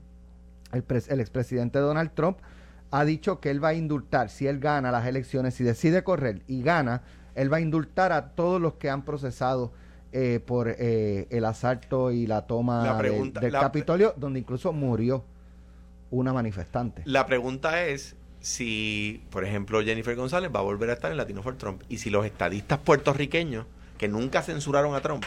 el, 0.74 0.84
el 1.08 1.20
expresidente 1.22 1.80
Donald 1.80 2.12
Trump 2.14 2.40
ha 2.92 3.06
dicho 3.06 3.40
que 3.40 3.50
él 3.50 3.64
va 3.64 3.70
a 3.70 3.74
indultar, 3.74 4.30
si 4.30 4.48
él 4.48 4.60
gana 4.60 4.92
las 4.92 5.06
elecciones, 5.06 5.54
si 5.54 5.64
decide 5.64 6.04
correr 6.04 6.42
y 6.48 6.64
gana, 6.64 7.04
él 7.38 7.52
va 7.52 7.58
a 7.58 7.62
indultar 7.62 8.12
a 8.12 8.30
todos 8.32 8.60
los 8.62 8.74
que 8.74 8.90
han 8.90 9.04
procesado 9.06 9.72
eh, 10.12 10.40
por 10.46 10.68
eh, 10.70 11.28
el 11.30 11.46
asalto 11.46 12.12
y 12.12 12.28
la 12.28 12.48
toma 12.48 12.84
La 12.84 12.94
del- 12.94 12.98
pregunta- 13.12 13.40
del 13.40 13.54
la- 13.54 13.60
Capitolio, 13.60 14.14
donde 14.18 14.40
incluso 14.40 14.74
murió 14.74 15.24
una 16.12 16.34
manifestante. 16.34 17.02
La 17.06 17.26
pregunta 17.26 17.86
es 17.86 18.16
si, 18.40 19.22
por 19.30 19.44
ejemplo, 19.44 19.82
Jennifer 19.84 20.16
González 20.16 20.50
va 20.56 20.60
a 20.60 20.64
volver 20.64 20.90
a 20.90 20.94
estar 20.94 21.12
en 21.12 21.18
Latino 21.18 21.42
for 21.44 21.56
Trump 21.58 21.84
y 21.90 21.98
si 21.98 22.10
los 22.10 22.26
estadistas 22.26 22.80
puertorriqueños 22.80 23.66
que 23.98 24.08
nunca 24.08 24.42
censuraron 24.42 24.96
a 24.96 25.02
Trump, 25.02 25.24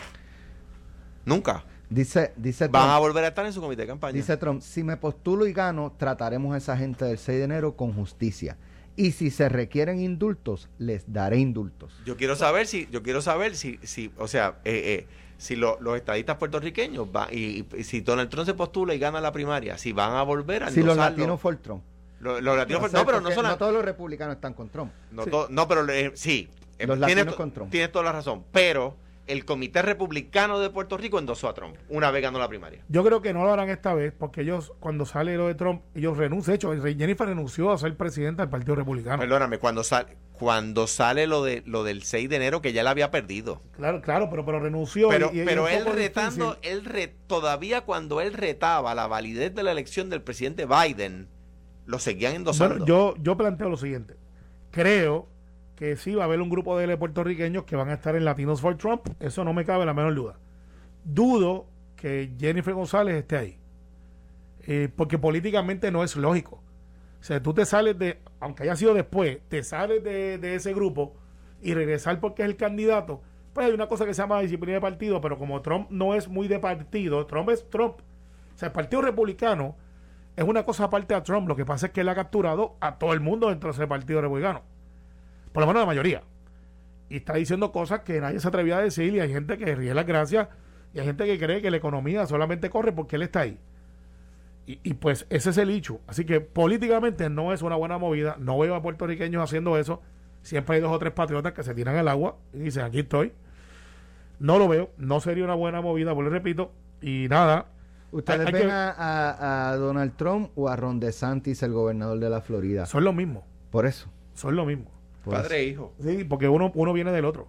nunca, 1.25 1.65
Dice, 1.91 2.33
dice 2.37 2.69
van 2.69 2.89
a 2.89 2.99
volver 2.99 3.25
a 3.25 3.29
estar 3.29 3.45
en 3.45 3.53
su 3.53 3.61
comité 3.61 3.83
de 3.83 3.89
campaña. 3.89 4.13
dice 4.15 4.37
Trump, 4.37 4.63
si 4.63 4.85
me 4.85 4.97
postulo 4.97 5.45
y 5.47 5.53
gano, 5.53 5.93
trataremos 5.97 6.55
a 6.55 6.59
esa 6.59 6.77
gente 6.77 7.05
del 7.05 7.19
6 7.19 7.39
de 7.39 7.45
enero 7.45 7.77
con 7.77 7.93
justicia. 7.93 8.57
Y 9.01 9.13
si 9.13 9.31
se 9.31 9.49
requieren 9.49 10.01
indultos, 10.01 10.69
les 10.79 11.11
daré 11.13 11.39
indultos. 11.39 11.93
Yo 12.05 12.17
quiero 12.17 12.37
saber 12.37 12.67
si, 12.67 12.87
yo 12.91 13.03
quiero 13.03 13.23
saber 13.23 13.57
si, 13.57 13.79
si, 13.83 14.13
o 14.19 14.29
sea, 14.29 14.59
eh, 14.65 15.07
eh, 15.07 15.07
si 15.39 15.57
lo- 15.57 15.79
los 15.81 15.97
estadistas 15.97 16.37
puertorriqueños 16.37 17.11
van, 17.11 17.29
y, 17.33 17.65
y 17.77 17.85
si 17.85 18.03
Donald 18.03 18.29
Trump 18.29 18.47
se 18.47 18.53
postula 18.55 18.95
y 18.95 18.99
gana 18.99 19.21
la 19.21 19.33
primaria, 19.33 19.79
si 19.79 19.93
van 19.93 20.13
a 20.13 20.23
volver 20.23 20.65
a 20.65 20.71
Si 20.71 20.83
los 20.83 20.97
latinos 20.97 21.41
for 21.41 21.57
Trump. 21.57 21.83
Lo- 22.21 22.41
los 22.43 22.57
latinos 22.57 22.83
O 22.83 22.87
for- 22.89 22.93
no, 22.93 23.07
pero 23.07 23.21
no 23.23 23.31
son 23.31 23.45
no 23.47 23.57
todos 23.57 23.73
los 23.73 23.83
republicanos 23.85 24.35
están 24.35 24.53
con 24.53 24.69
Trump. 24.69 24.93
no, 25.13 25.25
Sí. 25.25 25.31
to- 25.31 25.47
no, 25.51 25.67
pero 25.67 25.89
eh, 25.91 26.13
sí. 26.15 26.51
Los 26.79 26.99
latinos 26.99 27.35
con 27.37 27.51
Trump. 27.53 27.71
tienes 27.71 27.91
toda 27.93 28.05
la 28.05 28.13
razón. 28.13 28.45
Pero 28.53 28.97
el 29.31 29.45
Comité 29.45 29.83
Republicano 29.83 30.59
de 30.59 30.71
Puerto 30.71 30.97
Rico 30.97 31.19
endosó 31.19 31.49
a 31.49 31.55
Trump 31.55 31.77
una 31.89 32.11
vez 32.11 32.23
ganó 32.23 32.39
la 32.39 32.49
primaria. 32.49 32.85
Yo 32.89 33.05
creo 33.05 33.23
que 33.23 33.33
no 33.33 33.45
lo 33.45 33.53
harán 33.53 33.69
esta 33.71 33.95
vez 33.95 34.13
porque 34.17 34.43
ellos, 34.43 34.73
cuando 34.81 35.07
sale 35.07 35.37
lo 35.37 35.47
de 35.47 35.55
Trump, 35.55 35.83
ellos 35.95 36.17
renuncian. 36.17 36.53
De 36.53 36.57
hecho, 36.57 36.73
Jennifer 36.99 37.27
renunció 37.29 37.71
a 37.73 37.79
ser 37.79 37.97
presidenta 37.97 38.43
del 38.43 38.51
Partido 38.51 38.75
Republicano. 38.75 39.19
Perdóname, 39.21 39.59
cuando 39.59 39.85
sale, 39.85 40.17
cuando 40.33 40.87
sale 40.87 41.27
lo 41.27 41.43
de 41.45 41.63
lo 41.67 41.85
del 41.85 42.03
6 42.03 42.29
de 42.29 42.37
enero 42.37 42.61
que 42.63 42.73
ya 42.73 42.83
la 42.83 42.91
había 42.91 43.11
perdido. 43.11 43.63
Claro, 43.77 44.01
claro, 44.01 44.29
pero, 44.31 44.45
pero 44.45 44.61
renunció. 44.61 45.09
Pero, 45.11 45.31
y- 45.33 45.41
y 45.41 45.45
pero 45.45 45.69
él 45.69 45.85
retando, 45.87 46.55
difícil. 46.55 46.73
él 46.79 46.85
re- 46.85 47.15
todavía 47.27 47.83
cuando 47.83 48.21
él 48.21 48.33
retaba 48.33 48.95
la 48.95 49.07
validez 49.07 49.55
de 49.55 49.63
la 49.63 49.73
elección 49.73 50.11
del 50.11 50.23
presidente 50.23 50.67
Biden, 50.67 51.29
lo 51.87 51.99
seguían 51.99 52.35
endosando. 52.35 52.75
Bueno, 52.77 52.87
yo, 52.87 53.15
yo 53.21 53.37
planteo 53.37 53.69
lo 53.69 53.77
siguiente. 53.77 54.17
Creo 54.71 55.29
que 55.81 55.97
sí 55.97 56.15
va 56.15 56.25
a 56.25 56.27
haber 56.27 56.43
un 56.43 56.51
grupo 56.51 56.77
de 56.77 56.95
puertorriqueños 56.99 57.65
que 57.65 57.75
van 57.75 57.89
a 57.89 57.95
estar 57.95 58.15
en 58.15 58.27
Latinos 58.27 58.61
for 58.61 58.77
Trump. 58.77 59.01
Eso 59.19 59.45
no 59.45 59.55
me 59.55 59.65
cabe 59.65 59.87
la 59.87 59.95
menor 59.95 60.15
duda. 60.15 60.39
Dudo 61.05 61.69
que 61.97 62.35
Jennifer 62.39 62.75
González 62.75 63.15
esté 63.15 63.37
ahí. 63.39 63.59
Eh, 64.67 64.91
porque 64.95 65.17
políticamente 65.17 65.91
no 65.91 66.05
es 66.05 66.17
lógico. 66.17 66.63
O 67.19 67.25
sea, 67.25 67.43
tú 67.43 67.55
te 67.55 67.65
sales 67.65 67.99
de, 67.99 68.19
aunque 68.41 68.65
haya 68.65 68.77
sido 68.77 68.93
después, 68.93 69.39
te 69.49 69.63
sales 69.63 70.05
de, 70.05 70.55
ese 70.55 70.75
grupo 70.75 71.15
y 71.63 71.73
regresar 71.73 72.21
porque 72.21 72.43
es 72.43 72.49
el 72.51 72.57
candidato. 72.57 73.23
Pues 73.55 73.67
hay 73.67 73.73
una 73.73 73.89
cosa 73.89 74.05
que 74.05 74.13
se 74.13 74.21
llama 74.21 74.43
disciplina 74.43 74.75
de 74.75 74.81
partido, 74.83 75.23
pero 75.23 75.39
como 75.39 75.63
Trump 75.63 75.89
no 75.89 76.15
es 76.15 76.29
muy 76.29 76.47
de 76.47 76.59
partido, 76.59 77.25
Trump 77.25 77.49
es 77.49 77.71
Trump. 77.71 78.01
O 78.55 78.59
sea, 78.59 78.67
el 78.67 78.73
Partido 78.73 79.01
Republicano 79.01 79.77
es 80.37 80.45
una 80.45 80.63
cosa 80.67 80.85
aparte 80.85 81.15
a 81.15 81.23
Trump. 81.23 81.49
Lo 81.49 81.57
que 81.57 81.65
pasa 81.65 81.87
es 81.87 81.93
que 81.93 82.03
él 82.03 82.09
ha 82.11 82.15
capturado 82.15 82.77
a 82.81 82.99
todo 82.99 83.15
el 83.15 83.21
mundo 83.21 83.49
dentro 83.49 83.71
de 83.71 83.77
ese 83.77 83.87
Partido 83.87 84.21
Republicano. 84.21 84.63
Por 85.53 85.63
lo 85.63 85.67
menos 85.67 85.83
la 85.83 85.87
mayoría. 85.87 86.23
Y 87.09 87.17
está 87.17 87.35
diciendo 87.35 87.73
cosas 87.73 88.01
que 88.01 88.21
nadie 88.21 88.39
se 88.41 88.47
atrevía 88.49 88.79
a 88.79 88.83
decir 88.83 89.15
y 89.15 89.21
hay 89.21 89.33
gente 89.33 89.59
que 89.59 89.75
ríe 89.75 89.93
las 89.95 90.07
gracias 90.07 90.49
y 90.95 91.01
hay 91.01 91.07
gente 91.07 91.25
que 91.27 91.39
cree 91.39 91.61
que 91.63 91.71
la 91.71 91.77
economía 91.77 92.27
solamente 92.27 92.71
corre 92.71 92.93
porque 92.93 93.17
él 93.17 93.23
está 93.23 93.41
ahí. 93.41 93.59
Y, 94.67 94.79
y 94.85 94.95
pues 94.95 95.27
ese 95.31 95.51
es 95.51 95.59
el 95.59 95.71
hecho. 95.71 96.01
Así 96.07 96.25
que 96.25 96.41
políticamente 96.41 97.29
no 97.29 97.53
es 97.53 97.63
una 97.63 97.75
buena 97.77 97.99
movida. 97.99 98.37
No 98.39 98.59
veo 98.59 98.75
a 98.77 98.83
puertorriqueños 98.83 99.43
haciendo 99.43 99.77
eso. 99.77 100.01
Siempre 100.43 100.77
hay 100.77 100.83
dos 100.83 100.93
o 100.93 100.99
tres 100.99 101.13
patriotas 101.13 101.53
que 101.53 101.63
se 101.65 101.75
tiran 101.75 101.97
al 101.97 102.07
agua 102.09 102.37
y 102.53 102.59
dicen 102.61 102.85
aquí 102.85 103.01
estoy. 103.01 103.33
No 104.39 104.59
lo 104.59 104.69
veo. 104.69 104.91
No 104.97 105.21
sería 105.21 105.45
una 105.45 105.55
buena 105.55 105.81
movida, 105.81 106.15
pues 106.15 106.25
le 106.27 106.31
repito. 106.31 106.71
Y 107.03 107.27
nada. 107.29 107.67
¿Ustedes 108.13 108.41
Hay- 108.41 108.47
hay 108.47 108.53
ven 108.53 108.63
que- 108.69 108.71
a, 108.73 108.91
a- 108.91 109.71
a 109.71 109.77
Donald 109.77 110.17
Trump 110.17 110.51
o 110.55 110.69
a 110.69 110.77
Ron 110.77 111.01
DeSantis, 111.01 111.63
el 111.63 111.73
gobernador 111.73 112.19
de 112.21 112.31
la 112.31 112.41
Florida? 112.41 112.87
Son 112.87 113.03
lo 113.05 113.13
mismo. 113.13 113.45
Por 113.71 113.87
eso. 113.87 114.09
Son 114.35 114.55
lo 114.57 114.65
mismo. 114.65 114.91
Por 115.25 115.35
Padre 115.35 115.59
e 115.61 115.65
hijo. 115.65 115.93
Sí, 116.03 116.25
porque 116.25 116.49
uno, 116.49 116.71
uno 116.75 116.93
viene 116.93 117.13
del 117.13 117.25
otro. 117.25 117.49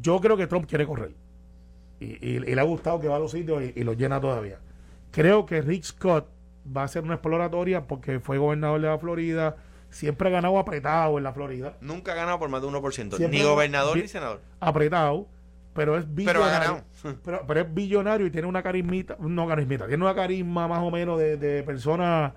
Yo 0.00 0.20
creo 0.20 0.36
que 0.36 0.46
Trump 0.46 0.66
quiere 0.68 0.86
correr. 0.86 1.12
Y, 2.00 2.06
y- 2.06 2.36
y 2.36 2.54
le 2.54 2.60
ha 2.60 2.64
gustado 2.64 3.00
que 3.00 3.08
va 3.08 3.16
a 3.16 3.18
los 3.18 3.30
sitios 3.30 3.62
y, 3.62 3.72
y 3.80 3.84
los 3.84 3.96
llena 3.96 4.20
todavía. 4.20 4.58
Creo 5.12 5.46
que 5.46 5.62
Rick 5.62 5.84
Scott 5.84 6.26
va 6.76 6.82
a 6.82 6.88
ser 6.88 7.04
una 7.04 7.14
exploratoria 7.14 7.86
porque 7.86 8.20
fue 8.20 8.38
gobernador 8.38 8.80
de 8.80 8.88
la 8.88 8.98
Florida. 8.98 9.56
Siempre 9.88 10.28
ha 10.28 10.32
ganado 10.32 10.58
apretado 10.58 11.16
en 11.16 11.24
la 11.24 11.32
Florida. 11.32 11.76
Nunca 11.80 12.12
ha 12.12 12.16
ganado 12.16 12.38
por 12.38 12.48
más 12.50 12.60
de 12.60 12.68
1%. 12.68 12.92
Siempre 13.16 13.28
ni 13.28 13.42
gobernador 13.42 13.96
ni 13.96 14.08
senador. 14.08 14.40
Apretado. 14.60 15.28
Pero 15.72 15.96
es 15.96 16.04
Pero 16.04 16.42
ha 16.42 16.48
billonario. 16.48 16.50
ganado. 16.58 16.84
Pero, 17.24 17.44
pero 17.46 17.60
es 17.60 17.74
billonario 17.74 18.26
y 18.26 18.30
tiene 18.30 18.48
una 18.48 18.62
carismita. 18.62 19.16
No 19.20 19.46
carismita. 19.46 19.86
Tiene 19.86 20.02
una 20.02 20.14
carisma 20.14 20.66
más 20.66 20.82
o 20.82 20.90
menos 20.90 21.18
de, 21.18 21.36
de 21.36 21.62
persona 21.62 22.34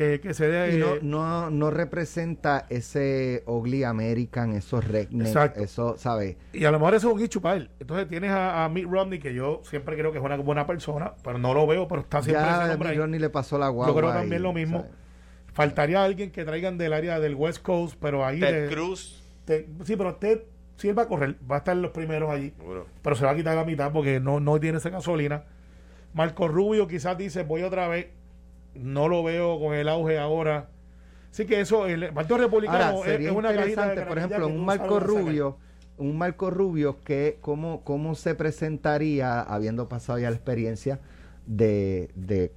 que, 0.00 0.18
que 0.18 0.32
se 0.32 0.48
dé. 0.48 0.76
Y 0.76 0.78
no, 0.78 0.94
no, 1.02 1.50
no 1.50 1.70
representa 1.70 2.64
ese 2.70 3.42
ugly 3.44 3.84
American, 3.84 4.52
esos 4.52 4.82
rednecks, 4.88 5.28
Exacto. 5.28 5.60
eso, 5.60 5.98
¿sabes? 5.98 6.38
Y 6.54 6.64
a 6.64 6.70
lo 6.70 6.78
mejor 6.78 6.94
eso 6.94 7.08
es 7.10 7.14
un 7.16 7.22
hecho 7.22 7.42
para 7.42 7.56
él. 7.56 7.70
Entonces 7.78 8.08
tienes 8.08 8.30
a, 8.30 8.64
a 8.64 8.68
Mitt 8.70 8.86
Romney, 8.88 9.18
que 9.18 9.34
yo 9.34 9.60
siempre 9.62 9.98
creo 9.98 10.10
que 10.10 10.16
es 10.16 10.24
una 10.24 10.38
buena 10.38 10.66
persona, 10.66 11.12
pero 11.22 11.36
no 11.36 11.52
lo 11.52 11.66
veo, 11.66 11.86
pero 11.86 12.00
está 12.00 12.22
siempre 12.22 12.44
ese 12.44 12.50
Ya 12.50 12.90
ahí. 12.90 12.98
a 12.98 13.06
ni 13.08 13.18
le 13.18 13.28
pasó 13.28 13.58
la 13.58 13.68
guagua. 13.68 13.92
Yo 13.92 13.98
creo 13.98 14.10
y, 14.10 14.14
también 14.14 14.42
lo 14.42 14.54
mismo. 14.54 14.78
¿sabes? 14.78 14.92
Faltaría 15.52 16.02
alguien 16.02 16.30
que 16.30 16.46
traigan 16.46 16.78
del 16.78 16.94
área 16.94 17.20
del 17.20 17.34
West 17.34 17.60
Coast, 17.62 17.96
pero 18.00 18.24
ahí... 18.24 18.40
Ted 18.40 18.68
de- 18.68 18.74
Cruz. 18.74 19.22
te- 19.44 19.68
sí, 19.84 19.96
pero 19.96 20.14
Ted, 20.14 20.40
sí 20.76 20.88
él 20.88 20.96
va 20.98 21.02
a 21.02 21.08
correr, 21.08 21.36
va 21.50 21.56
a 21.56 21.58
estar 21.58 21.76
en 21.76 21.82
los 21.82 21.90
primeros 21.90 22.30
allí, 22.30 22.54
Seguro. 22.56 22.86
pero 23.02 23.16
se 23.16 23.26
va 23.26 23.32
a 23.32 23.36
quitar 23.36 23.54
la 23.54 23.64
mitad 23.66 23.92
porque 23.92 24.18
no, 24.18 24.40
no 24.40 24.58
tiene 24.58 24.78
esa 24.78 24.88
gasolina. 24.88 25.44
Marco 26.14 26.48
Rubio 26.48 26.86
quizás 26.88 27.18
dice, 27.18 27.42
voy 27.42 27.62
otra 27.64 27.86
vez, 27.86 28.06
no 28.74 29.08
lo 29.08 29.22
veo 29.22 29.58
con 29.60 29.74
el 29.74 29.88
auge 29.88 30.18
ahora. 30.18 30.68
Así 31.30 31.46
que 31.46 31.60
eso, 31.60 31.86
el 31.86 32.12
Partido 32.12 32.38
Republicano 32.38 32.84
Ahora, 32.84 33.04
sería 33.10 33.30
es 33.30 33.36
una 33.36 33.50
interesante, 33.50 34.02
por 34.02 34.18
ejemplo, 34.18 34.48
un 34.48 34.64
Marco. 34.64 34.98
Rubio, 35.00 35.58
un 35.96 36.18
Marco 36.18 36.50
Rubio 36.50 36.98
que 37.04 37.38
cómo, 37.40 37.82
cómo 37.84 38.14
se 38.14 38.34
presentaría, 38.34 39.40
habiendo 39.40 39.88
pasado 39.88 40.18
ya 40.18 40.30
la 40.30 40.36
experiencia 40.36 40.98
de, 41.46 42.10
de 42.16 42.52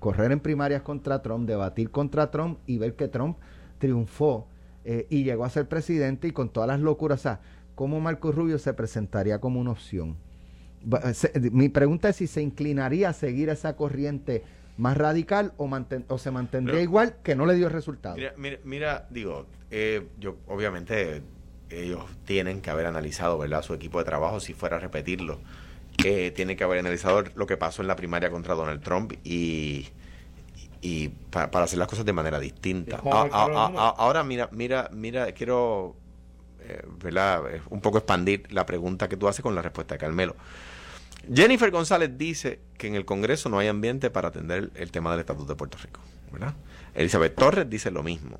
correr 0.00 0.32
en 0.32 0.40
primarias 0.40 0.82
contra 0.82 1.22
Trump, 1.22 1.46
debatir 1.46 1.90
contra 1.90 2.30
Trump 2.30 2.58
y 2.66 2.78
ver 2.78 2.94
que 2.94 3.06
Trump 3.06 3.36
triunfó 3.78 4.46
eh, 4.84 5.06
y 5.10 5.24
llegó 5.24 5.44
a 5.44 5.50
ser 5.50 5.68
presidente 5.68 6.26
y 6.28 6.30
con 6.32 6.48
todas 6.48 6.68
las 6.68 6.80
locuras, 6.80 7.20
o 7.20 7.22
sea, 7.22 7.40
¿cómo 7.74 8.00
Marco 8.00 8.32
Rubio 8.32 8.58
se 8.58 8.72
presentaría 8.74 9.40
como 9.40 9.60
una 9.60 9.70
opción? 9.72 10.16
Se- 11.12 11.38
Mi 11.52 11.68
pregunta 11.68 12.08
es 12.08 12.16
si 12.16 12.26
se 12.26 12.40
inclinaría 12.42 13.10
a 13.10 13.12
seguir 13.12 13.50
esa 13.50 13.76
corriente 13.76 14.42
más 14.80 14.96
radical 14.96 15.52
o, 15.58 15.66
manten- 15.68 16.04
o 16.08 16.18
se 16.18 16.30
mantendría 16.30 16.74
Pero- 16.74 16.82
igual 16.82 17.16
que 17.22 17.34
no 17.36 17.44
le 17.46 17.54
dio 17.54 17.68
resultado. 17.68 18.16
Mira, 18.16 18.32
mira, 18.36 18.58
mira, 18.64 19.06
digo, 19.10 19.46
eh, 19.70 20.06
yo 20.18 20.36
obviamente 20.48 21.22
ellos 21.68 22.04
tienen 22.24 22.60
que 22.62 22.70
haber 22.70 22.86
analizado, 22.86 23.38
¿verdad? 23.38 23.62
Su 23.62 23.74
equipo 23.74 23.98
de 23.98 24.04
trabajo, 24.04 24.40
si 24.40 24.54
fuera 24.54 24.78
a 24.78 24.80
repetirlo, 24.80 25.38
eh, 26.04 26.30
tiene 26.34 26.56
que 26.56 26.64
haber 26.64 26.78
analizado 26.78 27.22
lo 27.34 27.46
que 27.46 27.56
pasó 27.56 27.82
en 27.82 27.88
la 27.88 27.94
primaria 27.96 28.30
contra 28.30 28.54
Donald 28.54 28.82
Trump 28.82 29.12
y, 29.22 29.88
y 30.80 31.08
pa- 31.30 31.50
para 31.50 31.66
hacer 31.66 31.78
las 31.78 31.86
cosas 31.86 32.04
de 32.06 32.12
manera 32.14 32.40
distinta. 32.40 32.96
Ahora 33.04 34.24
mira, 34.24 34.48
mira, 34.50 34.88
mira, 34.92 35.30
quiero, 35.32 35.94
eh, 36.62 36.82
¿verdad? 37.02 37.54
Eh, 37.54 37.60
Un 37.70 37.80
poco 37.82 37.98
expandir 37.98 38.50
la 38.52 38.64
pregunta 38.66 39.08
que 39.08 39.16
tú 39.16 39.28
haces 39.28 39.42
con 39.42 39.54
la 39.54 39.62
respuesta 39.62 39.94
de 39.94 39.98
Carmelo. 39.98 40.34
Jennifer 41.32 41.70
González 41.70 42.10
dice 42.16 42.60
que 42.78 42.86
en 42.86 42.94
el 42.94 43.04
Congreso 43.04 43.48
no 43.48 43.58
hay 43.58 43.68
ambiente 43.68 44.10
para 44.10 44.28
atender 44.28 44.70
el 44.74 44.90
tema 44.90 45.10
del 45.12 45.20
estatus 45.20 45.46
de 45.46 45.54
Puerto 45.54 45.78
Rico, 45.82 46.00
¿verdad? 46.32 46.54
Elizabeth 46.94 47.34
Torres 47.34 47.68
dice 47.68 47.90
lo 47.90 48.02
mismo. 48.02 48.38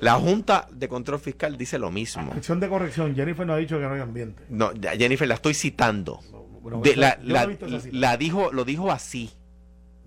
La 0.00 0.14
Junta 0.14 0.66
de 0.72 0.88
Control 0.88 1.20
Fiscal 1.20 1.56
dice 1.56 1.78
lo 1.78 1.90
mismo. 1.90 2.32
Acción 2.32 2.58
de 2.60 2.68
corrección. 2.68 3.14
Jennifer 3.14 3.46
no 3.46 3.52
ha 3.54 3.56
dicho 3.56 3.78
que 3.78 3.84
no 3.84 3.92
hay 3.94 4.00
ambiente. 4.00 4.42
No, 4.48 4.72
Jennifer, 4.98 5.26
la 5.28 5.34
estoy 5.34 5.54
citando. 5.54 6.20
Bueno, 6.60 6.80
De- 6.82 6.94
yo- 6.94 7.00
la, 7.00 7.18
no 7.22 7.32
la- 7.34 7.42
he 7.44 7.46
visto 7.46 7.66
esa 7.66 7.80
cita. 7.80 7.96
la 7.96 8.16
dijo, 8.16 8.52
lo 8.52 8.64
dijo 8.64 8.90
así. 8.90 9.30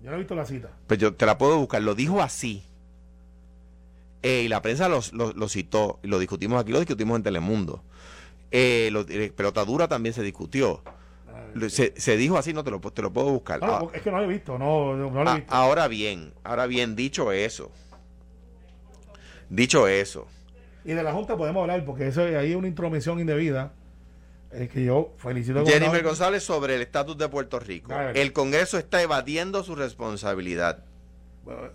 Yo 0.04 0.10
no 0.10 0.16
he 0.16 0.18
visto 0.18 0.34
la 0.34 0.44
cita. 0.44 0.68
Pues 0.86 1.00
yo 1.00 1.14
te 1.14 1.24
la 1.26 1.38
puedo 1.38 1.56
buscar, 1.58 1.80
lo 1.82 1.94
dijo 1.94 2.20
así. 2.22 2.62
Eh, 4.22 4.42
y 4.44 4.48
la 4.48 4.60
prensa 4.60 4.88
lo 4.90 5.00
citó, 5.48 5.98
y 6.02 6.08
lo 6.08 6.18
discutimos 6.18 6.60
aquí, 6.60 6.72
lo 6.72 6.78
discutimos 6.78 7.16
en 7.16 7.22
Telemundo. 7.22 7.82
Eh, 8.50 8.90
lo- 8.92 9.06
eh, 9.08 9.32
pelota 9.34 9.64
dura 9.64 9.88
también 9.88 10.14
se 10.14 10.22
discutió. 10.22 10.82
Se, 11.68 11.92
se 11.96 12.16
dijo 12.16 12.36
así, 12.38 12.52
no 12.52 12.62
te 12.64 12.70
lo, 12.70 12.80
te 12.80 13.02
lo 13.02 13.12
puedo 13.12 13.30
buscar. 13.30 13.60
Ah, 13.62 13.84
es 13.92 14.02
que 14.02 14.10
no 14.10 14.18
lo 14.18 14.24
he 14.24 14.28
visto, 14.28 14.58
no, 14.58 14.94
no, 14.96 15.10
lo 15.10 15.22
he 15.22 15.28
Ah, 15.28 15.34
visto. 15.36 15.54
ahora 15.54 15.88
bien, 15.88 16.32
ahora 16.44 16.66
bien, 16.66 16.94
dicho 16.96 17.32
eso, 17.32 17.70
dicho 19.48 19.88
eso, 19.88 20.26
Y 20.84 20.92
de 20.92 21.02
la 21.02 21.12
Junta 21.12 21.36
podemos 21.36 21.60
hablar, 21.62 21.84
porque 21.84 22.06
eso 22.08 22.22
ahí 22.22 22.34
hay 22.34 22.54
una 22.54 22.68
intromisión 22.68 23.20
indebida. 23.20 23.72
eh, 24.52 24.68
que 24.72 24.84
yo 24.84 25.12
felicito 25.18 25.60
al 25.60 25.66
Jennifer. 25.66 26.02
González 26.02 26.42
sobre 26.42 26.74
el 26.76 26.82
estatus 26.82 27.16
de 27.18 27.28
Puerto 27.28 27.60
Rico. 27.60 27.92
A. 27.92 28.10
El 28.12 28.32
Congreso 28.32 28.78
está 28.78 29.00
evadiendo 29.02 29.62
su 29.62 29.74
responsabilidad. 29.76 30.84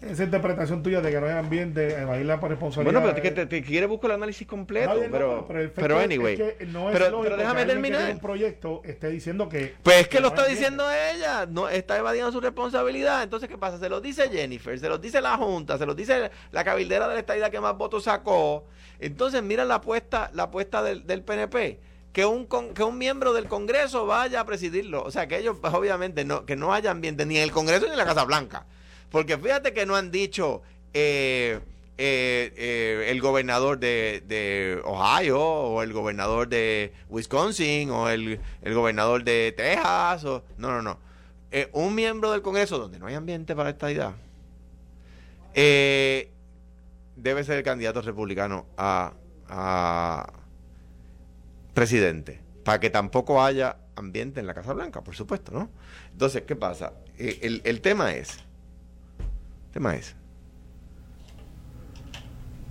Esa 0.02 0.24
interpretación 0.24 0.84
tuya 0.84 1.02
de 1.02 1.12
que 1.12 1.20
no 1.20 1.26
hay 1.28 1.34
ambiente, 1.34 1.94
evadir 2.00 2.26
la 2.26 2.38
responsabilidad. 2.38 3.00
Bueno, 3.02 3.14
pero 3.14 3.22
que 3.22 3.28
eh, 3.30 3.32
te, 3.32 3.46
te 3.46 3.64
quiere 3.64 3.86
buscar 3.86 4.12
el 4.12 4.16
análisis 4.18 4.48
completo, 4.48 4.94
no, 4.94 5.12
pero, 5.12 5.48
pero 5.48 6.00
es- 6.00 6.06
anyway. 6.06 6.34
es 6.42 6.54
que 6.54 6.66
no 6.68 6.90
es 6.90 6.98
pero, 6.98 7.22
pero 7.22 7.36
que 7.36 7.42
déjame 7.42 7.62
que 7.62 7.68
terminar. 7.68 8.00
tiene 8.00 8.14
un 8.14 8.20
proyecto 8.20 8.82
esté 8.84 9.10
diciendo 9.10 9.50
que. 9.50 9.74
Pues 9.84 9.98
es 10.02 10.08
que 10.08 10.20
lo 10.20 10.28
está 10.30 10.42
ambiente. 10.42 10.60
diciendo 10.62 10.86
ella, 10.92 11.46
no 11.46 11.70
está 11.70 11.98
evadiendo 11.98 12.32
su 12.32 12.42
responsabilidad. 12.42 13.24
Entonces, 13.24 13.50
¿qué 13.50 13.58
pasa? 13.58 13.78
Se 13.80 13.90
lo 13.90 14.02
dice 14.02 14.30
Jennifer, 14.30 14.78
se 14.80 14.90
lo 14.90 14.98
dice 14.98 15.22
la 15.22 15.38
Junta, 15.38 15.78
se 15.78 15.86
lo 15.86 15.96
dice 15.96 16.30
la 16.52 16.64
cabildera 16.64 17.08
de 17.08 17.14
la 17.16 17.20
estadía 17.20 17.50
que 17.50 17.60
más 17.60 17.78
votos 17.78 18.04
sacó. 18.04 18.66
Entonces, 19.00 19.44
mira 19.44 19.66
la 19.66 19.76
apuesta, 19.76 20.30
la 20.34 20.44
apuesta 20.44 20.82
del, 20.84 21.06
del 21.06 21.22
PNP. 21.24 21.80
Que 22.14 22.26
un, 22.26 22.46
con- 22.46 22.74
que 22.74 22.82
un 22.82 22.98
miembro 22.98 23.34
del 23.34 23.48
Congreso 23.50 24.06
vaya 24.06 24.40
a 24.40 24.46
presidirlo. 24.46 25.04
O 25.04 25.12
sea, 25.12 25.28
que 25.28 25.38
ellos, 25.38 25.58
pues, 25.60 25.74
obviamente, 25.74 26.24
no, 26.24 26.46
que 26.46 26.56
no 26.56 26.74
haya 26.74 26.92
ambiente 26.92 27.26
ni 27.26 27.36
en 27.36 27.44
el 27.44 27.52
Congreso 27.52 27.88
ni 27.88 27.92
en 27.92 27.98
la 27.98 28.06
Casa 28.06 28.24
Blanca. 28.24 28.66
Porque 29.16 29.38
fíjate 29.38 29.72
que 29.72 29.86
no 29.86 29.96
han 29.96 30.12
dicho 30.12 30.62
eh, 30.94 31.62
eh, 31.98 32.54
eh, 32.58 33.06
el 33.08 33.22
gobernador 33.22 33.80
de, 33.80 34.82
Ohio 34.84 35.40
o 35.40 35.82
el 35.84 35.94
gobernador 35.94 36.50
de 36.50 36.92
Wisconsin 37.08 37.92
o 37.92 38.10
el, 38.10 38.42
gobernador 38.62 39.24
de 39.24 39.54
Texas. 39.56 40.26
O, 40.26 40.44
no, 40.58 40.70
no, 40.70 40.82
no. 40.82 41.00
Un 41.72 41.96
miembro 41.96 42.34
del 42.34 42.42
Congreso 42.42 42.78
donde 42.78 43.00
no 43.00 43.08
hay 43.08 43.16
ambiente 43.16 43.56
para 43.56 43.70
esta 43.70 43.90
idea 43.90 44.18
debe 47.16 47.42
ser 47.46 47.60
el 47.60 47.64
candidato 47.64 48.02
republicano 48.02 48.66
a, 48.76 49.14
a 49.48 50.34
presidente. 51.74 52.42
para 52.66 52.82
que 52.82 52.90
tampoco 52.90 53.42
haya 53.42 53.78
ambiente 53.96 54.42
en 54.42 54.48
la 54.48 54.54
Casa 54.54 54.74
Blanca, 54.74 55.06
por 55.06 55.16
supuesto, 55.16 55.54
¿no? 55.54 55.70
Entonces, 56.12 56.42
¿qué 56.42 56.58
pasa? 56.58 56.92
El, 57.18 57.62
el 57.64 57.80
tema 57.80 58.12
es, 58.14 58.45
tema 59.76 59.94
es, 59.96 60.16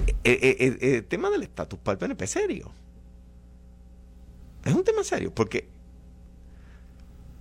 eh, 0.06 0.14
eh, 0.24 0.56
eh, 0.80 0.96
el 0.96 1.04
tema 1.04 1.28
del 1.28 1.42
estatus 1.42 1.78
para 1.78 1.92
el 1.92 1.98
PNP 1.98 2.24
es 2.24 2.30
serio. 2.30 2.72
Es 4.64 4.72
un 4.74 4.82
tema 4.84 5.04
serio, 5.04 5.30
porque, 5.34 5.68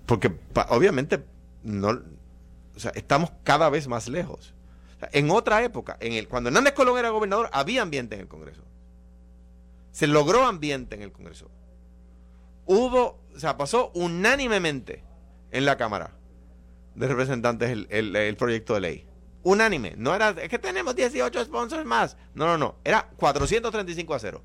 porque 0.05 0.35
obviamente 0.69 1.23
no, 1.63 1.91
o 2.75 2.79
sea, 2.79 2.91
estamos 2.95 3.31
cada 3.45 3.69
vez 3.69 3.87
más 3.87 4.09
lejos. 4.09 4.53
En 5.13 5.31
otra 5.31 5.63
época, 5.63 5.95
en 6.01 6.11
el, 6.13 6.27
cuando 6.27 6.49
Hernández 6.49 6.73
Colón 6.73 6.97
era 6.97 7.09
gobernador, 7.09 7.49
había 7.53 7.81
ambiente 7.81 8.15
en 8.15 8.21
el 8.21 8.27
Congreso. 8.27 8.63
Se 9.93 10.07
logró 10.07 10.45
ambiente 10.45 10.95
en 10.95 11.03
el 11.03 11.13
Congreso. 11.13 11.49
Hubo, 12.65 13.17
o 13.33 13.39
sea, 13.39 13.55
pasó 13.55 13.91
unánimemente 13.93 15.03
en 15.51 15.63
la 15.65 15.77
Cámara 15.77 16.11
de 16.95 17.07
Representantes 17.07 17.69
el, 17.69 17.87
el- 17.89 18.13
el 18.15 18.35
proyecto 18.35 18.73
de 18.73 18.81
ley. 18.81 19.07
Unánime. 19.43 19.93
No 19.97 20.15
era, 20.15 20.29
es 20.29 20.49
que 20.49 20.59
tenemos 20.59 20.95
18 20.95 21.45
sponsors 21.45 21.85
más. 21.85 22.17
No, 22.33 22.45
no, 22.45 22.57
no. 22.57 22.75
Era 22.83 23.09
435 23.17 24.13
a 24.13 24.19
0. 24.19 24.41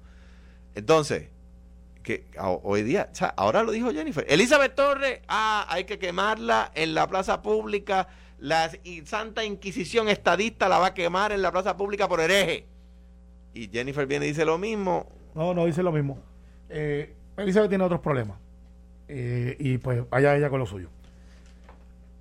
Entonces, 0.75 1.29
que 2.03 2.27
hoy 2.39 2.83
día, 2.83 3.09
o 3.13 3.15
sea, 3.15 3.29
ahora 3.37 3.63
lo 3.63 3.73
dijo 3.73 3.93
Jennifer. 3.93 4.25
Elizabeth 4.29 4.75
Torres, 4.75 5.21
ah, 5.29 5.67
hay 5.69 5.85
que 5.85 5.99
quemarla 5.99 6.71
en 6.75 6.95
la 6.95 7.07
plaza 7.09 7.43
pública. 7.43 8.09
La 8.39 8.71
Santa 9.05 9.45
Inquisición 9.45 10.09
estadista 10.09 10.69
la 10.69 10.79
va 10.79 10.87
a 10.89 10.95
quemar 10.95 11.33
en 11.33 11.43
la 11.43 11.53
plaza 11.53 11.77
pública 11.77 12.09
por 12.09 12.21
hereje. 12.21 12.67
Y 13.55 13.69
Jennifer 13.69 14.07
viene 14.07 14.27
y 14.27 14.29
dice 14.29 14.45
lo 14.45 14.59
mismo. 14.59 15.11
No, 15.35 15.55
no 15.55 15.67
dice 15.67 15.83
lo 15.83 15.93
mismo. 15.93 16.19
Eh, 16.69 17.15
Elizabeth 17.37 17.69
tiene 17.69 17.85
otros 17.85 18.01
problemas. 18.01 18.39
Eh, 19.09 19.57
y 19.59 19.79
pues 19.79 20.03
allá 20.11 20.37
ella 20.37 20.51
con 20.51 20.61
lo 20.61 20.67
suyo. 20.67 20.91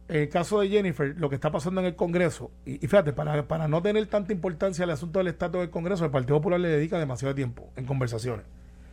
El 0.08 0.30
caso 0.30 0.62
de 0.62 0.70
Jennifer, 0.70 1.16
lo 1.18 1.28
que 1.30 1.36
está 1.36 1.52
pasando 1.52 1.82
en 1.82 1.88
el 1.88 1.96
Congreso, 1.96 2.50
y, 2.66 2.76
y 2.76 2.88
fíjate, 2.88 3.12
para, 3.12 3.48
para 3.48 3.68
no 3.68 3.82
tener 3.82 4.06
tanta 4.08 4.32
importancia 4.32 4.86
el 4.86 4.90
asunto 4.92 5.20
del 5.20 5.28
estatus 5.28 5.60
del 5.60 5.70
Congreso, 5.70 6.06
el 6.06 6.12
Partido 6.12 6.38
Popular 6.38 6.60
le 6.62 6.70
dedica 6.70 6.98
demasiado 6.98 7.36
tiempo 7.36 7.70
en 7.76 7.86
conversaciones. 7.86 8.46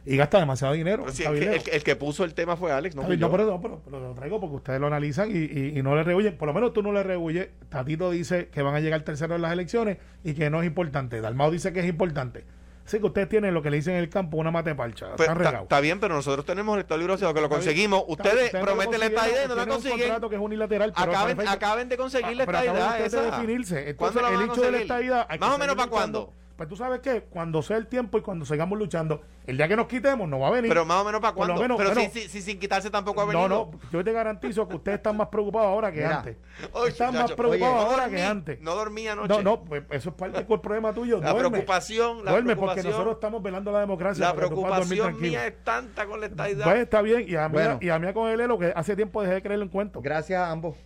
Y 0.06 0.16
gasta 0.18 0.38
demasiado 0.38 0.74
dinero. 0.74 1.06
El, 1.08 1.14
que, 1.14 1.22
cabildeo. 1.24 1.52
el 1.54 1.62
que- 1.62 1.70
el 1.70 1.82
que 1.84 1.96
puso 1.96 2.24
el 2.24 2.34
tema 2.34 2.56
fue 2.56 2.72
Alex, 2.72 2.94
no 2.94 3.02
fui 3.04 3.16
no, 3.16 3.20
yo. 3.28 3.30
pero, 3.30 3.46
no, 3.46 3.60
pero- 3.62 3.80
pero 3.84 4.00
lo 4.00 4.12
traigo 4.12 4.38
porque 4.38 4.56
ustedes 4.56 4.78
lo 4.80 4.86
analizan 4.88 5.30
y, 5.30 5.34
y- 5.38 5.78
y 5.78 5.82
no 5.82 5.94
le 5.96 6.02
rehuyen. 6.02 6.36
Por 6.36 6.46
lo 6.48 6.52
menos 6.52 6.74
tú 6.74 6.82
no 6.82 6.92
le 6.92 7.02
rehuyes. 7.02 7.48
Tatito 7.70 8.10
dice 8.10 8.48
que 8.48 8.60
van 8.60 8.74
a 8.74 8.80
llegar 8.80 9.00
tercero 9.02 9.34
en 9.36 9.40
las 9.42 9.52
elecciones 9.52 9.96
y 10.22 10.34
que 10.34 10.50
no 10.50 10.60
es 10.60 10.66
importante. 10.66 11.22
Dalmao 11.22 11.50
dice 11.50 11.72
que 11.72 11.80
es 11.80 11.86
importante. 11.86 12.44
Así 12.86 12.98
que 12.98 13.06
ustedes 13.06 13.28
tienen 13.30 13.54
lo 13.54 13.62
que 13.62 13.70
le 13.70 13.78
dicen 13.78 13.94
en 13.94 14.00
el 14.00 14.10
campo 14.10 14.36
una 14.36 14.50
mate 14.50 14.74
parcha. 14.74 15.16
Pues, 15.16 15.28
Está 15.28 15.60
está 15.62 15.80
bien, 15.80 16.00
pero 16.00 16.14
nosotros 16.14 16.44
tenemos 16.44 16.74
el 16.74 16.80
Estado 16.82 16.98
Libre 16.98 17.14
Asociado 17.14 17.32
que 17.34 17.40
lo 17.40 17.48
conseguimos. 17.48 18.04
Ustedes 18.08 18.50
prometen 18.50 19.00
la 19.00 19.06
estadía 19.06 19.44
y 19.44 19.48
no 19.48 19.54
la 19.54 19.62
tienen 19.64 19.68
un 19.68 19.68
consiguen. 19.68 19.98
contrato 20.00 20.28
que 20.28 20.36
es 20.36 20.42
unilateral. 20.42 20.92
Acaben, 20.94 21.88
de 21.88 21.96
conseguir 21.96 22.36
la 22.36 22.44
Ah, 22.44 22.46
acaban 22.50 22.66
estadidad 23.02 23.22
de 23.24 23.30
definirse. 23.30 23.88
Entonces, 23.90 23.96
¿Cuándo 23.96 24.20
la 24.20 24.44
el 24.44 24.50
hecho 24.50 24.60
de 24.60 24.70
la 24.70 24.78
estadidad. 24.78 25.28
Más 25.38 25.50
o 25.54 25.58
menos 25.58 25.76
para 25.76 25.88
cuándo. 25.88 26.32
Pues 26.56 26.68
tú 26.68 26.76
sabes 26.76 27.00
que 27.00 27.22
cuando 27.22 27.62
sea 27.62 27.76
el 27.76 27.88
tiempo 27.88 28.16
y 28.16 28.20
cuando 28.22 28.44
sigamos 28.44 28.78
luchando, 28.78 29.22
el 29.44 29.56
día 29.56 29.66
que 29.66 29.74
nos 29.74 29.88
quitemos 29.88 30.28
no 30.28 30.38
va 30.38 30.48
a 30.48 30.50
venir. 30.52 30.68
Pero 30.68 30.84
más 30.84 31.02
o 31.02 31.04
menos 31.04 31.20
para 31.20 31.34
cuándo. 31.34 31.54
menos, 31.60 31.76
pero 31.76 31.92
bueno, 31.92 32.10
sin, 32.12 32.42
sin- 32.42 32.60
quitarse 32.60 32.90
tampoco 32.90 33.20
ha 33.22 33.24
venido. 33.24 33.48
No, 33.48 33.70
no, 33.72 33.80
yo 33.90 34.04
te 34.04 34.12
garantizo 34.12 34.68
que 34.68 34.76
ustedes 34.76 34.98
están 34.98 35.16
más 35.16 35.26
preocupados 35.28 35.66
ahora 35.68 35.90
que 35.90 35.98
Mira. 36.02 36.18
antes. 36.18 36.36
Oye, 36.72 36.90
están 36.90 37.12
más 37.14 37.32
preocupados 37.32 37.52
oye, 37.74 37.84
no 37.84 37.90
ahora 37.90 38.02
dormí, 38.04 38.16
que 38.16 38.22
antes. 38.22 38.60
No 38.60 38.74
dormí 38.76 39.08
anoche. 39.08 39.28
No, 39.28 39.42
no, 39.42 39.64
pues 39.64 39.82
eso 39.90 40.10
es 40.10 40.14
parte 40.14 40.44
del 40.44 40.60
problema 40.60 40.92
tuyo. 40.94 41.18
La 41.20 41.32
duerme. 41.32 41.50
preocupación, 41.50 42.24
la 42.24 42.30
duerme 42.30 42.54
porque 42.54 42.84
nosotros 42.84 43.14
estamos 43.14 43.42
velando 43.42 43.72
la 43.72 43.80
democracia. 43.80 44.24
La 44.24 44.34
preocupación 44.34 45.20
mía 45.20 45.48
es 45.48 45.64
tanta 45.64 46.06
con 46.06 46.20
la 46.20 46.26
estadidad. 46.26 46.64
Pues 46.64 46.76
está 46.78 47.02
bien, 47.02 47.24
y 47.28 47.34
a 47.34 47.48
mí, 47.48 47.54
Bueno. 47.54 47.78
y 47.80 47.88
a 47.88 47.98
mí 47.98 48.12
con 48.12 48.30
el 48.30 48.40
Elo, 48.40 48.58
que 48.60 48.72
hace 48.76 48.94
tiempo 48.94 49.22
dejé 49.22 49.34
de 49.34 49.42
creerlo 49.42 49.64
en 49.64 49.70
cuento. 49.70 50.00
Gracias 50.00 50.40
a 50.40 50.52
ambos. 50.52 50.76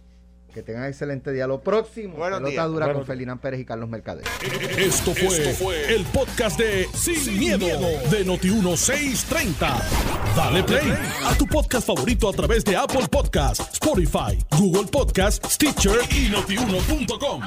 Que 0.59 0.65
tengan 0.65 0.87
excelente 0.87 1.31
día. 1.31 1.47
Lo 1.47 1.61
próximo, 1.61 2.17
Buenos 2.17 2.39
pelota 2.41 2.51
días. 2.51 2.67
dura 2.67 2.87
Buenos 2.87 3.03
con 3.03 3.07
Ferdinand 3.07 3.41
Pérez 3.41 3.61
y 3.61 3.65
Carlos 3.65 3.89
Mercader. 3.89 4.25
Esto 4.77 5.15
fue, 5.15 5.95
el 5.95 6.05
podcast 6.07 6.59
de 6.59 6.89
Sin, 6.95 7.39
miedo, 7.39 7.65
de 8.11 8.27
Noti1630. 8.27 9.55
Dale 10.35 10.65
play 10.65 10.93
a 11.27 11.39
tu 11.39 11.47
podcast 11.47 11.87
favorito 11.87 12.29
a 12.29 12.33
través 12.33 12.65
de 12.65 12.77
Apple 12.77 13.07
Podcasts, 13.09 13.73
Spotify, 13.75 14.37
Google 14.59 14.89
Podcasts, 14.91 15.55
Stitcher 15.55 16.01
y 16.11 16.29
notiuno.com. 16.29 17.41